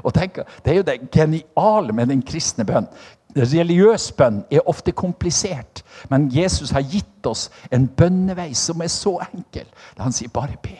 Og 0.03 0.13
tenk, 0.13 0.39
Det 0.65 0.71
er 0.71 0.75
jo 0.75 0.83
det 0.83 1.11
geniale 1.11 1.93
med 1.93 2.07
den 2.07 2.21
kristne 2.21 2.65
bønn. 2.65 2.87
Religiøs 3.36 4.11
bønn 4.17 4.43
er 4.51 4.67
ofte 4.69 4.91
komplisert, 4.91 5.84
men 6.09 6.29
Jesus 6.34 6.69
har 6.71 6.86
gitt 6.86 7.25
oss 7.25 7.47
en 7.73 7.88
bønnevei 7.88 8.51
som 8.53 8.81
er 8.81 8.91
så 8.93 9.17
enkel. 9.34 9.65
Han 9.97 10.13
sier 10.13 10.34
bare 10.34 10.59
be. 10.61 10.77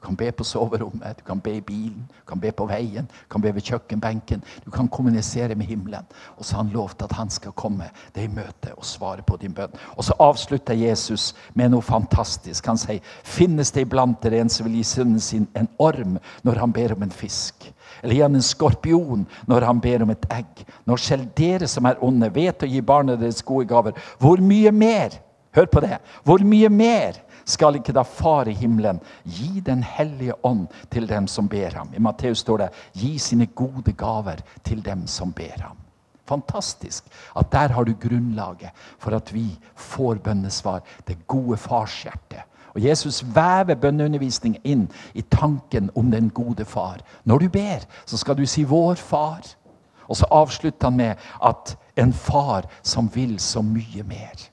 Du 0.00 0.06
kan 0.06 0.16
be 0.16 0.30
på 0.32 0.44
soverommet, 0.44 1.18
du 1.18 1.24
kan 1.24 1.40
be 1.44 1.58
i 1.58 1.60
bilen, 1.60 2.06
du 2.08 2.24
kan 2.28 2.40
be 2.40 2.48
på 2.56 2.64
veien, 2.66 3.04
du 3.04 3.26
kan 3.28 3.42
be 3.44 3.50
ved 3.52 3.66
kjøkkenbenken. 3.68 4.40
Du 4.64 4.70
kan 4.72 4.88
kommunisere 4.88 5.54
med 5.54 5.66
himmelen. 5.68 6.06
Og 6.38 6.44
så 6.44 6.56
har 6.56 6.62
han 6.62 6.72
lovt 6.72 7.02
at 7.04 7.12
han 7.12 7.28
skal 7.30 7.52
komme 7.52 7.90
deg 8.14 8.24
i 8.24 8.32
møte 8.32 8.72
og 8.78 8.86
svare 8.88 9.20
på 9.22 9.36
din 9.36 9.52
bønn. 9.52 9.76
Og 9.98 10.06
så 10.08 10.16
avslutter 10.16 10.74
Jesus 10.74 11.34
med 11.52 11.74
noe 11.74 11.84
fantastisk. 11.84 12.66
Han 12.66 12.80
sier, 12.80 13.00
'Finnes 13.22 13.70
det 13.70 13.84
iblant 13.84 14.22
dere 14.22 14.40
en 14.40 14.48
som 14.48 14.66
vil 14.66 14.80
gi 14.80 14.82
sønnen 14.82 15.20
sin 15.20 15.48
en 15.54 15.68
orm 15.78 16.18
når 16.42 16.54
han 16.54 16.72
ber 16.72 16.92
om 16.92 17.02
en 17.02 17.10
fisk?' 17.10 17.72
Eller 18.02 18.14
gi 18.14 18.22
ham 18.22 18.34
en 18.34 18.42
skorpion 18.42 19.26
når 19.46 19.60
han 19.60 19.80
ber 19.80 20.02
om 20.02 20.10
et 20.10 20.26
egg? 20.30 20.66
Når 20.86 20.96
selv 20.96 21.26
dere 21.36 21.68
som 21.68 21.84
er 21.84 22.00
onde, 22.00 22.34
vet 22.34 22.62
å 22.62 22.66
gi 22.66 22.80
barna 22.80 23.16
deres 23.16 23.42
gode 23.42 23.66
gaver, 23.66 23.92
hvor 24.18 24.40
mye 24.40 24.72
mer? 24.72 25.10
Hør 25.52 25.66
på 25.66 25.80
det. 25.80 25.98
Hvor 26.24 26.38
mye 26.38 26.68
mer 26.68 27.20
skal 27.50 27.76
ikke 27.78 27.94
da 27.96 28.04
Far 28.06 28.48
i 28.48 28.54
himmelen 28.56 29.00
gi 29.24 29.60
Den 29.66 29.82
hellige 29.82 30.38
ånd 30.46 30.68
til 30.90 31.08
dem 31.08 31.26
som 31.30 31.48
ber 31.48 31.76
ham? 31.76 31.92
I 31.94 32.00
Matteus 32.00 32.38
står 32.44 32.58
det 32.58 32.70
'gi 32.94 33.18
sine 33.18 33.46
gode 33.46 33.92
gaver 33.92 34.42
til 34.64 34.84
dem 34.84 35.06
som 35.06 35.32
ber 35.32 35.58
ham'. 35.60 35.78
Fantastisk 36.26 37.04
at 37.36 37.52
der 37.52 37.68
har 37.68 37.84
du 37.84 37.94
grunnlaget 38.00 38.70
for 38.98 39.16
at 39.16 39.34
vi 39.34 39.58
får 39.74 40.14
bønnesvar. 40.14 40.80
Det 41.06 41.26
gode 41.26 41.56
farshjertet. 41.56 42.42
Og 42.74 42.84
Jesus 42.84 43.24
vever 43.24 43.74
bønneundervisning 43.74 44.58
inn 44.64 44.88
i 45.14 45.20
tanken 45.20 45.90
om 45.96 46.10
den 46.10 46.30
gode 46.30 46.64
far. 46.64 47.00
Når 47.24 47.38
du 47.38 47.48
ber, 47.48 47.86
så 48.06 48.16
skal 48.16 48.36
du 48.38 48.46
si 48.46 48.64
'vår 48.64 48.94
far'. 48.94 49.56
Og 50.08 50.16
så 50.16 50.26
avslutter 50.30 50.86
han 50.86 50.96
med 50.96 51.14
at 51.44 51.76
en 51.96 52.12
far 52.12 52.64
som 52.82 53.10
vil 53.14 53.38
så 53.40 53.62
mye 53.62 54.02
mer. 54.02 54.49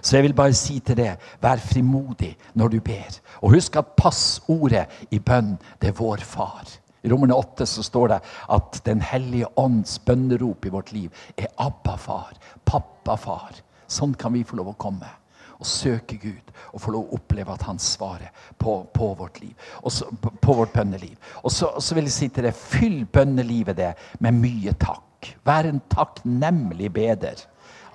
Så 0.00 0.16
jeg 0.16 0.28
vil 0.28 0.36
bare 0.36 0.56
si 0.56 0.78
til 0.84 0.98
deg, 1.00 1.20
vær 1.42 1.62
frimodig 1.62 2.34
når 2.58 2.74
du 2.74 2.80
ber. 2.84 3.20
Og 3.40 3.56
husk 3.56 3.76
at 3.80 3.94
passordet 3.98 4.86
i 5.10 5.18
bønn, 5.18 5.56
det 5.80 5.92
er 5.92 5.98
vår 5.98 6.24
far. 6.26 6.66
I 7.00 7.08
Romerne 7.08 7.36
8 7.36 7.66
så 7.66 7.82
står 7.82 8.12
det 8.12 8.18
at 8.52 8.80
Den 8.84 9.00
hellige 9.00 9.48
ånds 9.56 9.98
bønnerop 10.04 10.66
i 10.66 10.72
vårt 10.72 10.92
liv 10.92 11.08
er 11.36 11.48
Abba 11.58 11.96
far, 11.96 12.34
pappa 12.64 13.16
far. 13.16 13.56
Sånn 13.90 14.14
kan 14.14 14.34
vi 14.34 14.44
få 14.44 14.60
lov 14.60 14.74
å 14.74 14.78
komme 14.78 15.08
og 15.60 15.68
søke 15.68 16.16
Gud 16.16 16.52
og 16.72 16.80
få 16.80 16.92
lov 16.94 17.08
å 17.08 17.18
oppleve 17.18 17.52
at 17.52 17.64
han 17.68 17.80
svarer 17.82 18.30
på, 18.58 18.78
på 18.94 19.10
vårt 19.18 19.40
liv, 19.42 19.52
så, 19.92 20.08
på, 20.40 20.54
vårt 20.56 20.72
bønneliv. 20.72 21.16
Og 21.44 21.52
så, 21.52 21.72
så, 21.80 21.96
vil 21.96 22.08
jeg 22.08 22.16
si 22.16 22.28
til 22.32 22.48
deg, 22.48 22.56
fyll 22.56 23.02
bønnelivet 23.12 23.76
det 23.76 23.90
med 24.24 24.38
mye 24.40 24.74
takk. 24.80 25.34
Vær 25.44 25.68
en 25.68 25.82
takknemlig 25.92 26.88
beder. 26.96 27.42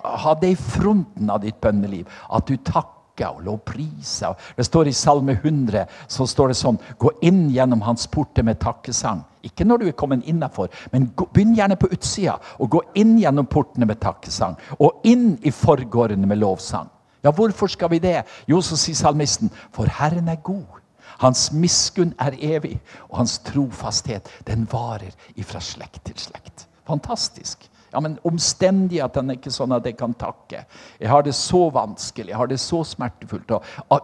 Ha 0.06 0.34
det 0.40 0.52
i 0.54 0.58
fronten 0.58 1.30
av 1.30 1.42
ditt 1.42 1.58
bønneliv 1.60 2.06
at 2.30 2.46
du 2.48 2.56
takker 2.56 3.32
og 3.32 3.44
lovpriser. 3.46 4.34
Det 4.56 4.66
står 4.66 4.90
i 4.90 4.92
Salme 4.92 5.32
100 5.38 5.86
så 6.08 6.26
står 6.28 6.52
det 6.52 6.58
sånn 6.58 6.78
Gå 7.00 7.14
inn 7.24 7.46
gjennom 7.50 7.80
hans 7.86 8.06
porter 8.12 8.44
med 8.44 8.60
takkesang. 8.60 9.22
Ikke 9.46 9.64
når 9.64 9.78
du 9.78 9.86
er 9.88 9.96
kommet 9.96 10.26
innafor, 10.28 10.68
men 10.92 11.08
begynn 11.16 11.54
gjerne 11.56 11.78
på 11.80 11.88
utsida. 11.94 12.36
Og 12.60 12.70
gå 12.76 12.82
inn 13.00 13.16
gjennom 13.18 13.48
portene 13.48 13.88
med 13.88 14.00
takkesang. 14.02 14.58
Og 14.78 15.06
inn 15.08 15.36
i 15.42 15.54
forgårdene 15.54 16.28
med 16.28 16.42
lovsang. 16.42 16.90
Ja, 17.24 17.32
hvorfor 17.32 17.66
skal 17.66 17.90
vi 17.90 17.98
det? 17.98 18.20
Jo, 18.46 18.60
så 18.62 18.76
sier 18.78 18.94
salmisten, 18.94 19.50
for 19.74 19.88
Herren 19.90 20.28
er 20.28 20.42
god. 20.44 20.82
Hans 21.18 21.48
miskunn 21.52 22.12
er 22.20 22.36
evig, 22.38 22.76
og 23.08 23.22
hans 23.22 23.38
trofasthet 23.46 24.28
den 24.46 24.66
varer 24.70 25.14
ifra 25.34 25.62
slekt 25.64 26.04
til 26.04 26.18
slekt. 26.20 26.66
Fantastisk. 26.86 27.64
Ja, 27.92 28.00
men 28.02 28.18
Omstendighetene 28.26 29.34
er 29.34 29.38
ikke 29.38 29.52
sånn 29.54 29.74
at 29.76 29.86
jeg 29.86 29.96
kan 29.98 30.14
takke. 30.18 30.64
Jeg 31.00 31.10
har 31.10 31.24
det 31.26 31.34
så 31.38 31.66
vanskelig, 31.72 32.32
jeg 32.32 32.40
har 32.40 32.50
det 32.50 32.58
så 32.60 32.82
smertefullt. 32.84 33.54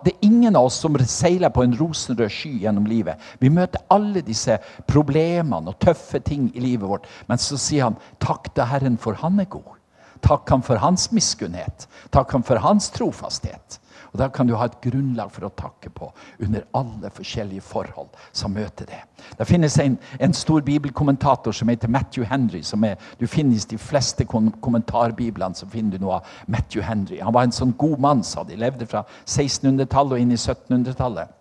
Det 0.07 0.15
er 0.15 0.27
ingen 0.29 0.57
av 0.57 0.71
oss 0.71 0.81
som 0.85 0.97
seiler 1.03 1.53
på 1.53 1.65
en 1.67 1.77
rosenrød 1.79 2.33
sky 2.33 2.55
gjennom 2.65 2.87
livet. 2.89 3.21
Vi 3.43 3.51
møter 3.53 3.83
alle 3.93 4.23
disse 4.25 4.59
problemene 4.91 5.75
og 5.75 5.81
tøffe 5.83 6.23
ting 6.23 6.49
i 6.55 6.65
livet 6.65 6.89
vårt. 6.89 7.11
Men 7.29 7.43
så 7.43 7.59
sier 7.61 7.91
han 7.91 8.01
takk 8.23 8.53
til 8.55 8.71
Herren, 8.71 8.99
for 9.01 9.19
han 9.21 9.41
er 9.43 9.51
god. 9.51 9.79
Takk 10.23 10.49
ham 10.55 10.63
for 10.63 10.79
hans 10.79 11.09
miskunnhet. 11.13 11.89
Takk 12.15 12.31
ham 12.33 12.45
for 12.47 12.63
hans 12.63 12.91
trofasthet. 12.95 13.82
Og 14.13 14.19
Da 14.19 14.29
kan 14.29 14.47
du 14.47 14.55
ha 14.57 14.67
et 14.69 14.81
grunnlag 14.85 15.31
for 15.33 15.47
å 15.47 15.55
takke 15.57 15.91
på 15.91 16.11
under 16.45 16.67
alle 16.77 17.11
forskjellige 17.11 17.65
forhold 17.65 18.13
som 18.33 18.53
møter 18.53 18.87
det. 18.87 19.01
Det 19.39 19.47
finnes 19.49 19.79
en, 19.81 19.99
en 20.21 20.35
stor 20.37 20.61
bibelkommentator 20.61 21.53
som 21.53 21.69
heter 21.69 21.89
Matthew 21.89 22.25
Henry. 22.29 22.63
som 22.63 22.85
er, 22.85 22.97
Du 23.19 23.27
finnes 23.27 23.67
de 23.67 23.79
fleste 23.79 24.25
kommentarbiblene 24.25 25.55
så 25.55 25.67
finner 25.67 25.97
du 25.99 26.05
noe 26.05 26.21
av 26.21 26.27
Matthew 26.47 26.83
Henry. 26.83 27.21
Han 27.21 27.33
var 27.33 27.43
en 27.49 27.53
sånn 27.53 27.75
god 27.79 27.99
mann, 28.01 28.23
sa 28.23 28.45
de. 28.45 28.57
Levde 28.57 28.87
fra 28.87 29.05
1600-tallet 29.27 30.13
og 30.13 30.21
inn 30.21 30.33
i 30.33 30.37
1700-tallet. 30.37 31.39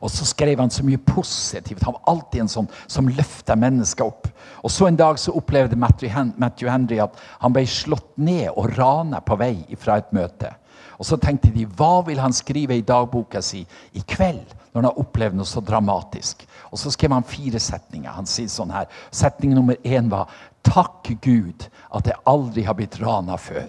Og 0.00 0.10
så 0.10 0.24
skrev 0.24 0.60
han 0.60 0.70
så 0.70 0.84
mye 0.86 0.98
positivt. 0.98 1.82
Han 1.84 1.96
var 1.96 2.14
alltid 2.14 2.44
en 2.44 2.52
sånn 2.52 2.68
som 2.86 3.08
løfta 3.08 3.56
mennesker 3.56 4.06
opp. 4.06 4.28
Og 4.62 4.70
så 4.70 4.88
En 4.88 4.96
dag 4.96 5.18
så 5.18 5.32
opplevde 5.32 5.76
Matthew 5.76 6.70
Henry 6.70 7.00
at 7.02 7.16
han 7.40 7.52
ble 7.52 7.66
slått 7.66 8.16
ned 8.16 8.50
og 8.54 8.76
rana 8.78 9.20
på 9.20 9.36
vei 9.36 9.56
fra 9.76 9.98
et 9.98 10.12
møte. 10.12 10.54
Og 10.98 11.06
Så 11.06 11.16
tenkte 11.16 11.52
de 11.54 11.66
hva 11.66 12.02
vil 12.06 12.20
han 12.20 12.32
skrive 12.32 12.76
i 12.76 12.84
dagboka 12.86 13.42
si 13.42 13.64
i 13.92 14.02
kveld, 14.06 14.54
når 14.72 14.80
han 14.80 14.90
har 14.90 15.00
opplevd 15.00 15.38
noe 15.38 15.48
så 15.48 15.60
dramatisk. 15.60 16.46
Og 16.72 16.78
Så 16.78 16.90
skrev 16.94 17.12
han 17.12 17.26
fire 17.26 17.60
setninger. 17.60 18.10
Han 18.10 18.26
sier 18.26 18.48
sånn 18.48 18.72
her. 18.74 18.86
Setning 19.10 19.54
nummer 19.54 19.76
én 19.84 20.10
var 20.10 20.30
Takk 20.64 21.10
Gud 21.20 21.66
at 21.92 22.06
jeg 22.08 22.22
aldri 22.26 22.64
har 22.64 22.74
blitt 22.78 22.96
rana 23.02 23.36
før. 23.36 23.68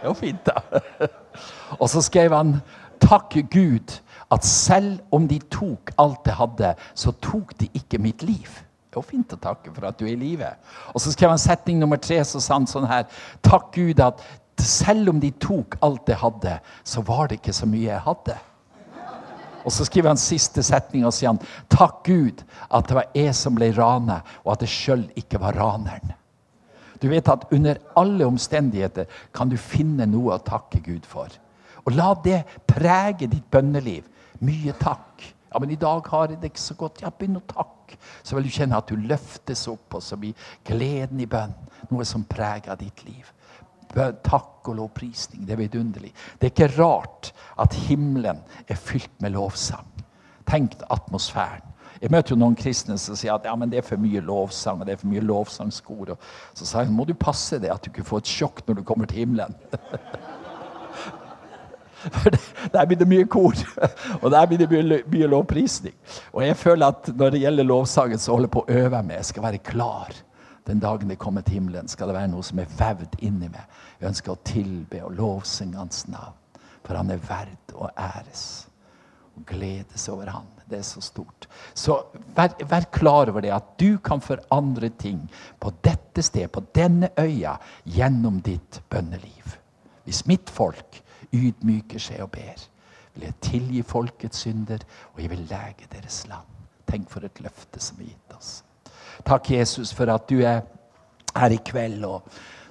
Det 0.00 0.06
var 0.06 0.14
fint, 0.16 0.46
da. 0.46 1.08
Og 1.80 1.88
så 1.90 2.00
skrev 2.02 2.32
han 2.32 2.60
Takk 3.02 3.34
Gud 3.50 3.98
at 4.30 4.46
selv 4.46 5.00
om 5.10 5.26
de 5.28 5.40
tok 5.50 5.90
alt 5.98 6.26
jeg 6.26 6.38
hadde, 6.38 6.74
så 6.94 7.12
tok 7.22 7.56
de 7.58 7.68
ikke 7.74 7.98
mitt 7.98 8.22
liv. 8.22 8.60
Det 8.90 8.98
jo 8.98 9.06
fint 9.06 9.32
å 9.34 9.38
takke 9.38 9.70
for 9.70 9.86
at 9.86 9.98
du 10.00 10.02
er 10.02 10.16
i 10.16 10.18
live. 10.18 10.48
Og 10.90 11.02
så 11.02 11.12
skrev 11.14 11.30
han 11.30 11.38
setning 11.38 11.78
nummer 11.78 11.98
tre 12.02 12.16
så 12.26 12.40
sa 12.42 12.56
han 12.56 12.66
sånn 12.66 12.88
her 12.90 13.04
Takk 13.46 13.68
Gud 13.76 14.02
at 14.02 14.18
selv 14.66 15.12
om 15.12 15.20
de 15.22 15.32
tok 15.42 15.76
alt 15.84 16.08
jeg 16.10 16.20
hadde, 16.20 16.54
så 16.84 17.02
var 17.06 17.28
det 17.28 17.40
ikke 17.40 17.54
så 17.56 17.68
mye 17.70 17.88
jeg 17.88 18.04
hadde. 18.06 18.36
Og 19.60 19.72
så 19.74 19.84
skriver 19.84 20.12
han 20.12 20.20
siste 20.20 20.62
setning 20.64 21.04
og 21.04 21.12
sier 21.12 21.34
han, 21.34 21.42
takk 21.72 22.00
Gud 22.06 22.40
at 22.70 22.88
det 22.88 22.96
var 22.96 23.10
jeg 23.16 23.34
som 23.36 23.58
ble 23.58 23.68
ranet, 23.76 24.24
og 24.44 24.54
at 24.54 24.64
jeg 24.64 24.74
sjøl 24.74 25.04
ikke 25.20 25.40
var 25.42 25.58
raneren. 25.60 26.14
Du 27.00 27.08
vet 27.08 27.28
at 27.32 27.46
under 27.52 27.80
alle 27.96 28.26
omstendigheter 28.28 29.08
kan 29.36 29.48
du 29.48 29.56
finne 29.60 30.08
noe 30.08 30.36
å 30.36 30.44
takke 30.44 30.82
Gud 30.84 31.06
for. 31.08 31.32
Og 31.86 31.94
la 31.96 32.12
det 32.24 32.42
prege 32.68 33.28
ditt 33.30 33.46
bønneliv. 33.52 34.04
Mye 34.44 34.74
takk. 34.80 35.24
Ja, 35.50 35.58
men 35.58 35.72
i 35.72 35.80
dag 35.80 36.06
har 36.12 36.28
jeg 36.28 36.40
det 36.40 36.52
ikke 36.52 36.62
så 36.62 36.76
godt. 36.78 37.00
Ja, 37.02 37.10
begynn 37.10 37.40
å 37.40 37.46
takke. 37.48 37.96
Så 38.22 38.36
vil 38.36 38.46
du 38.46 38.54
kjenne 38.54 38.78
at 38.78 38.90
du 38.92 39.00
løftes 39.00 39.64
opp, 39.72 39.96
og 39.96 40.04
så 40.04 40.18
blir 40.20 40.36
gleden 40.66 41.20
i 41.20 41.28
bønn 41.28 41.56
noe 41.90 42.04
som 42.06 42.24
preger 42.28 42.76
ditt 42.78 43.02
liv. 43.08 43.24
Takk 43.94 44.68
og 44.70 44.76
lovprisning. 44.78 45.46
Det 45.46 45.56
er 45.56 45.62
vidunderlig. 45.64 46.12
Det 46.38 46.48
er 46.48 46.54
ikke 46.54 46.82
rart 46.82 47.32
at 47.60 47.74
himmelen 47.88 48.42
er 48.68 48.78
fylt 48.78 49.12
med 49.20 49.34
lovsang. 49.34 49.88
Tenk 50.46 50.76
atmosfæren. 50.90 51.66
Jeg 52.00 52.10
møter 52.14 52.32
jo 52.32 52.38
noen 52.40 52.56
kristne 52.56 52.96
som 52.98 53.16
sier 53.18 53.34
at 53.34 53.44
ja, 53.44 53.52
men 53.58 53.68
det 53.68 53.82
er 53.82 53.84
for 53.84 54.00
mye 54.00 54.22
lovsang 54.24 54.80
og 54.80 54.88
det 54.88 54.94
er 54.94 55.00
for 55.02 55.10
mye 55.10 55.24
lovsangskor. 55.24 56.14
Så 56.56 56.64
sa 56.68 56.84
jeg 56.84 56.94
må 56.94 57.04
du 57.04 57.12
passe 57.18 57.58
deg 57.60 57.74
at 57.74 57.84
du 57.84 57.90
ikke 57.90 58.06
får 58.08 58.22
et 58.22 58.30
sjokk 58.30 58.62
når 58.66 58.78
du 58.78 58.86
kommer 58.88 59.10
til 59.10 59.24
himmelen. 59.24 59.56
For 62.00 62.32
Der 62.72 62.86
blir 62.88 62.96
det 62.96 63.08
mye 63.08 63.26
kor, 63.28 63.52
og 64.22 64.30
der 64.32 64.46
blir 64.48 64.62
det 64.62 64.70
mye, 64.72 65.26
lovprisning. 65.28 65.92
Og 66.32 66.46
jeg 66.46 66.56
føler 66.56 66.94
at 66.94 67.10
når 67.12 67.34
det 67.34 67.40
gjelder 67.42 67.66
lovsangen, 67.68 68.18
så 68.18 68.32
holder 68.32 68.48
jeg 68.48 68.54
på 68.54 68.62
å 68.62 68.78
øve 68.84 69.02
meg. 69.02 69.16
Jeg 69.18 69.28
skal 69.28 69.44
være 69.44 69.58
klar. 69.58 70.14
Den 70.68 70.80
dagen 70.82 71.08
det 71.08 71.18
kommer 71.18 71.44
til 71.44 71.58
himmelen, 71.58 71.88
skal 71.88 72.10
det 72.10 72.16
være 72.18 72.30
noe 72.32 72.44
som 72.46 72.60
er 72.60 72.72
vevd 72.78 73.16
inni 73.24 73.48
meg. 73.48 73.64
Jeg 74.00 74.10
ønsker 74.12 74.34
å 74.34 74.42
tilbe 74.44 75.02
og 75.06 75.16
lovsynge 75.18 75.80
Hans 75.80 76.04
navn. 76.10 76.36
For 76.84 76.96
han 76.96 77.12
er 77.12 77.22
verd 77.22 77.74
å 77.76 77.90
æres. 77.98 78.44
Og 79.36 79.44
gledes 79.46 80.08
over 80.10 80.30
han. 80.32 80.48
Det 80.70 80.78
er 80.78 80.86
så 80.86 81.02
stort. 81.02 81.48
Så 81.74 81.96
vær, 82.36 82.54
vær, 82.68 82.86
klar 82.94 83.30
over 83.30 83.44
det 83.44 83.52
at 83.54 83.72
du 83.80 83.98
kan 84.02 84.22
forandre 84.22 84.90
ting 85.00 85.22
på 85.60 85.72
dette 85.84 86.22
sted, 86.22 86.48
på 86.52 86.62
denne 86.76 87.10
øya, 87.18 87.56
gjennom 87.84 88.40
ditt 88.46 88.80
bønneliv. 88.90 89.56
Hvis 90.06 90.24
mitt 90.30 90.50
folk 90.50 91.00
ydmyker 91.34 92.02
seg 92.02 92.24
og 92.24 92.32
ber, 92.34 92.66
vil 93.14 93.26
jeg 93.26 93.38
tilgi 93.44 93.82
folkets 93.86 94.44
synder, 94.46 94.82
og 95.14 95.22
jeg 95.22 95.30
vil 95.32 95.46
lege 95.50 95.90
deres 95.92 96.24
land. 96.30 96.46
Tenk 96.90 97.10
for 97.10 97.26
et 97.26 97.42
løfte 97.42 97.82
som 97.82 98.00
er 98.00 98.10
gitt 98.12 98.36
oss. 98.36 98.60
Takk, 99.26 99.50
Jesus, 99.50 99.92
for 99.94 100.10
at 100.12 100.28
du 100.30 100.40
er 100.40 100.62
her 101.36 101.54
i 101.54 101.60
kveld. 101.64 102.04
og 102.04 102.22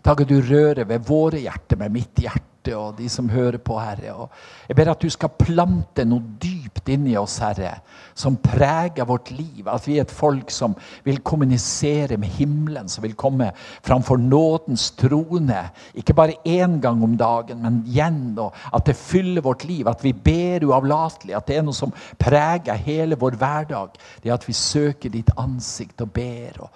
Takk 0.04 0.22
at 0.22 0.30
du 0.30 0.40
rører 0.42 0.86
ved 0.88 1.08
våre 1.08 1.42
hjerter, 1.44 1.78
med 1.78 1.94
mitt 1.94 2.20
hjerte 2.20 2.76
og 2.76 2.98
de 2.98 3.10
som 3.10 3.30
hører 3.30 3.58
på, 3.58 3.80
Herre. 3.80 4.14
Og 4.14 4.30
jeg 4.68 4.76
ber 4.76 4.92
at 4.92 5.02
du 5.02 5.10
skal 5.10 5.36
plante 5.40 6.06
noe 6.06 6.38
dypt 6.42 6.59
inni 6.88 7.18
oss, 7.20 7.40
Herre, 7.44 7.82
som 8.16 8.38
preger 8.40 9.06
vårt 9.06 9.32
liv. 9.32 9.68
At 9.68 9.88
vi 9.88 9.98
er 9.98 10.06
et 10.06 10.14
folk 10.14 10.52
som 10.54 10.76
vil 11.04 11.20
kommunisere 11.20 12.16
med 12.18 12.32
himmelen, 12.38 12.88
som 12.88 13.04
vil 13.04 13.18
komme 13.20 13.52
framfor 13.84 14.22
nådens 14.22 14.92
trone. 14.96 15.66
Ikke 16.00 16.16
bare 16.16 16.40
én 16.48 16.80
gang 16.80 17.04
om 17.04 17.18
dagen, 17.20 17.60
men 17.62 17.84
igjen. 17.88 18.38
Og 18.40 18.56
at 18.72 18.86
det 18.88 18.96
fyller 18.96 19.44
vårt 19.44 19.66
liv. 19.68 19.88
At 19.88 20.04
vi 20.04 20.14
ber 20.14 20.70
uavlatelig. 20.70 21.36
At 21.36 21.48
det 21.50 21.60
er 21.60 21.68
noe 21.68 21.76
som 21.76 21.92
preger 22.20 22.80
hele 22.80 23.20
vår 23.20 23.36
hverdag. 23.36 24.00
Det 24.24 24.32
at 24.32 24.48
vi 24.48 24.56
søker 24.56 25.12
ditt 25.12 25.36
ansikt 25.36 26.02
og 26.06 26.14
ber. 26.16 26.62
og 26.64 26.70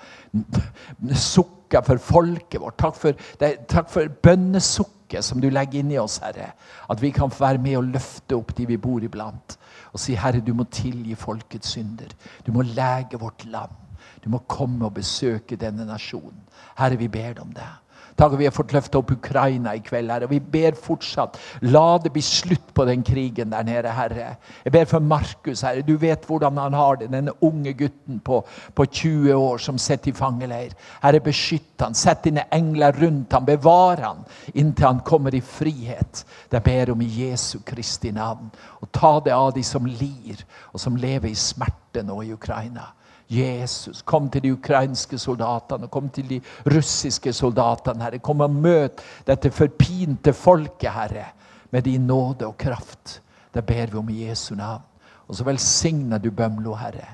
sukker 1.14 1.84
for 1.86 1.98
folket 2.02 2.62
vårt. 2.62 2.78
Takk 2.78 2.98
for, 2.98 3.26
takk 3.40 3.90
for 3.92 4.10
bønnesukket 4.24 5.26
som 5.26 5.42
du 5.42 5.50
legger 5.54 5.82
inn 5.82 5.92
i 5.94 6.00
oss, 6.02 6.20
Herre. 6.24 6.54
At 6.90 7.02
vi 7.02 7.12
kan 7.14 7.32
få 7.32 7.46
være 7.46 7.62
med 7.62 7.78
og 7.78 7.92
løfte 7.94 8.38
opp 8.38 8.56
de 8.58 8.68
vi 8.70 8.80
bor 8.82 9.04
iblant. 9.04 9.58
Og 9.94 10.02
si, 10.02 10.16
Herre, 10.18 10.42
du 10.42 10.54
må 10.58 10.66
tilgi 10.74 11.16
folkets 11.16 11.76
synder. 11.76 12.14
Du 12.46 12.52
må 12.56 12.66
lege 12.66 13.20
vårt 13.22 13.46
land. 13.46 13.80
Du 14.24 14.30
må 14.34 14.42
komme 14.50 14.86
og 14.88 14.96
besøke 14.98 15.56
denne 15.60 15.86
nasjonen. 15.86 16.42
Herre, 16.78 16.98
vi 16.98 17.08
ber 17.08 17.36
deg 17.38 17.44
om 17.46 17.54
det. 17.54 17.70
Takk 18.16 18.36
at 18.36 18.40
vi 18.40 18.46
har 18.46 18.54
fått 18.54 18.74
løfte 18.76 19.00
opp 19.00 19.12
Ukraina 19.16 19.74
i 19.76 19.82
kveld. 19.84 20.12
Herre. 20.14 20.30
Vi 20.30 20.40
ber 20.40 20.78
fortsatt. 20.78 21.40
La 21.66 21.98
det 22.02 22.12
bli 22.14 22.22
slutt 22.22 22.74
på 22.76 22.86
den 22.86 23.04
krigen 23.06 23.54
der 23.54 23.66
nede, 23.66 23.94
Herre. 23.94 24.36
Jeg 24.66 24.74
ber 24.76 24.86
for 24.90 25.00
Markus, 25.00 25.64
Herre. 25.66 25.82
Du 25.86 25.96
vet 25.98 26.28
hvordan 26.30 26.58
han 26.62 26.78
har 26.78 27.02
det, 27.02 27.10
denne 27.14 27.34
unge 27.42 27.74
gutten 27.80 28.20
på, 28.24 28.44
på 28.76 28.86
20 28.86 29.34
år 29.34 29.62
som 29.66 29.82
sitter 29.82 30.12
i 30.12 30.18
fangeleir. 30.18 30.76
Herre, 31.02 31.24
beskytt 31.26 31.82
han. 31.82 31.98
Sett 31.98 32.24
dine 32.28 32.46
engler 32.54 32.94
rundt 33.02 33.34
han. 33.34 33.46
Bevar 33.50 34.02
han 34.06 34.26
inntil 34.54 34.92
han 34.92 35.04
kommer 35.06 35.36
i 35.36 35.42
frihet. 35.42 36.26
Jeg 36.52 36.64
ber 36.64 36.94
om 36.94 37.02
i 37.02 37.12
Jesu 37.24 37.60
Kristi 37.66 38.12
navn. 38.14 38.52
Og 38.82 38.92
ta 38.94 39.18
det 39.26 39.34
av 39.34 39.54
de 39.56 39.64
som 39.66 39.86
lir, 39.86 40.44
og 40.74 40.82
som 40.82 40.98
lever 41.00 41.32
i 41.32 41.38
smerte 41.38 42.04
nå 42.06 42.22
i 42.24 42.34
Ukraina. 42.34 42.92
Jesus, 43.30 44.02
kom 44.02 44.30
til 44.30 44.44
de 44.44 44.54
ukrainske 44.54 45.18
soldatene, 45.18 45.88
kom 45.88 46.10
til 46.10 46.28
de 46.30 46.40
russiske 46.70 47.34
soldatene, 47.34 48.04
Herre. 48.04 48.20
Kom 48.20 48.44
og 48.46 48.52
møt 48.52 49.02
dette 49.28 49.52
forpinte 49.52 50.34
folket, 50.34 50.92
Herre, 50.92 51.26
med 51.72 51.88
din 51.88 52.08
nåde 52.08 52.48
og 52.48 52.58
kraft. 52.58 53.22
Det 53.54 53.66
ber 53.66 53.92
vi 53.92 53.98
om 53.98 54.10
i 54.10 54.28
Jesu 54.28 54.56
navn. 54.56 54.84
Og 55.28 55.36
så 55.36 55.44
velsigner 55.44 56.18
du 56.18 56.32
Bømlo, 56.32 56.76
Herre. 56.76 57.08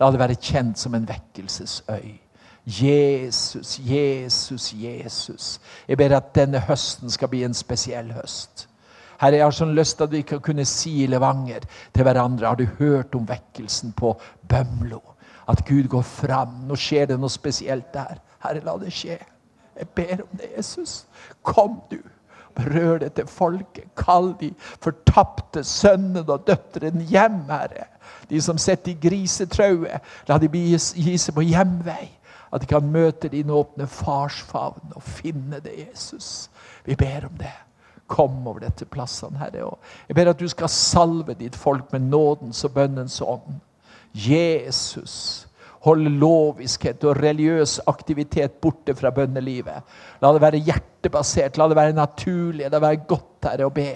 La 0.00 0.10
det 0.10 0.18
være 0.18 0.40
kjent 0.40 0.78
som 0.78 0.94
en 0.94 1.06
vekkelsesøy. 1.08 2.18
Jesus, 2.66 3.78
Jesus, 3.78 4.72
Jesus. 4.74 5.60
Jeg 5.88 5.98
ber 5.98 6.16
at 6.16 6.34
denne 6.34 6.60
høsten 6.62 7.10
skal 7.10 7.30
bli 7.30 7.42
en 7.46 7.54
spesiell 7.54 8.12
høst. 8.14 8.68
Herre, 9.22 9.38
jeg 9.38 9.46
har 9.46 9.54
sånn 9.54 9.74
lyst 9.78 9.98
til 9.98 10.08
at 10.08 10.14
vi 10.14 10.22
kan 10.26 10.42
kunne 10.42 10.66
si 10.66 11.04
i 11.04 11.08
Levanger 11.10 11.62
til 11.94 12.02
hverandre 12.02 12.48
Har 12.48 12.58
du 12.58 12.66
hørt 12.80 13.14
om 13.14 13.26
vekkelsen 13.28 13.94
på 13.94 14.16
Bømlo? 14.48 15.11
At 15.48 15.64
Gud 15.68 15.88
går 15.90 16.02
fram. 16.06 16.62
Nå 16.68 16.78
skjer 16.78 17.10
det 17.10 17.18
noe 17.20 17.32
spesielt 17.32 17.92
der. 17.94 18.20
Herre, 18.42 18.64
la 18.64 18.76
det 18.78 18.92
skje. 18.94 19.18
Jeg 19.78 19.88
ber 19.96 20.22
om 20.22 20.38
det, 20.38 20.50
Jesus. 20.56 21.04
Kom, 21.42 21.80
du. 21.90 22.00
Rør 22.56 22.98
dette 23.00 23.24
folket. 23.26 23.88
Kall 23.96 24.34
de 24.40 24.50
fortapte 24.60 25.64
sønnene 25.64 26.26
og 26.28 26.44
døtrene 26.46 27.04
hjem, 27.08 27.40
Herre. 27.48 27.88
De 28.28 28.40
som 28.42 28.58
sitter 28.60 28.92
i 28.92 28.98
grisetrauet, 29.00 30.04
la 30.28 30.38
de 30.38 30.50
gi 30.52 31.16
seg 31.18 31.34
på 31.36 31.44
hjemvei. 31.46 32.10
At 32.52 32.60
de 32.60 32.68
kan 32.68 32.84
møte 32.92 33.30
din 33.32 33.50
åpne 33.50 33.86
farsfavn 33.88 34.92
og 34.92 35.02
finne 35.02 35.62
det, 35.64 35.72
Jesus. 35.86 36.50
Vi 36.84 36.96
ber 37.00 37.26
om 37.30 37.38
det. 37.40 37.54
Kom 38.12 38.42
over 38.46 38.60
dette 38.60 38.84
plassene, 38.84 39.40
Herre. 39.40 39.70
Jeg 40.08 40.16
ber 40.18 40.30
at 40.34 40.40
du 40.40 40.48
skal 40.52 40.68
salve 40.68 41.34
ditt 41.38 41.56
folk 41.56 41.92
med 41.94 42.10
nådens 42.12 42.64
og 42.68 42.74
bønnens 42.76 43.20
ånd. 43.24 43.62
Jesus. 44.12 45.48
Hold 45.82 46.06
loviskhet 46.20 47.02
og 47.10 47.18
religiøs 47.18 47.80
aktivitet 47.90 48.60
borte 48.62 48.94
fra 48.94 49.10
bønnelivet. 49.10 49.82
La 50.22 50.30
det 50.32 50.42
være 50.44 50.60
hjertebasert, 50.62 51.58
la 51.58 51.66
det 51.68 51.76
være 51.76 51.96
naturlig, 51.96 52.62
la 52.62 52.70
det 52.70 52.82
være 52.84 53.02
godt 53.08 53.48
Herre, 53.50 53.66
å 53.66 53.74
be. 53.74 53.88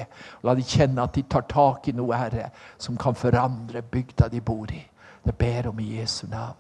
La 0.42 0.54
de 0.58 0.64
kjenne 0.66 1.04
at 1.04 1.14
de 1.14 1.22
tar 1.30 1.46
tak 1.50 1.86
i 1.86 1.94
noe, 1.94 2.18
Herre, 2.18 2.50
som 2.82 2.98
kan 2.98 3.14
forandre 3.14 3.84
bygda 3.86 4.28
de 4.32 4.42
bor 4.42 4.72
i. 4.74 4.82
Det 5.22 5.34
ber 5.38 5.70
om 5.70 5.80
i 5.82 5.92
Jesu 6.00 6.26
navn. 6.30 6.58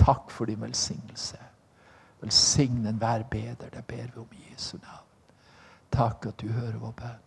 Takk 0.00 0.30
for 0.30 0.46
din 0.46 0.60
velsignelse. 0.62 1.38
Velsign 2.22 2.86
enhver 2.86 3.24
beder. 3.30 3.70
Det 3.74 3.84
ber 3.86 4.06
vi 4.14 4.20
om 4.20 4.38
i 4.38 4.52
Jesu 4.52 4.76
navn. 4.78 5.06
Takk 5.90 6.30
at 6.30 6.40
du 6.40 6.48
hører 6.48 6.78
vår 6.78 6.94
bønn. 7.02 7.18